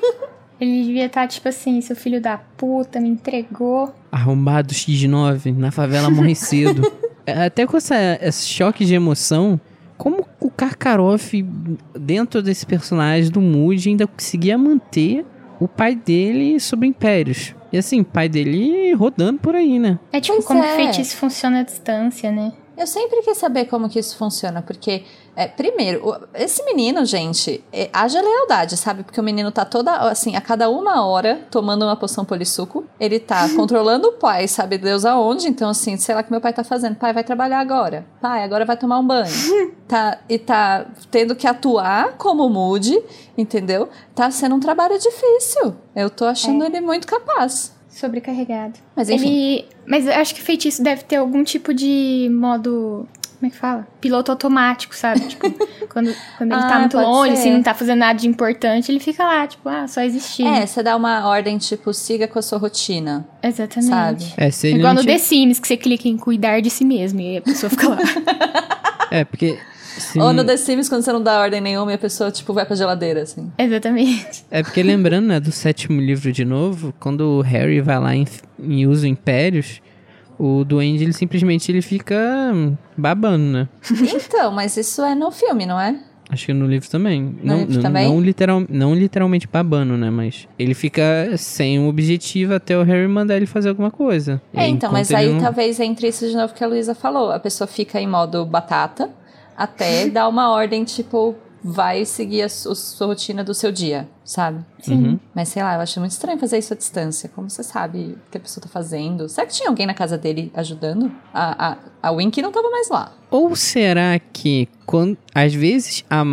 Ele 0.59 0.83
devia 0.83 1.05
estar, 1.07 1.27
tipo 1.27 1.47
assim, 1.49 1.81
seu 1.81 1.95
filho 1.95 2.21
da 2.21 2.37
puta 2.37 2.99
me 2.99 3.09
entregou. 3.09 3.93
arrombado 4.11 4.73
X9 4.73 5.55
na 5.55 5.71
favela 5.71 6.09
morre 6.09 6.33
cedo. 6.35 6.89
É, 7.25 7.45
Até 7.45 7.65
com 7.65 7.75
essa, 7.77 7.95
esse 8.21 8.47
choque 8.47 8.85
de 8.85 8.93
emoção, 8.93 9.59
como 9.97 10.25
o 10.39 10.49
Karkaroff, 10.49 11.41
dentro 11.99 12.41
desse 12.41 12.65
personagem 12.65 13.29
do 13.31 13.41
Moody, 13.41 13.89
ainda 13.89 14.07
conseguia 14.07 14.57
manter 14.57 15.25
o 15.59 15.67
pai 15.67 15.95
dele 15.95 16.59
sobre 16.59 16.87
impérios. 16.87 17.53
E 17.73 17.77
assim, 17.77 18.01
o 18.01 18.05
pai 18.05 18.29
dele 18.29 18.93
rodando 18.93 19.39
por 19.39 19.55
aí, 19.55 19.79
né? 19.79 19.99
É 20.13 20.21
tipo 20.21 20.35
Pois 20.35 20.45
como 20.45 20.63
é. 20.63 20.69
que 20.69 20.83
feitiço 20.83 21.17
funciona 21.17 21.59
à 21.59 21.63
distância, 21.63 22.31
né? 22.31 22.53
Eu 22.77 22.85
sempre 22.87 23.21
quis 23.21 23.37
saber 23.37 23.65
como 23.65 23.89
que 23.89 23.97
isso 23.99 24.17
funciona, 24.17 24.61
porque, 24.61 25.03
é, 25.35 25.47
primeiro, 25.47 26.15
esse 26.33 26.63
menino, 26.63 27.05
gente, 27.05 27.63
é, 27.71 27.89
haja 27.91 28.21
lealdade, 28.21 28.77
sabe? 28.77 29.03
Porque 29.03 29.19
o 29.19 29.23
menino 29.23 29.51
tá 29.51 29.65
toda, 29.65 29.95
assim, 30.09 30.35
a 30.35 30.41
cada 30.41 30.69
uma 30.69 31.05
hora 31.05 31.41
tomando 31.51 31.83
uma 31.83 31.95
poção 31.95 32.23
polissuco, 32.23 32.85
ele 32.99 33.19
tá 33.19 33.47
controlando 33.55 34.07
o 34.07 34.13
pai, 34.13 34.47
sabe 34.47 34.77
Deus 34.77 35.05
aonde, 35.05 35.47
então, 35.47 35.69
assim, 35.69 35.97
sei 35.97 36.15
lá 36.15 36.21
o 36.21 36.23
que 36.23 36.31
meu 36.31 36.41
pai 36.41 36.53
tá 36.53 36.63
fazendo, 36.63 36.95
pai, 36.95 37.13
vai 37.13 37.23
trabalhar 37.23 37.59
agora, 37.59 38.05
pai, 38.21 38.43
agora 38.43 38.65
vai 38.65 38.77
tomar 38.77 38.99
um 38.99 39.05
banho, 39.05 39.25
tá, 39.87 40.19
e 40.29 40.37
tá 40.39 40.85
tendo 41.11 41.35
que 41.35 41.47
atuar 41.47 42.13
como 42.17 42.49
Moody, 42.49 42.97
entendeu? 43.37 43.89
Tá 44.13 44.31
sendo 44.31 44.55
um 44.55 44.59
trabalho 44.59 44.97
difícil, 44.97 45.75
eu 45.95 46.09
tô 46.09 46.25
achando 46.25 46.63
ele 46.63 46.79
muito 46.79 47.05
capaz. 47.07 47.73
sobrecarregado. 47.89 48.79
Mas 48.95 49.09
enfim. 49.09 49.27
Ele. 49.27 49.65
Mas 49.87 50.05
eu 50.05 50.13
acho 50.13 50.35
que 50.35 50.41
feitiço 50.41 50.83
deve 50.83 51.03
ter 51.03 51.17
algum 51.17 51.43
tipo 51.43 51.73
de 51.73 52.29
modo. 52.31 53.07
Como 53.45 53.47
é 53.47 53.49
que 53.51 53.57
fala? 53.57 53.87
Piloto 54.01 54.31
automático, 54.31 54.95
sabe? 54.95 55.19
Tipo, 55.29 55.49
quando, 55.89 56.13
quando 56.37 56.51
ele 56.51 56.61
tá 56.61 56.75
Ah, 56.75 56.79
muito 56.79 56.97
pode 56.97 57.05
longe, 57.07 57.35
ser. 57.35 57.41
assim, 57.41 57.51
não 57.53 57.61
tá 57.63 57.73
fazendo 57.75 57.99
nada 57.99 58.17
de 58.19 58.27
importante, 58.27 58.91
ele 58.91 58.99
fica 58.99 59.23
lá, 59.23 59.45
tipo, 59.45 59.69
ah, 59.69 59.87
só 59.87 60.01
existindo. 60.01 60.49
É, 60.49 60.65
você 60.65 60.81
dá 60.81 60.95
uma 60.95 61.27
ordem, 61.27 61.57
tipo, 61.57 61.93
siga 61.93 62.27
com 62.27 62.39
a 62.39 62.41
sua 62.41 62.57
rotina. 62.57 63.25
Exatamente. 63.43 63.89
Sabe? 63.89 64.33
É, 64.37 64.49
se 64.49 64.67
ele 64.67 64.79
Igual 64.79 64.93
no 64.95 65.01
tinha- 65.01 65.13
The 65.13 65.19
Sims, 65.19 65.59
que 65.59 65.67
você 65.67 65.77
clica 65.77 66.07
em 66.07 66.17
cuidar 66.17 66.59
de 66.61 66.69
si 66.69 66.83
mesmo 66.83 67.19
e 67.21 67.37
a 67.37 67.41
pessoa 67.41 67.69
fica 67.69 67.89
lá. 67.89 67.97
É, 69.11 69.23
porque. 69.23 69.57
se- 69.97 70.19
Ou 70.19 70.33
no 70.33 70.43
The 70.43 70.57
Sims, 70.57 70.89
quando 70.89 71.03
você 71.03 71.13
não 71.13 71.21
dá 71.21 71.39
ordem 71.39 71.61
nenhuma 71.61 71.91
e 71.91 71.95
a 71.95 71.97
pessoa, 71.97 72.31
tipo, 72.31 72.51
vai 72.53 72.65
pra 72.65 72.75
geladeira, 72.75 73.21
assim. 73.21 73.51
Exatamente. 73.57 74.43
É 74.49 74.63
porque 74.63 74.81
lembrando, 74.81 75.27
né, 75.27 75.39
do 75.39 75.51
sétimo 75.51 76.01
livro 76.01 76.31
de 76.31 76.43
novo, 76.43 76.93
quando 76.99 77.21
o 77.21 77.41
Harry 77.41 77.79
vai 77.81 77.99
lá 77.99 78.15
em, 78.15 78.25
em 78.59 78.87
usa 78.87 79.07
impérios, 79.07 79.81
o 80.37 80.63
Duende 80.63 81.03
ele 81.03 81.13
simplesmente 81.13 81.71
ele 81.71 81.81
fica 81.81 82.15
babando, 82.97 83.43
né? 83.43 83.69
Então, 84.13 84.51
mas 84.51 84.75
isso 84.77 85.01
é 85.03 85.15
no 85.15 85.31
filme, 85.31 85.65
não 85.65 85.79
é? 85.79 85.99
Acho 86.29 86.47
que 86.47 86.53
no 86.53 86.65
livro 86.65 86.89
também. 86.89 87.21
No 87.21 87.37
não, 87.43 87.59
livro 87.65 87.81
também? 87.81 88.07
Não, 88.07 88.19
literal, 88.19 88.63
não 88.67 88.95
literalmente 88.95 89.47
babando, 89.47 89.95
né? 89.95 90.09
Mas 90.09 90.47
ele 90.57 90.73
fica 90.73 91.03
sem 91.37 91.79
um 91.79 91.87
objetivo 91.87 92.55
até 92.55 92.75
o 92.77 92.81
Harry 92.83 93.07
mandar 93.07 93.37
ele 93.37 93.45
fazer 93.45 93.69
alguma 93.69 93.91
coisa. 93.91 94.41
É, 94.53 94.67
então, 94.67 94.91
mas 94.91 95.11
aí 95.13 95.31
não- 95.31 95.39
talvez 95.39 95.79
entre 95.79 96.07
isso 96.07 96.27
de 96.27 96.35
novo 96.35 96.53
que 96.53 96.63
a 96.63 96.67
Luísa 96.67 96.95
falou. 96.95 97.31
A 97.31 97.39
pessoa 97.39 97.67
fica 97.67 98.01
em 98.01 98.07
modo 98.07 98.43
batata 98.43 99.09
até 99.55 100.07
dar 100.09 100.27
uma 100.27 100.49
ordem, 100.49 100.83
tipo, 100.83 101.35
vai 101.67 102.05
seguir 102.05 102.43
a, 102.43 102.49
su- 102.49 102.75
sua 102.75 103.07
rotina 103.07 103.43
do 103.43 103.51
seu 103.55 103.71
dia, 103.71 104.07
sabe? 104.23 104.63
Sim. 104.81 104.93
Uhum. 104.93 105.19
Mas 105.33 105.49
sei 105.49 105.63
lá, 105.63 105.73
eu 105.73 105.81
acho 105.81 105.99
muito 105.99 106.11
estranho 106.11 106.37
fazer 106.37 106.59
isso 106.59 106.73
à 106.73 106.77
distância. 106.77 107.27
Como 107.33 107.49
você 107.49 107.63
sabe 107.63 108.15
o 108.27 108.31
que 108.31 108.37
a 108.37 108.39
pessoa 108.39 108.61
tá 108.63 108.69
fazendo? 108.69 109.27
Será 109.27 109.47
que 109.47 109.53
tinha 109.53 109.67
alguém 109.67 109.87
na 109.87 109.95
casa 109.95 110.15
dele 110.15 110.51
ajudando? 110.53 111.11
A, 111.33 111.71
a, 111.71 111.77
a 112.03 112.11
Winky 112.11 112.39
não 112.43 112.51
tava 112.51 112.69
mais 112.69 112.87
lá. 112.89 113.11
Ou 113.31 113.55
será 113.55 114.19
que, 114.31 114.69
quando, 114.85 115.17
às 115.33 115.55
vezes, 115.55 116.05
a- 116.07 116.23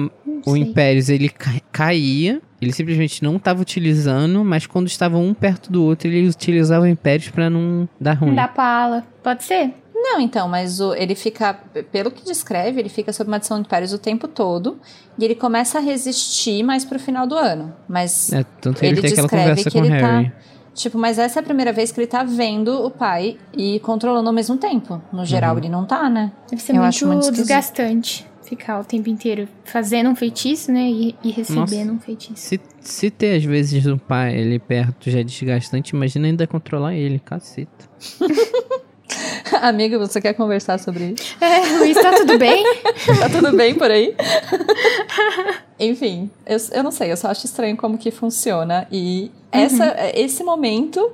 o. 0.44 0.56
Impérios 0.56 1.08
ele 1.08 1.28
ca- 1.30 1.60
caía, 1.72 2.42
ele 2.60 2.72
simplesmente 2.72 3.22
não 3.22 3.36
estava 3.36 3.62
utilizando, 3.62 4.44
mas 4.44 4.66
quando 4.66 4.86
estavam 4.88 5.24
um 5.24 5.32
perto 5.32 5.72
do 5.72 5.82
outro, 5.84 6.08
ele 6.08 6.28
utilizava 6.28 6.84
o 6.84 6.88
Impérios 6.88 7.30
pra 7.30 7.48
não 7.48 7.88
dar 8.00 8.14
ruim. 8.14 8.30
Não 8.30 8.36
dá 8.36 8.48
pala. 8.48 9.04
Pode 9.22 9.44
ser? 9.44 9.72
Não, 10.02 10.20
então, 10.20 10.48
mas 10.48 10.80
o, 10.80 10.94
ele 10.94 11.14
fica, 11.14 11.54
pelo 11.92 12.10
que 12.10 12.24
descreve, 12.24 12.80
ele 12.80 12.88
fica 12.88 13.12
sob 13.12 13.30
uma 13.30 13.36
adição 13.36 13.58
de 13.60 13.66
impérios 13.66 13.92
o 13.92 13.98
tempo 13.98 14.26
todo. 14.26 14.78
E 15.16 15.24
ele 15.24 15.34
começa 15.34 15.78
a 15.78 15.80
resistir 15.80 16.62
mais 16.64 16.84
pro 16.84 16.98
final 16.98 17.26
do 17.26 17.36
ano. 17.36 17.72
Mas 17.88 18.32
É, 18.32 18.44
tanto 18.60 18.80
que 18.80 18.86
ele, 18.86 18.98
ele 18.98 19.02
tem 19.02 19.12
aquela 19.12 19.28
descreve 19.28 19.48
conversa 19.48 19.70
que 19.70 19.78
com 19.78 19.82
o 19.84 19.86
ele 19.86 20.00
tá- 20.00 20.06
Harry. 20.18 20.32
Tipo, 20.74 20.98
mas 20.98 21.18
essa 21.18 21.38
é 21.38 21.40
a 21.40 21.42
primeira 21.42 21.72
vez 21.72 21.92
que 21.92 22.00
ele 22.00 22.06
tá 22.06 22.24
vendo 22.24 22.82
o 22.84 22.90
pai 22.90 23.36
e 23.52 23.78
controlando 23.80 24.28
ao 24.28 24.34
mesmo 24.34 24.56
tempo. 24.56 25.00
No 25.12 25.24
geral, 25.24 25.56
ele 25.58 25.68
não 25.68 25.84
tá, 25.84 26.08
né? 26.08 26.32
Deve 26.50 26.62
ser 26.62 26.72
Eu 26.72 26.76
muito, 26.76 26.88
acho 26.88 27.06
muito 27.06 27.30
desgastante 27.30 28.26
ficar 28.42 28.80
o 28.80 28.84
tempo 28.84 29.08
inteiro 29.08 29.48
fazendo 29.64 30.10
um 30.10 30.16
feitiço, 30.16 30.72
né? 30.72 30.90
E, 30.90 31.14
e 31.22 31.30
recebendo 31.30 31.92
um 31.92 31.98
feitiço. 31.98 32.36
Se, 32.36 32.60
se 32.80 33.10
ter, 33.10 33.36
às 33.36 33.44
vezes, 33.44 33.86
um 33.86 33.98
pai 33.98 34.38
ali 34.40 34.58
perto 34.58 35.10
já 35.10 35.20
é 35.20 35.22
desgastante, 35.24 35.94
imagina 35.94 36.26
ainda 36.26 36.46
controlar 36.46 36.94
ele, 36.94 37.18
caceta. 37.18 37.88
Amiga, 39.62 39.98
você 39.98 40.20
quer 40.20 40.32
conversar 40.34 40.78
sobre 40.78 41.14
isso? 41.18 41.36
É, 41.40 41.78
Luiz, 41.78 41.96
tá 41.96 42.12
tudo 42.12 42.38
bem? 42.38 42.64
tá 43.20 43.28
tudo 43.30 43.56
bem 43.56 43.74
por 43.74 43.90
aí? 43.90 44.14
Enfim, 45.78 46.30
eu, 46.46 46.56
eu 46.72 46.82
não 46.82 46.90
sei, 46.90 47.10
eu 47.12 47.16
só 47.16 47.28
acho 47.28 47.46
estranho 47.46 47.76
como 47.76 47.98
que 47.98 48.10
funciona. 48.10 48.86
E 48.90 49.30
essa, 49.50 49.94
esse 50.14 50.44
momento, 50.44 51.10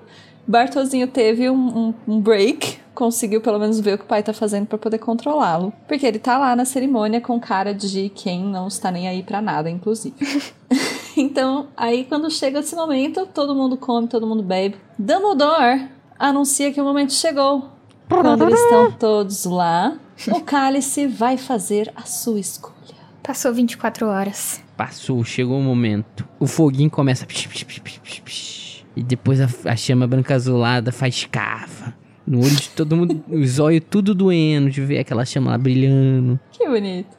Bartozinho 0.46 1.06
teve 1.08 1.48
um, 1.48 1.54
um- 1.88 1.94
um 2.06 2.20
break, 2.20 2.78
conseguiu 2.94 3.40
pelo 3.40 3.58
menos 3.58 3.80
ver 3.80 3.94
o 3.94 3.98
que 3.98 4.04
o 4.04 4.06
pai 4.06 4.22
tá 4.22 4.32
fazendo 4.32 4.66
pra 4.66 4.76
poder 4.78 4.98
controlá-lo. 4.98 5.72
Porque 5.86 6.06
ele 6.06 6.18
tá 6.18 6.36
lá 6.38 6.54
na 6.54 6.64
cerimônia 6.64 7.20
com 7.20 7.38
cara 7.40 7.72
de 7.74 8.10
quem 8.14 8.42
não 8.44 8.68
está 8.68 8.90
nem 8.90 9.08
aí 9.08 9.22
pra 9.22 9.40
nada, 9.40 9.70
inclusive. 9.70 10.14
então, 11.16 11.68
aí 11.76 12.04
quando 12.04 12.30
chega 12.30 12.60
esse 12.60 12.74
momento, 12.76 13.26
todo 13.26 13.54
mundo 13.54 13.76
come, 13.76 14.06
todo 14.08 14.26
mundo 14.26 14.42
bebe. 14.42 14.76
Dumbledore 14.98 15.88
anuncia 16.18 16.72
que 16.72 16.80
o 16.80 16.84
momento 16.84 17.12
chegou. 17.12 17.77
Quando 18.08 18.44
eles 18.44 18.60
estão 18.60 18.90
todos 18.90 19.44
lá, 19.44 19.96
o 20.28 20.40
cálice 20.44 21.06
vai 21.06 21.36
fazer 21.36 21.92
a 21.94 22.02
sua 22.02 22.40
escolha. 22.40 22.74
Passou 23.22 23.52
24 23.52 24.06
horas. 24.06 24.62
Passou, 24.76 25.22
chegou 25.24 25.58
o 25.58 25.62
momento. 25.62 26.26
O 26.40 26.46
foguinho 26.46 26.90
começa. 26.90 27.26
psh, 27.26 27.46
psh, 27.46 27.64
psh, 27.64 27.80
psh, 27.80 28.00
psh, 28.00 28.20
psh. 28.20 28.84
e 28.96 29.02
depois 29.02 29.40
a, 29.40 29.48
a 29.70 29.76
chama 29.76 30.06
branca 30.06 30.34
azulada 30.34 30.90
faz 30.90 31.24
cava. 31.30 31.94
No 32.26 32.40
olho 32.40 32.56
de 32.56 32.68
todo 32.70 32.96
mundo, 32.96 33.22
os 33.28 33.58
olhos 33.58 33.82
tudo 33.88 34.14
doendo 34.14 34.70
de 34.70 34.80
ver 34.80 34.98
aquela 34.98 35.24
chama 35.24 35.50
lá 35.50 35.58
brilhando. 35.58 36.38
Que 36.52 36.66
bonito. 36.66 37.18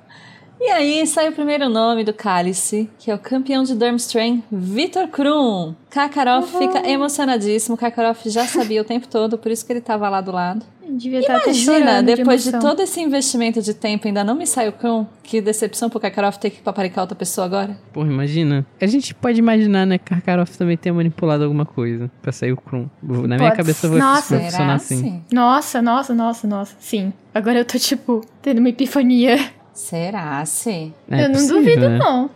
E 0.61 0.69
aí 0.71 1.07
sai 1.07 1.29
o 1.29 1.31
primeiro 1.31 1.69
nome 1.69 2.03
do 2.03 2.13
cálice, 2.13 2.89
que 2.99 3.09
é 3.09 3.15
o 3.15 3.19
campeão 3.19 3.63
de 3.63 3.73
Durmstrang, 3.73 4.43
Vitor 4.51 5.07
Krum. 5.07 5.73
Karkaroff 5.89 6.57
fica 6.57 6.85
emocionadíssimo. 6.89 7.77
Karkaroff 7.77 8.29
já 8.29 8.45
sabia 8.45 8.81
o 8.81 8.83
tempo 8.83 9.07
todo, 9.07 9.37
por 9.37 9.51
isso 9.51 9.65
que 9.65 9.71
ele 9.71 9.79
tava 9.79 10.09
lá 10.09 10.19
do 10.19 10.33
lado. 10.33 10.65
Devia 10.97 11.19
estar 11.19 11.37
até 11.37 11.51
Imagina, 11.51 11.79
chorando 11.79 12.05
depois 12.05 12.43
de, 12.43 12.49
emoção. 12.49 12.69
todo 12.69 12.81
esse 12.81 12.99
investimento 12.99 13.61
de 13.61 13.73
tempo, 13.73 14.07
ainda 14.07 14.23
não 14.23 14.35
me 14.35 14.45
sai 14.47 14.67
o 14.69 14.73
Krum. 14.73 15.05
Que 15.23 15.39
decepção 15.41 15.89
pro 15.89 15.99
Karkaroff 15.99 16.39
ter 16.39 16.49
que 16.49 16.61
paparicar 16.61 17.03
outra 17.03 17.15
pessoa 17.15 17.45
agora. 17.45 17.77
Porra, 17.93 18.11
imagina. 18.11 18.65
A 18.81 18.85
gente 18.87 19.13
pode 19.13 19.37
imaginar, 19.39 19.85
né? 19.85 19.97
que 19.97 20.05
Karkaroff 20.05 20.57
também 20.57 20.75
tenha 20.75 20.93
manipulado 20.93 21.43
alguma 21.43 21.65
coisa 21.65 22.09
pra 22.21 22.31
sair 22.31 22.51
o 22.51 22.57
Krum. 22.57 22.87
Na 23.03 23.35
minha 23.35 23.37
Pode- 23.37 23.55
cabeça 23.57 23.87
vai 23.87 23.99
Nossa. 23.99 24.35
vai 24.35 24.45
funcionar 24.45 24.73
assim. 24.75 25.21
Nossa, 25.31 25.81
nossa, 25.81 26.13
nossa, 26.15 26.47
nossa. 26.47 26.75
Sim. 26.79 27.13
Agora 27.33 27.59
eu 27.59 27.65
tô, 27.65 27.77
tipo, 27.77 28.21
tendo 28.41 28.57
uma 28.59 28.69
epifania. 28.69 29.37
Será, 29.73 30.43
sim? 30.45 30.93
É 31.09 31.23
eu 31.23 31.27
não 31.29 31.35
possível, 31.35 31.57
duvido, 31.57 31.89
né? 31.89 31.97
não. 31.97 32.29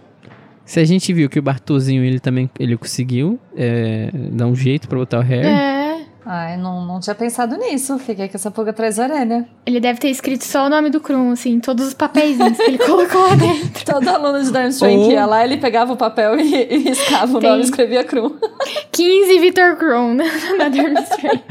Se 0.66 0.80
a 0.80 0.86
gente 0.86 1.12
viu 1.12 1.30
que 1.30 1.38
o 1.38 1.41
Bartozinho, 1.41 2.06
ele 2.06 2.20
também 2.20 2.49
ele 2.58 2.78
conseguiu 2.78 3.38
é, 3.54 4.10
dar 4.32 4.47
um 4.47 4.56
jeito 4.56 4.88
pra 4.88 4.97
botar 4.97 5.20
o 5.20 5.22
Harry. 5.22 5.47
É. 5.47 5.82
Ai, 6.26 6.55
não, 6.55 6.86
não 6.86 6.99
tinha 7.01 7.13
pensado 7.13 7.57
nisso. 7.57 7.99
Fiquei 7.99 8.30
com 8.30 8.38
essa 8.38 8.49
pulga 8.49 8.71
atrás 8.71 8.95
da 8.95 9.03
orelha. 9.03 9.45
Ele 9.65 9.80
deve 9.80 9.99
ter 9.99 10.09
escrito 10.09 10.45
só 10.45 10.65
o 10.67 10.69
nome 10.69 10.89
do 10.89 11.01
Krum, 11.01 11.32
assim, 11.32 11.59
todos 11.59 11.88
os 11.88 11.93
papeizinhos 11.93 12.57
que 12.57 12.63
ele 12.63 12.78
colocou 12.78 13.21
lá 13.21 13.36
dentro. 13.36 13.84
Todo 13.86 14.07
aluno 14.07 14.41
de 14.41 14.49
Durmstrang 14.51 14.95
Ou- 14.97 15.07
que 15.07 15.13
ia 15.13 15.26
lá, 15.26 15.43
ele 15.43 15.57
pegava 15.57 15.91
o 15.91 15.97
papel 15.97 16.39
e, 16.39 16.55
e 16.55 16.78
riscava 16.78 17.38
o 17.38 17.39
Tem. 17.41 17.49
nome 17.49 17.61
e 17.61 17.65
escrevia 17.65 18.03
Krum. 18.05 18.36
15 18.91 19.39
Vitor 19.39 19.76
Krum 19.76 20.13
na, 20.13 20.69
Durmstrang. 20.69 21.43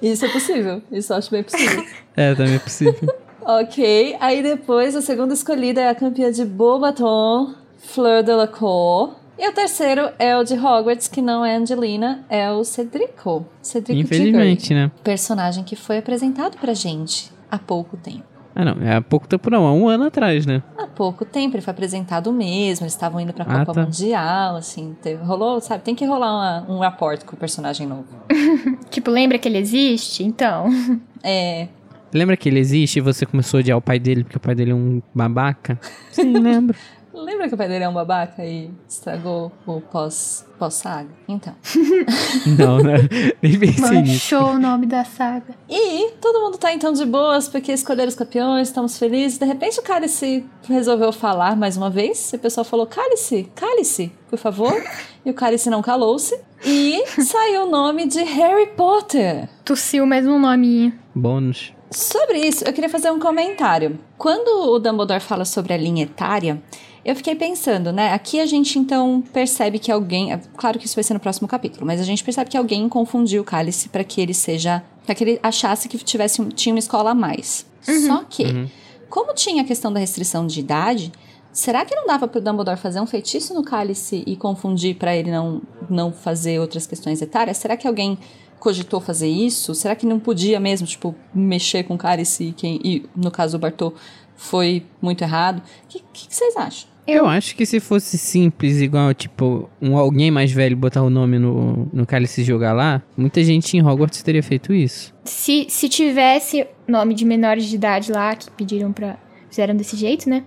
Isso 0.00 0.24
é 0.24 0.28
possível. 0.28 0.82
Isso 0.92 1.12
eu 1.12 1.16
acho 1.16 1.30
bem 1.30 1.42
possível. 1.42 1.84
É, 2.16 2.34
também 2.34 2.54
é 2.54 2.58
possível. 2.58 3.14
ok, 3.42 4.16
aí 4.20 4.42
depois 4.42 4.94
a 4.94 5.02
segunda 5.02 5.34
escolhida 5.34 5.80
é 5.80 5.88
a 5.88 5.94
campeã 5.94 6.30
de 6.30 6.44
Beaubaton, 6.44 7.52
Fleur 7.78 8.22
Delacour. 8.22 9.14
E 9.42 9.48
o 9.48 9.52
terceiro 9.54 10.10
é 10.18 10.36
o 10.36 10.44
de 10.44 10.52
Hogwarts, 10.52 11.08
que 11.08 11.22
não 11.22 11.42
é 11.42 11.56
Angelina, 11.56 12.22
é 12.28 12.50
o 12.50 12.62
Cedrico. 12.62 13.46
Cedrico 13.62 13.98
Infelizmente, 14.02 14.74
né? 14.74 14.82
Diggory, 14.84 15.02
personagem 15.02 15.64
que 15.64 15.74
foi 15.74 15.96
apresentado 15.96 16.58
pra 16.58 16.74
gente 16.74 17.32
há 17.50 17.58
pouco 17.58 17.96
tempo. 17.96 18.22
Ah, 18.54 18.64
não. 18.66 18.82
É 18.86 18.96
há 18.96 19.00
pouco 19.00 19.26
tempo 19.26 19.48
não. 19.48 19.66
Há 19.66 19.72
um 19.72 19.88
ano 19.88 20.04
atrás, 20.04 20.44
né? 20.44 20.62
Há 20.76 20.86
pouco 20.86 21.24
tempo, 21.24 21.56
ele 21.56 21.62
foi 21.62 21.70
apresentado 21.70 22.30
mesmo, 22.30 22.84
eles 22.84 22.92
estavam 22.92 23.18
indo 23.18 23.32
pra 23.32 23.46
Ah, 23.48 23.60
Copa 23.60 23.72
tá. 23.72 23.82
Mundial, 23.84 24.56
assim, 24.56 24.94
teve- 25.00 25.22
rolou, 25.24 25.58
sabe, 25.60 25.82
tem 25.84 25.94
que 25.94 26.04
rolar 26.04 26.32
uma- 26.66 26.74
um 26.76 26.78
rapport 26.80 27.24
com 27.24 27.34
o 27.34 27.38
personagem 27.38 27.86
novo. 27.86 28.04
tipo, 28.90 29.10
lembra 29.10 29.38
que 29.38 29.48
ele 29.48 29.56
existe? 29.56 30.22
Então. 30.22 30.66
É, 31.24 31.68
Lembra 32.12 32.36
que 32.36 32.48
ele 32.48 32.58
existe 32.58 32.96
e 32.98 33.00
você 33.00 33.24
começou 33.24 33.58
a 33.58 33.60
odiar 33.60 33.78
o 33.78 33.80
pai 33.80 33.98
dele 33.98 34.24
porque 34.24 34.36
o 34.36 34.40
pai 34.40 34.52
dele 34.54 34.72
é 34.72 34.74
um 34.74 35.00
babaca? 35.14 35.78
Sim, 36.10 36.32
lembro. 36.38 36.76
Lembra 37.24 37.48
que 37.48 37.54
o 37.54 37.56
pai 37.56 37.68
dele 37.68 37.84
é 37.84 37.88
um 37.88 37.92
babaca 37.92 38.44
e 38.44 38.70
estragou 38.88 39.52
o 39.66 39.80
pós, 39.80 40.46
pós-saga? 40.58 41.08
Então. 41.28 41.54
Não, 42.58 42.78
né? 42.78 42.96
Nem 43.42 43.58
pensei 43.58 44.02
nisso. 44.02 44.34
Manchou 44.34 44.54
o 44.54 44.58
nome 44.58 44.86
da 44.86 45.04
saga. 45.04 45.54
E 45.68 46.10
todo 46.20 46.40
mundo 46.40 46.58
tá 46.58 46.72
então 46.72 46.92
de 46.92 47.04
boas 47.04 47.48
porque 47.48 47.72
escolheram 47.72 48.08
os 48.08 48.14
campeões, 48.14 48.68
estamos 48.68 48.98
felizes. 48.98 49.38
De 49.38 49.46
repente 49.46 49.78
o 49.78 49.82
Cálice 49.82 50.44
resolveu 50.68 51.12
falar 51.12 51.56
mais 51.56 51.76
uma 51.76 51.90
vez. 51.90 52.32
E 52.32 52.36
o 52.36 52.38
pessoal 52.38 52.64
falou: 52.64 52.86
Cálice, 52.86 53.50
Cálice, 53.54 54.12
por 54.28 54.38
favor. 54.38 54.74
E 55.24 55.30
o 55.30 55.34
Cálice 55.34 55.68
não 55.70 55.82
calou-se. 55.82 56.38
E 56.64 57.04
saiu 57.22 57.64
o 57.64 57.70
nome 57.70 58.06
de 58.06 58.22
Harry 58.22 58.66
Potter. 58.76 59.48
Tossiu 59.64 60.06
mais 60.06 60.26
um 60.26 60.38
nominho. 60.38 60.92
Bônus. 61.14 61.72
Sobre 61.90 62.38
isso, 62.38 62.64
eu 62.64 62.72
queria 62.72 62.88
fazer 62.88 63.10
um 63.10 63.18
comentário. 63.18 63.98
Quando 64.16 64.70
o 64.72 64.78
Dumbledore 64.78 65.20
fala 65.20 65.44
sobre 65.44 65.72
a 65.72 65.76
linha 65.76 66.04
etária, 66.04 66.62
eu 67.04 67.14
fiquei 67.16 67.34
pensando, 67.34 67.92
né? 67.92 68.12
Aqui 68.12 68.40
a 68.40 68.46
gente 68.46 68.78
então 68.78 69.22
percebe 69.32 69.78
que 69.78 69.90
alguém. 69.90 70.32
é 70.32 70.40
Claro 70.56 70.78
que 70.78 70.86
isso 70.86 70.94
vai 70.94 71.04
ser 71.04 71.14
no 71.14 71.20
próximo 71.20 71.46
capítulo, 71.48 71.86
mas 71.86 72.00
a 72.00 72.04
gente 72.04 72.22
percebe 72.24 72.50
que 72.50 72.56
alguém 72.56 72.88
confundiu 72.88 73.42
o 73.42 73.44
cálice 73.44 73.88
para 73.88 74.04
que 74.04 74.20
ele 74.20 74.34
seja. 74.34 74.82
para 75.06 75.14
que 75.14 75.24
ele 75.24 75.40
achasse 75.42 75.88
que 75.88 75.98
tivesse, 75.98 76.40
um- 76.40 76.48
tinha 76.50 76.72
uma 76.72 76.78
escola 76.78 77.10
a 77.10 77.14
mais. 77.14 77.66
Só 78.06 78.22
que, 78.28 78.70
como 79.08 79.34
tinha 79.34 79.62
a 79.62 79.64
questão 79.64 79.92
da 79.92 79.98
restrição 79.98 80.46
de 80.46 80.60
idade, 80.60 81.10
Será 81.52 81.84
que 81.84 81.96
não 81.96 82.06
dava 82.06 82.28
pro 82.28 82.40
Dumbledore 82.40 82.78
fazer 82.78 83.00
um 83.00 83.06
feitiço 83.06 83.52
no 83.54 83.64
cálice 83.64 84.22
e 84.24 84.36
confundir 84.36 84.94
para 84.94 85.16
ele 85.16 85.32
não, 85.32 85.60
não 85.88 86.12
fazer 86.12 86.60
outras 86.60 86.86
questões 86.86 87.20
etárias? 87.20 87.56
Será 87.56 87.76
que 87.76 87.88
alguém 87.88 88.16
cogitou 88.60 89.00
fazer 89.00 89.26
isso? 89.26 89.74
Será 89.74 89.96
que 89.96 90.06
não 90.06 90.20
podia 90.20 90.60
mesmo, 90.60 90.86
tipo, 90.86 91.12
mexer 91.34 91.82
com 91.82 91.94
o 91.94 91.98
cálice 91.98 92.44
e, 92.44 92.52
quem, 92.52 92.80
e 92.84 93.04
no 93.16 93.32
caso 93.32 93.58
do 93.58 93.60
Bartô 93.60 93.92
foi 94.40 94.82
muito 95.02 95.22
errado? 95.22 95.58
O 95.84 95.88
que, 95.88 96.02
que, 96.12 96.28
que 96.28 96.34
vocês 96.34 96.56
acham? 96.56 96.88
Eu 97.06 97.26
acho 97.26 97.54
que 97.54 97.66
se 97.66 97.78
fosse 97.78 98.16
simples, 98.16 98.80
igual, 98.80 99.12
tipo, 99.12 99.68
um 99.82 99.96
alguém 99.96 100.30
mais 100.30 100.50
velho 100.50 100.76
botar 100.76 101.02
o 101.02 101.10
nome 101.10 101.38
no, 101.38 101.88
no 101.92 102.06
cálice 102.06 102.40
e 102.40 102.44
jogar 102.44 102.72
lá, 102.72 103.02
muita 103.16 103.42
gente 103.44 103.76
em 103.76 103.84
Hogwarts 103.84 104.22
teria 104.22 104.42
feito 104.42 104.72
isso. 104.72 105.12
Se, 105.24 105.66
se 105.68 105.88
tivesse 105.88 106.66
nome 106.88 107.14
de 107.14 107.24
menores 107.24 107.66
de 107.66 107.74
idade 107.74 108.12
lá, 108.12 108.34
que 108.34 108.50
pediram 108.52 108.92
pra. 108.92 109.18
fizeram 109.48 109.76
desse 109.76 109.96
jeito, 109.96 110.28
né? 110.28 110.44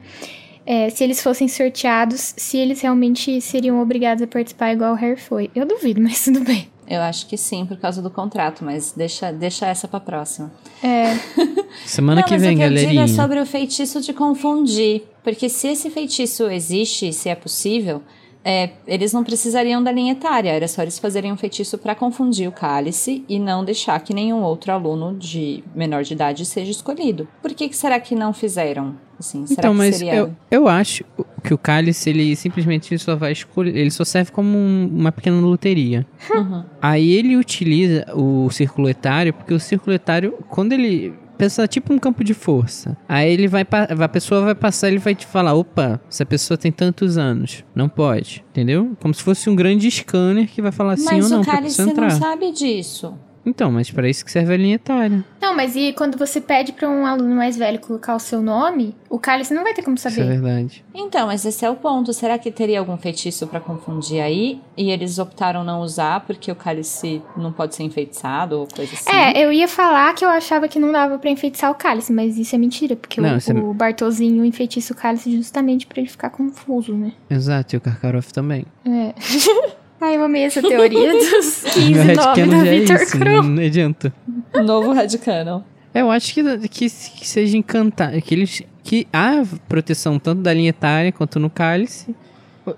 É, 0.66 0.90
se 0.90 1.04
eles 1.04 1.22
fossem 1.22 1.48
sorteados, 1.48 2.34
se 2.38 2.58
eles 2.58 2.82
realmente 2.82 3.42
seriam 3.42 3.82
obrigados 3.82 4.24
a 4.24 4.28
participar 4.28 4.74
igual 4.74 4.94
o 4.94 4.98
Harry 4.98 5.20
foi. 5.20 5.52
Eu 5.54 5.66
duvido, 5.68 6.02
mas 6.02 6.24
tudo 6.24 6.40
bem. 6.44 6.73
Eu 6.88 7.02
acho 7.02 7.28
que 7.28 7.38
sim, 7.38 7.66
por 7.66 7.78
causa 7.78 8.02
do 8.02 8.10
contrato, 8.10 8.64
mas 8.64 8.94
deixa, 8.96 9.32
deixa 9.32 9.66
essa 9.68 9.88
pra 9.88 10.00
próxima. 10.00 10.52
É. 10.84 11.16
Semana 11.86 12.22
não, 12.22 12.28
que 12.28 12.34
mas 12.34 12.42
vem, 12.42 12.56
o 12.56 12.58
que 12.58 12.64
eu 12.64 12.70
galerinha. 12.70 13.06
digo 13.06 13.14
é 13.14 13.16
sobre 13.24 13.40
o 13.40 13.46
feitiço 13.46 14.02
de 14.02 14.14
confundir. 14.14 15.04
Porque 15.24 15.48
se 15.48 15.68
esse 15.70 15.90
feitiço 15.90 16.44
existe, 16.50 17.14
se 17.14 17.30
é 17.30 17.36
possível, 17.36 18.02
é, 18.46 18.72
eles 18.88 19.14
não 19.14 19.24
precisariam 19.24 19.82
da 19.84 19.92
linha 19.92 20.12
etária. 20.14 20.50
Era 20.52 20.68
só 20.68 20.82
eles 20.82 21.00
fazerem 21.00 21.32
um 21.32 21.38
feitiço 21.38 21.78
para 21.78 21.96
confundir 21.96 22.48
o 22.48 22.52
cálice 22.52 23.24
e 23.30 23.40
não 23.40 23.64
deixar 23.64 24.00
que 24.02 24.14
nenhum 24.14 24.42
outro 24.44 24.72
aluno 24.72 25.16
de 25.18 25.64
menor 25.76 26.04
de 26.04 26.14
idade 26.14 26.46
seja 26.46 26.72
escolhido. 26.72 27.28
Por 27.42 27.54
que, 27.54 27.70
que 27.70 27.76
será 27.78 28.00
que 28.00 28.16
não 28.16 28.34
fizeram? 28.34 28.96
Assim, 29.20 29.46
será 29.46 29.60
Então, 29.62 29.72
que 29.72 29.78
mas 29.78 29.96
seria... 29.96 30.16
eu, 30.16 30.36
eu 30.52 30.68
acho 30.68 31.06
que 31.44 31.54
o 31.54 31.58
cálice, 31.58 32.10
ele 32.10 32.36
simplesmente 32.36 32.98
só 32.98 33.16
vai 33.16 33.32
escolher. 33.32 33.76
Ele 33.76 33.92
só 33.92 34.04
serve 34.04 34.32
como 34.32 34.58
um- 34.58 34.90
uma 34.92 35.12
pequena 35.12 35.40
loteria. 35.40 36.06
Uhum. 36.34 36.64
Aí 36.82 37.12
ele 37.12 37.38
utiliza 37.38 38.06
o 38.14 38.50
círculo 38.50 38.90
etário, 38.90 39.34
porque 39.34 39.54
o 39.54 39.60
círculo 39.60 39.94
etário, 39.96 40.34
quando 40.50 40.74
ele. 40.74 41.14
Pensa 41.38 41.68
tipo 41.68 41.94
um 41.94 42.00
campo 42.00 42.24
de 42.24 42.34
força. 42.34 42.98
Aí 43.08 43.32
ele 43.32 43.48
vai. 43.48 43.66
A 44.00 44.10
pessoa 44.10 44.42
vai 44.42 44.56
passar 44.56 44.90
ele 44.90 45.00
vai 45.00 45.16
te 45.16 45.26
falar: 45.26 45.54
opa, 45.54 46.00
essa 46.10 46.26
pessoa 46.26 46.58
tem 46.58 46.72
tantos 46.72 47.18
anos. 47.18 47.64
Não 47.76 47.90
pode. 47.90 48.44
Entendeu? 48.52 48.96
Como 49.00 49.14
se 49.14 49.22
fosse 49.24 49.50
um 49.50 49.56
grande 49.56 49.90
scanner 49.90 50.48
que 50.48 50.62
vai 50.62 50.72
falar 50.72 50.98
sim 50.98 51.06
Mas 51.06 51.26
ou 51.26 51.32
não 51.32 51.42
o 51.42 51.44
pra 51.44 51.54
cálice 51.54 51.84
não 51.84 52.10
sabe 52.12 52.52
disso. 52.52 53.18
Então, 53.46 53.72
mas 53.72 53.92
para 53.92 54.10
isso 54.10 54.24
que 54.24 54.32
serve 54.32 54.54
a 54.54 54.58
linha 54.58 54.76
etária. 54.76 55.24
Não, 55.42 55.54
mas 55.56 55.76
e 55.76 55.92
quando 55.94 56.18
você 56.18 56.40
pede 56.40 56.72
pra 56.72 56.88
um 56.90 57.06
aluno 57.06 57.36
mais 57.36 57.58
velho 57.58 57.78
colocar 57.80 58.16
o 58.16 58.20
seu 58.20 58.42
nome, 58.42 58.96
o 59.10 59.20
cálice 59.20 59.54
não 59.54 59.64
vai 59.64 59.74
ter 59.74 59.82
como 59.84 59.96
Isso 59.98 60.08
é 60.08 60.12
saber. 60.12 60.28
verdade. 60.28 60.84
Então, 60.96 61.28
mas 61.28 61.46
esse 61.46 61.66
é 61.66 61.70
o 61.70 61.76
ponto. 61.76 62.14
Será 62.14 62.38
que 62.38 62.50
teria 62.52 62.80
algum 62.80 62.98
feitiço 62.98 63.46
pra 63.48 63.60
confundir 63.60 64.22
aí? 64.22 64.62
E 64.78 64.90
eles 64.90 65.20
optaram 65.20 65.64
não 65.64 65.82
usar 65.82 66.22
porque 66.22 66.50
o 66.52 66.56
cálice 66.56 67.22
não 67.36 67.52
pode 67.52 67.76
ser 67.76 67.84
enfeitiçado 67.84 68.60
ou 68.60 68.68
coisa 68.68 68.94
assim? 68.94 69.10
É, 69.12 69.44
eu 69.44 69.52
ia 69.52 69.68
falar 69.68 70.14
que 70.16 70.24
eu 70.24 70.30
achava 70.30 70.68
que 70.70 70.80
não 70.80 70.92
dava 70.92 71.20
pra 71.20 71.30
enfeitiçar 71.30 71.70
o 71.70 71.76
cálice, 71.76 72.14
mas 72.14 72.38
isso 72.38 72.56
é 72.56 72.58
mentira, 72.58 72.96
porque 72.96 73.20
Não, 73.20 73.36
o, 73.36 73.38
é- 73.38 73.62
o 73.62 73.74
Bartozinho 73.74 74.46
enfeitiça 74.46 74.94
o 74.94 74.96
cálice 74.96 75.36
justamente 75.36 75.86
pra 75.86 76.00
ele 76.00 76.10
ficar 76.10 76.30
confuso, 76.30 76.94
né? 76.94 77.12
Exato, 77.30 77.76
e 77.76 77.78
o 77.78 77.82
Karkaroff 77.82 78.32
também. 78.34 78.66
É. 78.86 79.14
Ai, 80.04 80.18
eu 80.18 80.24
amei 80.24 80.44
essa 80.44 80.62
teoria 80.62 81.14
dos 81.14 81.64
15 81.64 81.94
Meu 82.04 82.16
nomes 82.16 82.50
da 82.50 82.68
é 82.68 82.80
Victor 82.80 83.02
isso, 83.02 83.18
Krum. 83.18 83.42
não 83.42 83.64
adianta. 83.64 84.14
Novo 84.54 84.92
Radicano. 84.92 85.64
Eu 85.96 86.12
acho 86.12 86.34
que, 86.34 86.44
que, 86.68 86.90
que 86.90 87.26
seja 87.26 87.56
encantado. 87.56 88.22
Que, 88.22 88.36
eles, 88.36 88.62
que 88.84 89.08
há 89.14 89.42
proteção 89.70 90.20
tanto 90.20 90.42
da 90.42 90.54
linha 90.54 90.72
etária 90.72 91.10
quanto 91.10 91.40
no 91.40 91.50
cálice. 91.50 92.14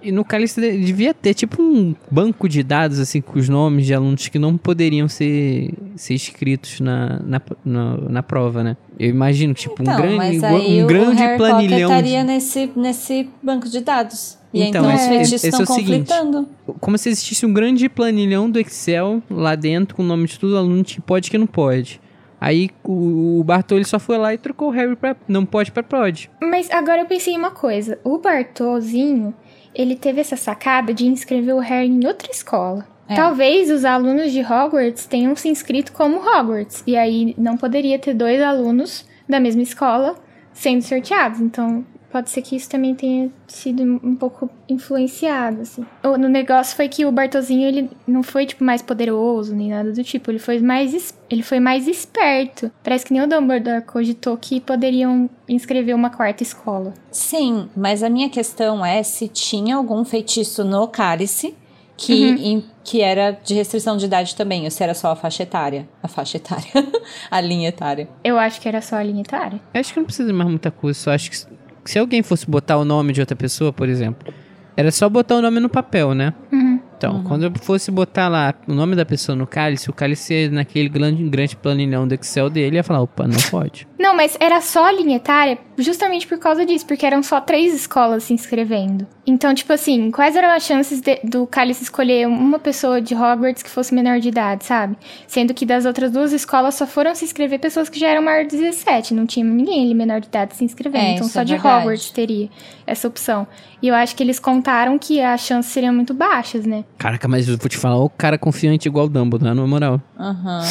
E 0.01 0.11
no 0.11 0.25
de- 0.25 0.77
devia 0.85 1.13
ter 1.13 1.33
tipo 1.33 1.61
um 1.61 1.95
banco 2.09 2.49
de 2.49 2.63
dados 2.63 2.99
assim 2.99 3.21
com 3.21 3.37
os 3.37 3.47
nomes 3.47 3.85
de 3.85 3.93
alunos 3.93 4.27
que 4.27 4.39
não 4.39 4.57
poderiam 4.57 5.07
ser, 5.07 5.73
ser 5.95 6.13
escritos 6.15 6.79
na, 6.79 7.19
na, 7.23 7.41
na, 7.63 7.97
na 8.09 8.23
prova, 8.23 8.63
né? 8.63 8.77
Eu 8.97 9.09
imagino 9.09 9.53
tipo 9.53 9.75
um 9.79 9.83
Então, 9.83 9.95
grande, 9.97 10.15
mas 10.17 10.35
igual- 10.37 10.55
aí 10.55 10.81
um 10.81 10.83
o 10.83 10.87
grande 10.87 11.21
Harry 11.21 11.37
planilhão. 11.37 11.89
Potter 11.89 12.03
de- 12.03 12.09
estaria 12.09 12.23
nesse, 12.23 12.71
nesse 12.75 13.29
banco 13.43 13.69
de 13.69 13.79
dados. 13.81 14.37
E 14.53 14.63
Então, 14.63 14.81
então, 14.85 14.95
os 14.95 15.01
esse- 15.01 15.09
feitiços 15.09 15.33
esse 15.33 15.45
é 15.45 15.49
estão 15.49 15.63
o 15.63 15.79
seguinte. 15.79 16.07
conflitando. 16.09 16.47
Como 16.79 16.97
se 16.97 17.09
existisse 17.09 17.45
um 17.45 17.53
grande 17.53 17.87
planilhão 17.89 18.49
do 18.49 18.57
Excel 18.59 19.21
lá 19.29 19.53
dentro 19.55 19.95
com 19.95 20.01
o 20.01 20.05
nome 20.05 20.27
de 20.27 20.39
todo 20.39 20.57
aluno 20.57 20.83
que 20.83 20.99
pode 21.01 21.27
e 21.27 21.31
que 21.31 21.37
não 21.37 21.45
pode. 21.47 21.99
Aí 22.39 22.69
o, 22.83 23.39
o 23.39 23.43
Bartô 23.43 23.75
ele 23.75 23.85
só 23.85 23.97
foi 23.97 24.17
lá 24.17 24.33
e 24.33 24.37
trocou 24.37 24.67
o 24.67 24.71
Harry 24.71 24.95
pra 24.95 25.15
não 25.27 25.45
pode 25.45 25.71
pra 25.71 25.81
pode. 25.81 26.29
Mas 26.41 26.69
agora 26.69 27.01
eu 27.01 27.05
pensei 27.05 27.33
em 27.33 27.37
uma 27.37 27.51
coisa. 27.51 27.97
O 28.03 28.17
Bartozinho, 28.19 29.33
ele 29.75 29.95
teve 29.95 30.21
essa 30.21 30.35
sacada 30.35 30.93
de 30.93 31.05
inscrever 31.05 31.53
o 31.53 31.59
Harry 31.59 31.87
em 31.87 32.05
outra 32.07 32.31
escola. 32.31 32.87
É. 33.07 33.15
Talvez 33.15 33.69
os 33.69 33.85
alunos 33.85 34.31
de 34.31 34.41
Hogwarts 34.41 35.05
tenham 35.05 35.35
se 35.35 35.47
inscrito 35.47 35.91
como 35.91 36.17
Hogwarts. 36.17 36.83
E 36.87 36.97
aí 36.97 37.35
não 37.37 37.57
poderia 37.57 37.99
ter 37.99 38.13
dois 38.13 38.41
alunos 38.41 39.05
da 39.29 39.39
mesma 39.39 39.61
escola 39.61 40.15
sendo 40.53 40.81
sorteados. 40.81 41.39
Então 41.39 41.85
pode 42.15 42.29
ser 42.29 42.41
que 42.41 42.55
isso 42.55 42.69
também 42.69 42.95
tenha 42.95 43.29
sido 43.45 43.83
um 43.83 44.15
pouco 44.15 44.49
influenciado, 44.69 45.61
assim. 45.63 45.85
O, 46.01 46.15
no 46.17 46.29
negócio 46.29 46.73
foi 46.73 46.87
que 46.87 47.05
o 47.05 47.11
Bartozinho, 47.11 47.67
ele 47.67 47.89
não 48.07 48.23
foi, 48.23 48.45
tipo, 48.45 48.63
mais 48.63 48.81
poderoso, 48.81 49.53
nem 49.53 49.71
nada 49.71 49.91
do 49.91 50.01
tipo. 50.01 50.31
Ele 50.31 50.39
foi 50.39 50.59
mais, 50.59 51.13
ele 51.29 51.43
foi 51.43 51.59
mais 51.59 51.89
esperto. 51.89 52.71
Parece 52.81 53.03
que 53.05 53.11
nem 53.13 53.21
o 53.21 53.27
Dumbledore 53.27 53.81
cogitou 53.81 54.37
que 54.37 54.61
poderiam 54.61 55.29
inscrever 55.49 55.93
uma 55.93 56.09
quarta 56.09 56.41
escola. 56.41 56.93
Sim, 57.11 57.67
mas 57.75 58.01
a 58.01 58.09
minha 58.09 58.29
questão 58.29 58.85
é 58.85 59.03
se 59.03 59.27
tinha 59.27 59.75
algum 59.75 60.05
feitiço 60.05 60.63
no 60.63 60.87
cálice 60.87 61.53
que, 61.97 62.13
Uhum. 62.31 62.35
em- 62.37 62.63
que 62.83 63.01
era 63.01 63.31
de 63.31 63.53
restrição 63.55 63.97
de 63.97 64.05
idade 64.05 64.35
também, 64.35 64.63
ou 64.63 64.71
se 64.71 64.81
era 64.83 64.93
só 64.93 65.11
a 65.11 65.15
faixa 65.17 65.43
etária. 65.43 65.87
A 66.01 66.07
faixa 66.07 66.37
etária. 66.37 66.65
a 67.31 67.41
linha 67.41 67.67
etária. 67.69 68.07
Eu 68.23 68.37
acho 68.39 68.61
que 68.61 68.67
era 68.69 68.81
só 68.81 68.95
a 68.95 69.03
linha 69.03 69.21
etária. 69.21 69.59
Eu 69.73 69.79
acho 69.81 69.93
que 69.93 69.99
não 69.99 70.05
precisa 70.05 70.27
de 70.27 70.33
mais 70.33 70.49
muita 70.49 70.71
coisa, 70.71 70.97
só 70.97 71.11
acho 71.11 71.29
que 71.31 71.54
se- 71.85 71.99
alguém 71.99 72.21
fosse 72.23 72.49
botar 72.49 72.77
o 72.77 72.85
nome 72.85 73.13
de 73.13 73.19
outra 73.21 73.35
pessoa, 73.35 73.71
por 73.73 73.87
exemplo, 73.89 74.33
era 74.77 74.91
só 74.91 75.07
botar 75.07 75.35
o 75.35 75.41
nome 75.41 75.59
no 75.59 75.69
papel, 75.69 76.13
né? 76.13 76.33
Uhum. 76.51 76.79
Então, 76.97 77.23
quando 77.23 77.43
eu 77.43 77.51
fosse 77.61 77.91
botar 77.91 78.29
lá 78.29 78.53
o 78.67 78.73
nome 78.73 78.95
da 78.95 79.05
pessoa 79.05 79.35
no 79.35 79.45
cálice, 79.45 79.89
o 79.89 79.93
cálice 79.93 80.47
naquele 80.49 80.87
grande, 80.89 81.23
grande 81.29 81.55
planilhão 81.55 82.07
do 82.07 82.13
Excel 82.15 82.49
dele 82.49 82.77
ia 82.77 82.83
falar, 82.83 83.01
opa, 83.01 83.27
não 83.27 83.37
pode. 83.51 83.85
Não, 83.99 84.15
mas 84.15 84.37
era 84.39 84.61
só 84.61 84.85
a 84.87 84.91
linha 84.93 85.17
etária 85.17 85.57
justamente 85.77 86.27
por 86.27 86.37
causa 86.39 86.65
disso, 86.65 86.85
porque 86.85 87.05
eram 87.05 87.21
só 87.23 87.39
três 87.41 87.73
escolas 87.73 88.23
se 88.23 88.33
inscrevendo. 88.33 89.05
Então, 89.27 89.53
tipo 89.53 89.73
assim, 89.73 90.11
quais 90.11 90.35
eram 90.35 90.49
as 90.49 90.63
chances 90.63 91.01
de- 91.01 91.19
do 91.23 91.45
Cálice 91.47 91.83
escolher 91.83 92.27
uma 92.27 92.59
pessoa 92.59 93.01
de 93.01 93.13
Hogwarts 93.15 93.63
que 93.63 93.69
fosse 93.69 93.93
menor 93.93 94.19
de 94.19 94.29
idade, 94.29 94.65
sabe? 94.65 94.95
Sendo 95.27 95.53
que 95.53 95.65
das 95.65 95.85
outras 95.85 96.11
duas 96.11 96.31
escolas 96.31 96.75
só 96.75 96.85
foram 96.85 97.13
se 97.15 97.25
inscrever 97.25 97.59
pessoas 97.59 97.89
que 97.89 97.99
já 97.99 98.07
eram 98.09 98.21
maior 98.21 98.45
de 98.45 98.55
17, 98.55 99.13
não 99.13 99.25
tinha 99.25 99.45
ninguém 99.45 99.83
ali 99.85 99.93
menor 99.93 100.21
de 100.21 100.27
idade 100.27 100.55
se 100.55 100.63
inscrevendo. 100.63 101.03
É, 101.03 101.11
então 101.15 101.27
só 101.27 101.41
é 101.41 101.43
de 101.43 101.53
verdade. 101.53 101.79
Hogwarts 101.83 102.09
teria 102.11 102.49
essa 102.85 103.07
opção. 103.07 103.47
E 103.81 103.87
eu 103.87 103.95
acho 103.95 104.15
que 104.15 104.23
eles 104.23 104.39
contaram 104.39 104.97
que 104.97 105.19
as 105.21 105.41
chances 105.41 105.71
seriam 105.71 105.93
muito 105.93 106.13
baixas, 106.13 106.65
né? 106.65 106.83
Caraca, 106.97 107.27
mas 107.27 107.47
eu 107.49 107.57
vou 107.57 107.67
te 107.69 107.77
falar, 107.77 107.97
o 107.97 108.09
cara 108.09 108.37
confiante 108.37 108.87
igual 108.87 109.05
o 109.05 109.09
Dumbledore, 109.09 109.53
na 109.55 109.67
moral. 109.67 110.01
Aham. 110.19 110.61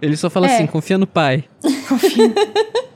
Ele 0.00 0.16
só 0.16 0.30
fala 0.30 0.46
É. 0.50 0.54
assim, 0.54 0.66
confia 0.66 0.96
no 0.98 1.06
pai. 1.06 1.44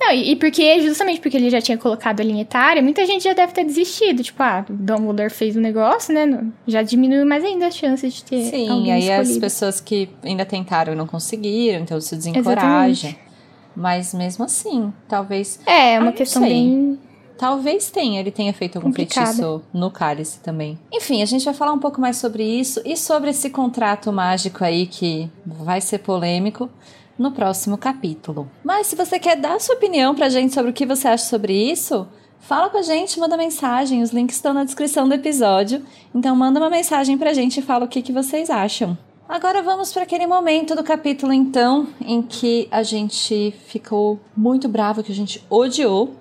Não, 0.00 0.10
e, 0.12 0.32
e 0.32 0.36
porque, 0.36 0.80
justamente 0.82 1.20
porque 1.20 1.36
ele 1.36 1.48
já 1.50 1.60
tinha 1.60 1.78
colocado 1.78 2.20
a 2.20 2.24
linha 2.24 2.42
etária, 2.42 2.82
muita 2.82 3.06
gente 3.06 3.24
já 3.24 3.32
deve 3.32 3.52
ter 3.52 3.64
desistido. 3.64 4.22
Tipo, 4.22 4.42
ah, 4.42 4.64
o 4.68 4.72
Dumbledore 4.72 5.30
fez 5.30 5.56
o 5.56 5.60
negócio, 5.60 6.12
né? 6.12 6.44
Já 6.66 6.82
diminuiu 6.82 7.24
mais 7.24 7.44
ainda 7.44 7.66
as 7.68 7.76
chances 7.76 8.12
de 8.14 8.24
ter 8.24 8.44
Sim, 8.44 8.68
alguém 8.68 8.92
aí 8.92 9.10
as 9.12 9.20
escolhido. 9.28 9.40
pessoas 9.40 9.80
que 9.80 10.08
ainda 10.22 10.44
tentaram 10.44 10.92
e 10.92 10.96
não 10.96 11.06
conseguiram, 11.06 11.80
então 11.80 12.00
se 12.00 12.14
desencoraja. 12.16 13.14
Mas 13.76 14.14
mesmo 14.14 14.44
assim, 14.44 14.92
talvez. 15.08 15.58
É, 15.66 15.92
é 15.92 15.96
Ah, 15.96 16.00
uma 16.00 16.06
não 16.06 16.12
questão 16.12 16.42
sei. 16.42 16.52
bem... 16.52 16.98
Talvez 17.36 17.90
tenha, 17.90 18.20
ele 18.20 18.30
tenha 18.30 18.52
feito 18.54 18.76
algum 18.76 18.90
Complicada. 18.90 19.26
feitiço 19.26 19.62
no 19.72 19.90
cálice 19.90 20.38
também. 20.38 20.78
Enfim, 20.92 21.20
a 21.20 21.26
gente 21.26 21.44
vai 21.44 21.52
falar 21.52 21.72
um 21.72 21.80
pouco 21.80 22.00
mais 22.00 22.16
sobre 22.16 22.44
isso 22.44 22.80
e 22.84 22.96
sobre 22.96 23.30
esse 23.30 23.50
contrato 23.50 24.12
mágico 24.12 24.62
aí 24.64 24.86
que 24.86 25.28
vai 25.44 25.80
ser 25.80 25.98
polêmico 25.98 26.70
no 27.18 27.30
próximo 27.32 27.78
capítulo. 27.78 28.50
Mas 28.62 28.86
se 28.86 28.96
você 28.96 29.18
quer 29.18 29.36
dar 29.36 29.60
sua 29.60 29.74
opinião 29.74 30.14
pra 30.14 30.28
gente 30.28 30.54
sobre 30.54 30.70
o 30.70 30.74
que 30.74 30.86
você 30.86 31.08
acha 31.08 31.24
sobre 31.24 31.52
isso, 31.52 32.06
fala 32.40 32.68
com 32.70 32.78
a 32.78 32.82
gente, 32.82 33.18
manda 33.18 33.36
mensagem, 33.36 34.02
os 34.02 34.10
links 34.10 34.36
estão 34.36 34.52
na 34.52 34.64
descrição 34.64 35.08
do 35.08 35.14
episódio. 35.14 35.82
Então 36.14 36.34
manda 36.34 36.60
uma 36.60 36.70
mensagem 36.70 37.16
pra 37.16 37.32
gente 37.32 37.58
e 37.58 37.62
fala 37.62 37.84
o 37.84 37.88
que, 37.88 38.02
que 38.02 38.12
vocês 38.12 38.50
acham. 38.50 38.96
Agora 39.28 39.62
vamos 39.62 39.92
para 39.92 40.02
aquele 40.02 40.26
momento 40.26 40.74
do 40.74 40.84
capítulo, 40.84 41.32
então, 41.32 41.88
em 42.00 42.20
que 42.20 42.68
a 42.70 42.82
gente 42.82 43.54
ficou 43.66 44.20
muito 44.36 44.68
bravo, 44.68 45.02
que 45.02 45.12
a 45.12 45.14
gente 45.14 45.42
odiou, 45.48 46.14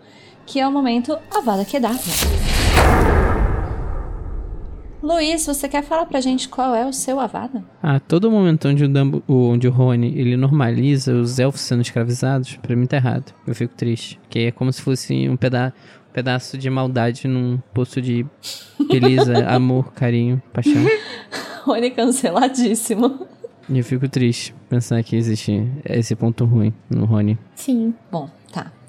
que 0.45 0.59
é 0.59 0.67
o 0.67 0.71
momento 0.71 1.17
Avada 1.29 1.65
Kedavra. 1.65 2.42
Luiz, 5.03 5.45
você 5.45 5.67
quer 5.67 5.83
falar 5.83 6.05
pra 6.05 6.21
gente 6.21 6.47
qual 6.47 6.73
é 6.73 6.85
o 6.85 6.93
seu 6.93 7.19
Avada? 7.19 7.61
Ah, 7.83 7.99
todo 7.99 8.31
momento 8.31 8.69
onde 8.69 8.85
o, 8.85 8.87
Dumbo, 8.87 9.21
onde 9.27 9.67
o 9.67 9.71
Rony 9.71 10.17
ele 10.17 10.37
normaliza 10.37 11.13
os 11.13 11.39
elfos 11.39 11.59
sendo 11.59 11.81
escravizados, 11.81 12.55
pra 12.55 12.73
mim 12.73 12.85
tá 12.85 12.95
errado. 12.95 13.33
Eu 13.45 13.53
fico 13.53 13.75
triste. 13.75 14.17
Porque 14.21 14.39
é 14.39 14.51
como 14.51 14.71
se 14.71 14.81
fosse 14.81 15.27
um 15.27 15.35
peda 15.35 15.73
pedaço 16.13 16.57
de 16.57 16.69
maldade 16.69 17.27
num 17.27 17.59
poço 17.73 18.01
de 18.01 18.25
beleza, 18.89 19.43
amor, 19.53 19.91
carinho, 19.91 20.41
paixão. 20.53 20.81
Rony 21.65 21.91
canceladíssimo. 21.91 23.27
E 23.67 23.79
eu 23.79 23.83
fico 23.83 24.07
triste 24.07 24.55
pensar 24.69 25.03
que 25.03 25.17
existe 25.17 25.67
esse 25.83 26.15
ponto 26.15 26.45
ruim 26.45 26.73
no 26.89 27.03
Rony. 27.03 27.37
Sim. 27.55 27.93
Bom. 28.09 28.29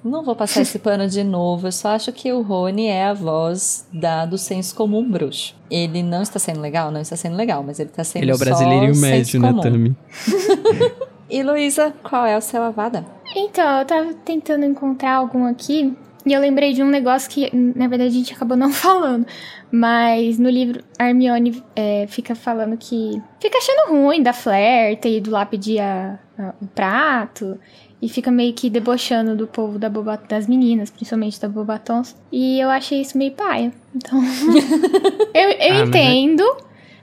Não 0.04 0.22
vou 0.22 0.36
passar 0.36 0.60
esse 0.60 0.78
pano 0.78 1.08
de 1.08 1.24
novo, 1.24 1.66
eu 1.68 1.72
só 1.72 1.88
acho 1.88 2.12
que 2.12 2.30
o 2.30 2.42
Rony 2.42 2.86
é 2.88 3.06
a 3.06 3.14
voz 3.14 3.88
da, 3.92 4.26
do 4.26 4.36
senso 4.36 4.74
comum 4.74 5.02
bruxo. 5.10 5.56
Ele 5.70 6.02
não 6.02 6.20
está 6.20 6.38
sendo 6.38 6.60
legal? 6.60 6.90
Não 6.90 7.00
está 7.00 7.16
sendo 7.16 7.36
legal, 7.36 7.62
mas 7.62 7.80
ele 7.80 7.88
está 7.88 8.04
sendo 8.04 8.22
Ele 8.22 8.30
é 8.30 8.34
o 8.34 8.38
só 8.38 8.44
brasileirinho 8.44 8.94
senso 8.94 9.40
médio, 9.40 9.56
né. 9.56 9.62
Tami? 9.62 9.96
E 11.30 11.42
Luísa, 11.42 11.92
qual 12.02 12.26
é 12.26 12.36
o 12.36 12.40
seu 12.40 12.62
Avada? 12.62 13.04
Então, 13.34 13.78
eu 13.80 13.84
tava 13.86 14.12
tentando 14.24 14.64
encontrar 14.66 15.14
algum 15.16 15.46
aqui. 15.46 15.96
E 16.26 16.32
eu 16.32 16.40
lembrei 16.40 16.72
de 16.74 16.82
um 16.82 16.88
negócio 16.88 17.28
que, 17.30 17.50
na 17.54 17.88
verdade, 17.88 18.10
a 18.10 18.18
gente 18.18 18.32
acabou 18.34 18.56
não 18.56 18.70
falando. 18.72 19.26
Mas 19.72 20.38
no 20.38 20.48
livro, 20.48 20.84
a 20.98 21.08
Hermione 21.08 21.62
é, 21.74 22.06
fica 22.08 22.34
falando 22.34 22.76
que. 22.76 23.20
Fica 23.40 23.58
achando 23.58 23.92
ruim 24.04 24.22
da 24.22 24.32
Flair 24.34 24.96
ter 25.00 25.16
ido 25.16 25.30
lá 25.30 25.44
pedir 25.44 25.80
a- 25.80 26.18
a- 26.38 26.54
o 26.62 26.66
prato. 26.66 27.58
E 28.04 28.08
fica 28.10 28.30
meio 28.30 28.52
que 28.52 28.68
debochando 28.68 29.34
do 29.34 29.46
povo 29.46 29.78
da 29.78 29.88
Boba, 29.88 30.20
das 30.28 30.46
meninas, 30.46 30.90
principalmente 30.90 31.40
da 31.40 31.48
Bobatons. 31.48 32.14
E 32.30 32.60
eu 32.60 32.68
achei 32.68 33.00
isso 33.00 33.16
meio 33.16 33.32
paia. 33.32 33.72
Então. 33.96 34.20
eu 35.32 35.50
eu 35.50 35.74
Ah, 35.82 35.86
mas 35.86 35.94
é- 35.94 36.12
entendo. 36.12 36.44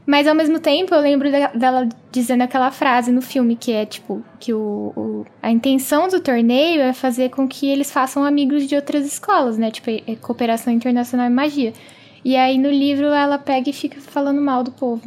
Mas 0.06 0.28
ao 0.28 0.36
mesmo 0.36 0.60
tempo 0.60 0.94
eu 0.94 1.00
lembro 1.02 1.32
da- 1.32 1.48
dela 1.54 1.88
dizendo 2.12 2.42
aquela 2.44 2.70
frase 2.72 3.12
no 3.12 3.22
filme 3.22 3.56
que 3.56 3.72
é 3.72 3.86
tipo 3.86 4.24
que 4.40 4.54
o, 4.54 4.92
o- 4.96 5.26
a 5.42 5.50
intenção 5.52 6.08
do 6.08 6.20
torneio 6.20 6.82
é 6.82 6.92
fazer 6.94 7.30
com 7.30 7.48
que 7.48 7.68
eles 7.70 7.92
façam 7.92 8.24
amigos 8.24 8.68
de 8.68 8.76
outras 8.76 9.06
escolas, 9.06 9.58
né? 9.58 9.72
Tipo, 9.72 9.90
é 9.90 10.16
cooperação 10.20 10.72
internacional 10.74 11.28
em 11.28 11.34
magia. 11.34 11.74
E 12.24 12.36
aí 12.36 12.58
no 12.58 12.70
livro 12.70 13.08
ela 13.08 13.38
pega 13.38 13.70
e 13.70 13.74
fica 13.74 14.00
falando 14.00 14.42
mal 14.42 14.64
do 14.64 14.72
povo. 14.72 15.02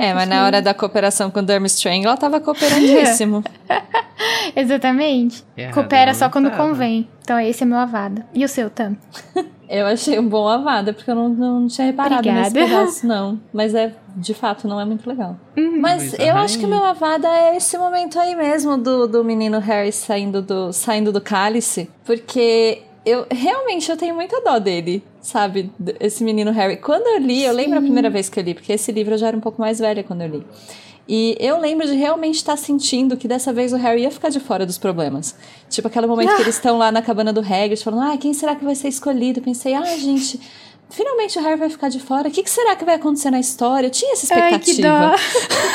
É, 0.00 0.12
mas 0.12 0.24
isso 0.24 0.30
na 0.30 0.44
hora 0.44 0.60
da 0.60 0.74
cooperação 0.74 1.30
com 1.30 1.40
o 1.40 1.42
Durmstrang, 1.42 2.04
ela 2.04 2.16
tava 2.16 2.40
cooperandíssimo. 2.40 3.42
Exatamente. 4.54 5.44
Errado, 5.56 5.74
Coopera 5.74 6.12
não 6.12 6.18
só 6.18 6.28
quando 6.28 6.50
tava. 6.50 6.68
convém. 6.68 7.08
Então 7.22 7.38
esse 7.38 7.62
é 7.62 7.66
meu 7.66 7.78
avada. 7.78 8.26
E 8.34 8.44
o 8.44 8.48
seu, 8.48 8.68
Tam? 8.70 8.96
Eu 9.68 9.86
achei 9.86 10.18
um 10.18 10.26
bom 10.26 10.48
Avada, 10.48 10.94
porque 10.94 11.10
eu 11.10 11.14
não, 11.14 11.28
não 11.28 11.66
tinha 11.66 11.88
reparado 11.88 12.26
nesse 12.26 12.48
Obrigada. 12.48 12.80
pedaço, 12.80 13.06
não. 13.06 13.38
Mas 13.52 13.74
é, 13.74 13.92
de 14.16 14.32
fato, 14.32 14.66
não 14.66 14.80
é 14.80 14.84
muito 14.86 15.06
legal. 15.06 15.36
Uhum. 15.56 15.78
Mas 15.78 16.18
eu 16.18 16.34
acho 16.36 16.58
que 16.58 16.66
meu 16.66 16.82
Avada 16.82 17.28
é 17.28 17.54
esse 17.54 17.76
momento 17.76 18.18
aí 18.18 18.34
mesmo 18.34 18.78
do, 18.78 19.06
do 19.06 19.22
menino 19.22 19.58
Harry 19.58 19.92
saindo 19.92 20.40
do, 20.40 20.72
saindo 20.72 21.12
do 21.12 21.20
cálice. 21.20 21.90
Porque 22.04 22.80
eu 23.08 23.26
realmente 23.30 23.90
eu 23.90 23.96
tenho 23.96 24.14
muita 24.14 24.40
dó 24.40 24.58
dele, 24.58 25.02
sabe? 25.20 25.70
Esse 25.98 26.22
menino 26.22 26.50
Harry. 26.50 26.76
Quando 26.76 27.06
eu 27.06 27.18
li, 27.18 27.44
eu 27.44 27.52
lembro 27.52 27.78
a 27.78 27.80
primeira 27.80 28.10
vez 28.10 28.28
que 28.28 28.38
eu 28.38 28.44
li, 28.44 28.54
porque 28.54 28.72
esse 28.72 28.92
livro 28.92 29.14
eu 29.14 29.18
já 29.18 29.28
era 29.28 29.36
um 29.36 29.40
pouco 29.40 29.60
mais 29.60 29.78
velha 29.78 30.04
quando 30.04 30.22
eu 30.22 30.28
li. 30.28 30.46
E 31.08 31.34
eu 31.40 31.58
lembro 31.58 31.86
de 31.86 31.94
realmente 31.94 32.36
estar 32.36 32.56
sentindo 32.58 33.16
que 33.16 33.26
dessa 33.26 33.50
vez 33.50 33.72
o 33.72 33.76
Harry 33.76 34.02
ia 34.02 34.10
ficar 34.10 34.28
de 34.28 34.38
fora 34.38 34.66
dos 34.66 34.76
problemas. 34.76 35.34
Tipo, 35.70 35.88
aquele 35.88 36.06
momento 36.06 36.36
que 36.36 36.42
eles 36.42 36.56
estão 36.56 36.76
lá 36.76 36.92
na 36.92 37.00
cabana 37.00 37.32
do 37.32 37.40
Hagrid 37.40 37.82
falando, 37.82 38.12
ah, 38.12 38.16
quem 38.18 38.34
será 38.34 38.54
que 38.54 38.62
vai 38.64 38.74
ser 38.74 38.88
escolhido? 38.88 39.40
Pensei, 39.40 39.72
ah, 39.72 39.96
gente, 39.96 40.38
finalmente 40.90 41.38
o 41.38 41.42
Harry 41.42 41.58
vai 41.58 41.70
ficar 41.70 41.88
de 41.88 41.98
fora. 41.98 42.28
O 42.28 42.30
que, 42.30 42.42
que 42.42 42.50
será 42.50 42.76
que 42.76 42.84
vai 42.84 42.96
acontecer 42.96 43.30
na 43.30 43.40
história? 43.40 43.86
Eu 43.86 43.90
tinha 43.90 44.12
essa 44.12 44.34
Ai, 44.34 44.52
expectativa. 44.52 44.88
dó. 44.88 45.14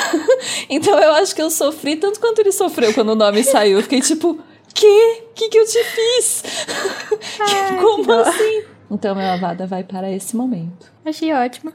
então 0.70 1.00
eu 1.00 1.14
acho 1.16 1.34
que 1.34 1.42
eu 1.42 1.50
sofri 1.50 1.96
tanto 1.96 2.20
quanto 2.20 2.38
ele 2.38 2.52
sofreu 2.52 2.94
quando 2.94 3.10
o 3.10 3.16
nome 3.16 3.44
saiu. 3.44 3.80
Eu 3.80 3.84
fiquei 3.84 4.02
tipo, 4.02 4.40
que? 4.74 5.24
Que 5.36 5.50
que 5.50 5.58
eu 5.58 5.66
te 5.66 5.84
fiz? 5.84 6.44
Como 7.82 8.06
dó. 8.06 8.22
assim? 8.22 8.64
Então 8.90 9.16
meu 9.16 9.26
Avada 9.26 9.66
vai 9.66 9.84
para 9.84 10.12
esse 10.12 10.36
momento. 10.36 10.92
Achei 11.06 11.34
ótimo. 11.34 11.74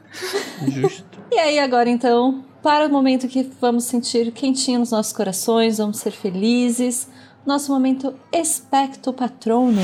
Justo. 0.67 1.19
E 1.31 1.39
aí, 1.39 1.59
agora 1.59 1.91
então, 1.91 2.43
para 2.63 2.87
o 2.87 2.91
momento 2.91 3.29
que 3.29 3.43
vamos 3.61 3.85
sentir 3.85 4.33
quentinho 4.33 4.79
nos 4.79 4.91
nossos 4.91 5.13
corações, 5.13 5.77
vamos 5.77 5.99
ser 5.99 6.11
felizes. 6.11 7.07
Nosso 7.45 7.71
momento 7.71 8.15
Expecto 8.33 9.13
Patronum. 9.13 9.77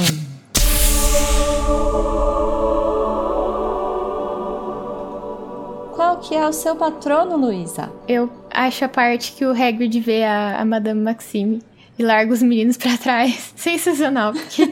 Qual 5.94 6.16
que 6.18 6.34
é 6.34 6.48
o 6.48 6.52
seu 6.52 6.74
patrono, 6.74 7.36
Luísa? 7.36 7.92
Eu 8.08 8.30
acho 8.50 8.84
a 8.84 8.88
parte 8.88 9.32
que 9.32 9.44
o 9.44 9.50
Hagrid 9.50 10.00
vê 10.00 10.24
a, 10.24 10.60
a 10.60 10.64
Madame 10.64 11.00
Maxime 11.02 11.62
e 11.98 12.02
larga 12.02 12.32
os 12.32 12.42
meninos 12.42 12.76
pra 12.76 12.96
trás. 12.96 13.52
Sensacional, 13.56 14.32
porque 14.32 14.62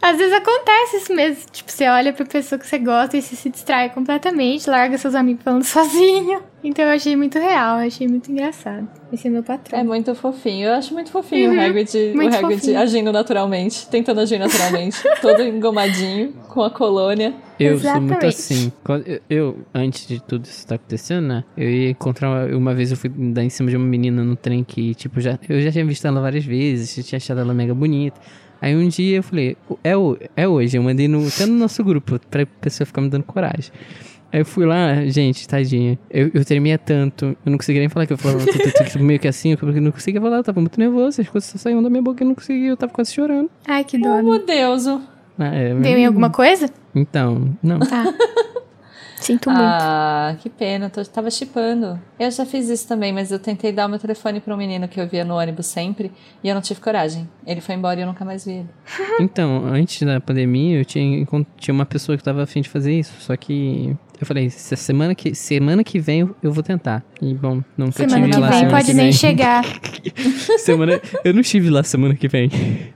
às 0.00 0.16
vezes 0.16 0.32
acontece 0.32 0.96
isso 0.98 1.14
mesmo. 1.14 1.44
Tipo, 1.50 1.70
você 1.70 1.88
olha 1.88 2.12
pra 2.12 2.26
pessoa 2.26 2.58
que 2.58 2.66
você 2.66 2.78
gosta 2.78 3.16
e 3.16 3.22
você 3.22 3.36
se 3.36 3.48
distrai 3.48 3.90
completamente, 3.90 4.68
larga 4.68 4.98
seus 4.98 5.14
amigos 5.14 5.42
falando 5.42 5.64
sozinho. 5.64 6.42
Então 6.62 6.84
eu 6.84 6.90
achei 6.92 7.16
muito 7.16 7.38
real, 7.38 7.76
achei 7.78 8.06
muito 8.06 8.30
engraçado. 8.30 8.99
Esse 9.12 9.26
é 9.26 9.30
meu 9.30 9.42
patrão. 9.42 9.78
É 9.78 9.82
muito 9.82 10.14
fofinho. 10.14 10.68
Eu 10.68 10.74
acho 10.74 10.94
muito 10.94 11.10
fofinho 11.10 11.50
Uhum, 11.50 11.58
o 11.58 11.60
Hagrid, 11.60 12.12
muito 12.14 12.32
o 12.32 12.36
Hagrid 12.36 12.60
fofinho. 12.60 12.78
agindo 12.78 13.12
naturalmente, 13.12 13.88
tentando 13.88 14.20
agir 14.20 14.38
naturalmente, 14.38 14.98
todo 15.20 15.42
engomadinho, 15.42 16.32
com 16.48 16.62
a 16.62 16.70
colônia. 16.70 17.34
Eu 17.58 17.78
sou 17.78 18.00
muito 18.00 18.24
Exatamente. 18.24 18.26
assim. 18.26 18.72
Eu, 19.28 19.58
antes 19.74 20.06
de 20.06 20.22
tudo 20.22 20.44
isso 20.44 20.58
estar 20.58 20.76
acontecendo, 20.76 21.26
né? 21.26 21.44
Eu 21.56 21.68
ia 21.68 21.90
encontrar. 21.90 22.28
Uma, 22.48 22.56
uma 22.56 22.74
vez 22.74 22.90
eu 22.90 22.96
fui 22.96 23.10
dar 23.10 23.44
em 23.44 23.50
cima 23.50 23.68
de 23.68 23.76
uma 23.76 23.86
menina 23.86 24.24
no 24.24 24.36
trem 24.36 24.64
que, 24.64 24.94
tipo, 24.94 25.20
já, 25.20 25.38
eu 25.48 25.60
já 25.60 25.70
tinha 25.70 25.84
visto 25.84 26.06
ela 26.06 26.20
várias 26.20 26.44
vezes, 26.44 26.94
já 26.94 27.02
tinha 27.02 27.16
achado 27.18 27.40
ela 27.40 27.52
mega 27.52 27.74
bonita. 27.74 28.20
Aí 28.62 28.76
um 28.76 28.86
dia 28.88 29.16
eu 29.16 29.22
falei, 29.22 29.56
é, 29.82 29.92
é 30.36 30.46
hoje. 30.48 30.76
Eu 30.76 30.82
mandei 30.82 31.08
no, 31.08 31.26
até 31.26 31.46
no 31.46 31.54
nosso 31.54 31.82
grupo 31.82 32.18
pra 32.30 32.44
pessoa 32.46 32.86
ficar 32.86 33.00
me 33.00 33.08
dando 33.08 33.24
coragem. 33.24 33.72
Aí 34.32 34.40
eu 34.40 34.44
fui 34.46 34.64
lá, 34.64 35.04
gente, 35.06 35.46
tadinha. 35.48 35.98
Eu, 36.10 36.30
eu 36.34 36.44
tremia 36.44 36.78
tanto, 36.78 37.26
eu 37.44 37.50
não 37.50 37.58
conseguia 37.58 37.80
nem 37.80 37.88
falar 37.88 38.06
que 38.06 38.12
eu 38.12 38.18
falava 38.18 38.44
tu, 38.46 38.52
tu, 38.52 38.72
tu, 38.84 38.92
tu, 38.92 38.98
meio 39.04 39.18
que 39.18 39.26
assim, 39.28 39.56
eu 39.60 39.80
não 39.80 39.90
conseguia 39.90 40.20
falar, 40.20 40.36
eu 40.36 40.44
tava 40.44 40.60
muito 40.60 40.78
nervoso, 40.78 41.20
as 41.20 41.28
coisas 41.28 41.50
só 41.50 41.58
saíam 41.58 41.82
da 41.82 41.90
minha 41.90 42.02
boca 42.02 42.22
e 42.22 42.24
eu 42.24 42.28
não 42.28 42.34
conseguia, 42.34 42.68
eu 42.68 42.76
tava 42.76 42.92
quase 42.92 43.12
chorando. 43.12 43.50
Ai, 43.66 43.82
que 43.84 43.98
dó. 43.98 44.08
Oh, 44.18 44.22
meu 44.22 44.46
Deus! 44.46 44.86
o- 44.86 45.00
Ah, 45.38 45.54
é, 45.54 45.74
Deu 45.74 45.96
em 45.98 46.06
alguma 46.06 46.28
coisa? 46.30 46.68
Então, 46.94 47.56
não. 47.62 47.78
Tá. 47.80 48.04
Sinto 49.20 49.50
muito. 49.50 49.62
Ah, 49.62 50.34
que 50.40 50.48
pena, 50.48 50.88
tô, 50.88 51.04
tava 51.04 51.30
chipando. 51.30 52.00
Eu 52.18 52.30
já 52.30 52.46
fiz 52.46 52.68
isso 52.68 52.88
também, 52.88 53.12
mas 53.12 53.30
eu 53.30 53.38
tentei 53.38 53.70
dar 53.72 53.86
o 53.86 53.88
meu 53.88 53.98
telefone 53.98 54.40
pra 54.40 54.54
um 54.54 54.56
menino 54.56 54.88
que 54.88 55.00
eu 55.00 55.06
via 55.06 55.24
no 55.24 55.36
ônibus 55.36 55.66
sempre 55.66 56.10
e 56.42 56.48
eu 56.48 56.54
não 56.54 56.62
tive 56.62 56.80
coragem. 56.80 57.28
Ele 57.46 57.60
foi 57.60 57.74
embora 57.74 58.00
e 58.00 58.02
eu 58.02 58.06
nunca 58.06 58.24
mais 58.24 58.44
vi 58.44 58.52
ele. 58.52 58.68
Então, 59.20 59.64
antes 59.66 60.02
da 60.02 60.18
pandemia, 60.20 60.78
eu 60.78 60.84
tinha, 60.84 61.26
tinha 61.56 61.74
uma 61.74 61.84
pessoa 61.84 62.16
que 62.16 62.24
tava 62.24 62.42
afim 62.42 62.62
de 62.62 62.68
fazer 62.68 62.98
isso, 62.98 63.12
só 63.20 63.36
que 63.36 63.94
eu 64.20 64.26
falei, 64.26 64.48
semana 64.50 65.14
que, 65.14 65.34
semana 65.34 65.84
que 65.84 65.98
vem 65.98 66.28
eu, 66.42 66.52
vou 66.52 66.62
tentar. 66.62 67.04
E 67.20 67.34
bom, 67.34 67.62
nunca 67.76 67.92
Semana 67.92 68.16
tive 68.16 68.30
que 68.30 68.38
lá 68.38 68.48
vem 68.48 68.58
semana 68.58 68.76
pode 68.76 68.86
que 68.86 68.94
nem 68.94 69.04
vem. 69.06 69.12
chegar. 69.12 69.64
semana, 70.58 71.00
eu 71.24 71.32
não 71.34 71.40
estive 71.40 71.70
lá 71.70 71.82
semana 71.82 72.14
que 72.14 72.28
vem. 72.28 72.50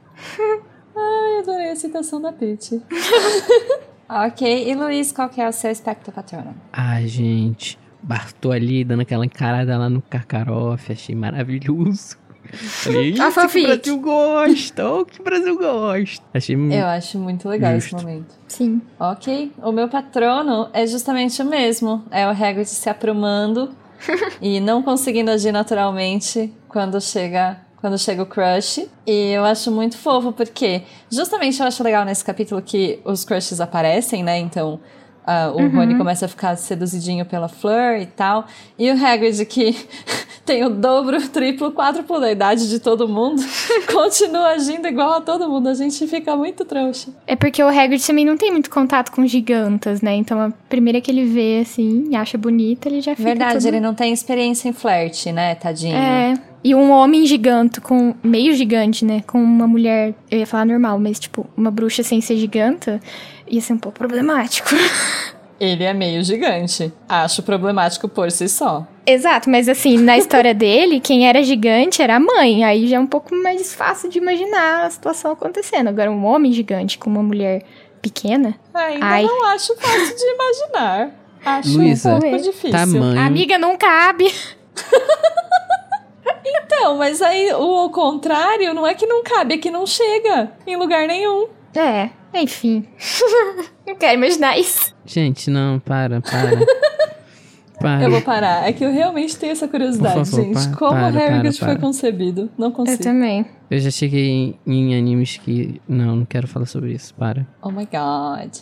Ai, 0.96 1.38
adorei 1.40 1.70
a 1.70 1.76
citação 1.76 2.20
da 2.20 2.32
Pitty. 2.32 2.80
Ok, 4.09 4.70
e 4.70 4.74
Luiz, 4.74 5.12
qual 5.12 5.28
que 5.28 5.40
é 5.40 5.48
o 5.48 5.52
seu 5.52 5.70
espectro 5.70 6.12
patrono? 6.12 6.55
Ai, 6.72 7.07
gente, 7.07 7.78
Bartô 8.02 8.52
ali 8.52 8.84
dando 8.84 9.00
aquela 9.00 9.24
encarada 9.24 9.76
lá 9.78 9.88
no 9.88 10.02
Karkaroff, 10.02 10.92
achei 10.92 11.14
maravilhoso. 11.14 12.16
Falei, 12.52 13.14
Ah, 13.20 13.30
que 13.48 13.59
o. 13.59 13.62
Brasil 13.66 13.98
gosta, 14.00 14.88
o 14.90 15.05
que 15.07 15.20
o 15.20 15.24
Brasil 15.24 15.57
gosta. 15.57 16.24
Achei 16.34 16.55
Eu 16.55 16.86
acho 16.86 17.18
muito 17.18 17.48
legal 17.48 17.74
Justo. 17.74 17.96
esse 17.96 18.05
momento. 18.05 18.34
Sim. 18.46 18.82
Ok, 19.00 19.52
o 19.62 19.72
meu 19.72 19.88
patrono 19.88 20.68
é 20.72 20.86
justamente 20.86 21.40
o 21.40 21.44
mesmo. 21.44 22.05
É 22.11 22.26
o 22.26 22.30
Hagrid 22.30 22.66
se 22.66 22.88
aprumando 22.90 23.70
e 24.40 24.61
não 24.61 24.82
conseguindo 24.82 25.30
agir 25.30 25.52
naturalmente 25.52 26.52
quando 26.68 27.00
chega 27.00 27.59
quando 27.85 27.99
chega 27.99 28.22
o 28.22 28.26
crush. 28.26 28.89
E 29.07 29.32
eu 29.32 29.45
acho 29.45 29.70
muito 29.70 29.99
fofo 29.99 30.32
porque 30.32 30.85
justamente 31.12 31.61
eu 31.61 31.66
acho 31.66 31.82
legal 31.82 32.03
nesse 32.03 32.24
capítulo 32.24 32.62
que 32.62 32.99
os 33.05 33.26
crushes 33.26 33.61
aparecem, 33.61 34.22
né? 34.24 34.39
Então 34.39 34.80
ah, 35.26 35.53
o 35.55 35.68
Rony 35.68 35.95
começa 35.99 36.24
a 36.24 36.28
ficar 36.28 36.57
seduzidinho 36.57 37.26
pela 37.26 37.47
Fleur 37.47 38.01
e 38.01 38.07
tal. 38.07 38.47
E 38.78 38.91
o 38.91 38.95
Hagrid 38.95 39.45
que 39.45 39.76
tem 40.47 40.64
o 40.64 40.70
dobro, 40.70 41.28
triplo, 41.28 41.72
quádruplo 41.72 42.20
da 42.20 42.32
idade 42.32 42.70
de 42.70 42.78
todo 42.78 43.07
mundo, 43.07 43.43
continua 43.93 44.53
agindo 44.53 44.89
igual 44.89 45.12
a 45.12 45.20
todo 45.20 45.47
mundo. 45.47 45.68
A 45.68 45.74
gente 45.74 46.07
fica 46.07 46.35
muito 46.35 46.64
trouxa. 46.64 47.11
É 47.26 47.37
porque 47.37 47.62
o 47.62 47.68
Hagrid 47.68 48.03
também 48.03 48.24
não 48.24 48.39
tem 48.39 48.51
muito 48.51 48.70
contato 48.70 49.12
com 49.12 49.26
gigantas, 49.26 50.01
né? 50.01 50.14
Então 50.14 50.41
a 50.41 50.51
primeira 50.70 51.03
que 51.03 51.11
ele 51.11 51.26
vê, 51.26 51.61
assim, 51.61 52.09
e 52.09 52.16
acha 52.16 52.39
bonita, 52.39 52.89
ele 52.89 53.03
já 53.03 53.14
fica 53.14 53.28
Verdade, 53.28 53.59
todo... 53.59 53.66
ele 53.66 53.80
não 53.80 53.93
tem 53.93 54.11
experiência 54.11 54.70
em 54.70 54.72
flerte, 54.72 55.30
né, 55.32 55.55
tadinho? 55.55 55.95
É, 55.95 56.35
e 56.64 56.74
um 56.74 56.90
homem 56.90 57.26
gigante 57.26 57.80
com... 57.80 58.14
Meio 58.22 58.54
gigante, 58.54 59.04
né? 59.04 59.22
Com 59.26 59.38
uma 59.38 59.66
mulher... 59.66 60.14
Eu 60.30 60.38
ia 60.38 60.46
falar 60.46 60.64
normal, 60.64 60.98
mas 60.98 61.20
tipo, 61.20 61.46
uma 61.56 61.70
bruxa 61.70 62.02
sem 62.02 62.20
ser 62.20 62.36
giganta... 62.36 63.00
Ia 63.46 63.60
ser 63.60 63.74
um 63.74 63.78
pouco 63.78 63.98
problemático. 63.98 64.70
Ele 65.60 65.84
é 65.84 65.94
meio 65.94 66.22
gigante. 66.24 66.92
Acho 67.08 67.42
problemático 67.42 68.08
por 68.08 68.30
si 68.30 68.48
só. 68.48 68.86
Exato, 69.06 69.48
mas 69.48 69.68
assim, 69.68 69.98
na 69.98 70.18
história 70.18 70.52
dele, 70.54 71.00
quem 71.00 71.28
era 71.28 71.42
gigante 71.42 72.02
era 72.02 72.16
a 72.16 72.20
mãe. 72.20 72.64
Aí 72.64 72.86
já 72.88 72.96
é 72.96 73.00
um 73.00 73.06
pouco 73.06 73.34
mais 73.34 73.74
fácil 73.74 74.10
de 74.10 74.18
imaginar 74.18 74.86
a 74.86 74.90
situação 74.90 75.32
acontecendo. 75.32 75.88
Agora, 75.88 76.10
um 76.10 76.24
homem 76.24 76.52
gigante 76.52 76.98
com 76.98 77.08
uma 77.10 77.22
mulher 77.22 77.62
pequena. 78.02 78.54
Ainda 78.72 79.06
Ai. 79.06 79.24
não 79.24 79.44
acho 79.46 79.74
fácil 79.76 80.16
de 80.16 80.24
imaginar. 80.24 81.10
Acho 81.44 81.76
Luísa, 81.76 82.14
um 82.14 82.20
pouco 82.20 82.38
difícil. 82.38 82.70
tamanho. 82.70 83.20
A 83.20 83.26
amiga 83.26 83.58
não 83.58 83.76
cabe. 83.76 84.32
Então, 86.47 86.97
mas 86.99 87.22
aí 87.22 87.53
o 87.55 87.88
contrário 87.90 88.74
não 88.74 88.86
é 88.86 88.95
que 88.95 89.07
não 89.07 89.22
cabe, 89.22 89.55
é 89.55 89.59
que 89.59 89.70
não 89.70 89.86
chega 89.86 90.53
em 90.66 90.76
lugar 90.76 91.07
nenhum. 91.09 91.49
É, 91.74 92.11
enfim. 92.34 92.86
não 93.86 93.95
quero 93.97 94.14
imaginar 94.18 94.59
isso. 94.59 94.95
Gente, 95.07 95.51
não, 95.51 95.78
para, 95.80 96.20
para. 96.20 96.51
para. 97.80 98.03
Eu 98.05 98.11
vou 98.11 98.22
parar. 98.22 98.68
É 98.68 98.72
que 98.72 98.84
eu 98.84 98.92
realmente 98.92 99.36
tenho 99.36 99.53
essa 99.53 99.66
curiosidade, 99.66 100.14
favor, 100.30 100.45
gente. 100.45 100.55
pa- 100.55 100.76
Como 100.76 100.90
para, 100.92 101.14
o 101.14 101.18
Harrogate 101.18 101.59
para, 101.59 101.68
foi 101.72 101.78
concebido. 101.80 102.51
Não 102.57 102.68
Eu 102.68 102.72
consigo. 102.72 103.03
também. 103.03 103.47
Eu 103.70 103.78
já 103.80 103.90
cheguei 103.90 104.28
em, 104.30 104.59
em 104.66 104.97
animes 104.99 105.36
que. 105.38 105.80
Não, 105.88 106.14
não 106.16 106.24
quero 106.24 106.47
falar 106.47 106.66
sobre 106.66 106.92
isso. 106.92 107.14
Para. 107.14 107.47
Oh 107.62 107.70
my 107.70 107.86
god. 107.86 108.53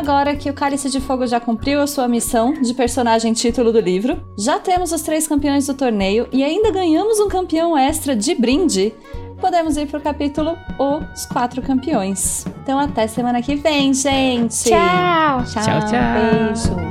Agora 0.00 0.34
que 0.34 0.48
o 0.48 0.54
Cálice 0.54 0.88
de 0.88 0.98
Fogo 0.98 1.26
já 1.26 1.38
cumpriu 1.38 1.82
a 1.82 1.86
sua 1.86 2.08
missão 2.08 2.54
de 2.54 2.72
personagem 2.72 3.34
título 3.34 3.70
do 3.70 3.78
livro, 3.78 4.18
já 4.38 4.58
temos 4.58 4.92
os 4.92 5.02
três 5.02 5.28
campeões 5.28 5.66
do 5.66 5.74
torneio 5.74 6.26
e 6.32 6.42
ainda 6.42 6.70
ganhamos 6.70 7.20
um 7.20 7.28
campeão 7.28 7.76
extra 7.76 8.16
de 8.16 8.34
brinde, 8.34 8.94
podemos 9.38 9.76
ir 9.76 9.86
pro 9.86 10.00
capítulo 10.00 10.56
Os 10.78 11.26
Quatro 11.26 11.60
Campeões. 11.60 12.46
Então, 12.62 12.78
até 12.78 13.06
semana 13.06 13.42
que 13.42 13.54
vem, 13.56 13.92
gente! 13.92 14.70
Tchau. 14.70 15.44
Tchau, 15.44 15.62
Tchau, 15.62 15.80
tchau. 15.80 16.00
Beijo! 16.14 16.90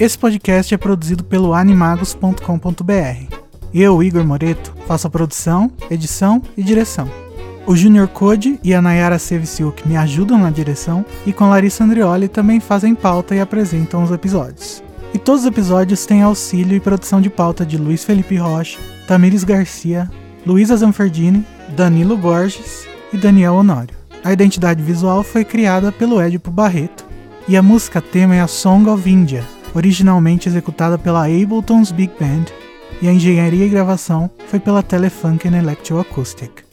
Esse 0.00 0.18
podcast 0.18 0.74
é 0.74 0.76
produzido 0.76 1.22
pelo 1.22 1.54
animagos.com.br. 1.54 3.45
Eu, 3.72 4.02
Igor 4.02 4.24
Moreto, 4.24 4.74
faço 4.86 5.06
a 5.06 5.10
produção, 5.10 5.70
edição 5.90 6.40
e 6.56 6.62
direção. 6.62 7.10
O 7.66 7.74
Junior 7.74 8.06
Code 8.06 8.60
e 8.62 8.72
a 8.72 8.80
Nayara 8.80 9.18
Seviciuk 9.18 9.86
me 9.88 9.96
ajudam 9.96 10.38
na 10.38 10.50
direção 10.50 11.04
e 11.26 11.32
com 11.32 11.48
Larissa 11.48 11.82
Andrioli 11.82 12.28
também 12.28 12.60
fazem 12.60 12.94
pauta 12.94 13.34
e 13.34 13.40
apresentam 13.40 14.04
os 14.04 14.10
episódios. 14.12 14.82
E 15.12 15.18
todos 15.18 15.40
os 15.40 15.46
episódios 15.46 16.06
têm 16.06 16.22
auxílio 16.22 16.76
e 16.76 16.80
produção 16.80 17.20
de 17.20 17.28
pauta 17.28 17.66
de 17.66 17.76
Luiz 17.76 18.04
Felipe 18.04 18.36
Rocha, 18.36 18.78
Tamires 19.08 19.42
Garcia, 19.42 20.08
Luísa 20.46 20.76
Zanferdini, 20.76 21.44
Danilo 21.76 22.16
Borges 22.16 22.86
e 23.12 23.16
Daniel 23.16 23.54
Honório. 23.54 23.96
A 24.22 24.32
identidade 24.32 24.82
visual 24.82 25.22
foi 25.24 25.44
criada 25.44 25.90
pelo 25.90 26.22
Edipo 26.22 26.50
Barreto 26.50 27.04
e 27.48 27.56
a 27.56 27.62
música 27.62 28.00
tema 28.00 28.36
é 28.36 28.40
a 28.40 28.46
Song 28.46 28.88
of 28.88 29.10
India, 29.10 29.44
originalmente 29.74 30.48
executada 30.48 30.96
pela 30.96 31.26
Ableton's 31.26 31.90
Big 31.90 32.12
Band, 32.18 32.44
e 33.00 33.08
a 33.08 33.12
engenharia 33.12 33.64
e 33.64 33.68
gravação 33.68 34.30
foi 34.48 34.58
pela 34.58 34.82
Telefunken 34.82 35.54
Electroacoustic. 35.56 36.65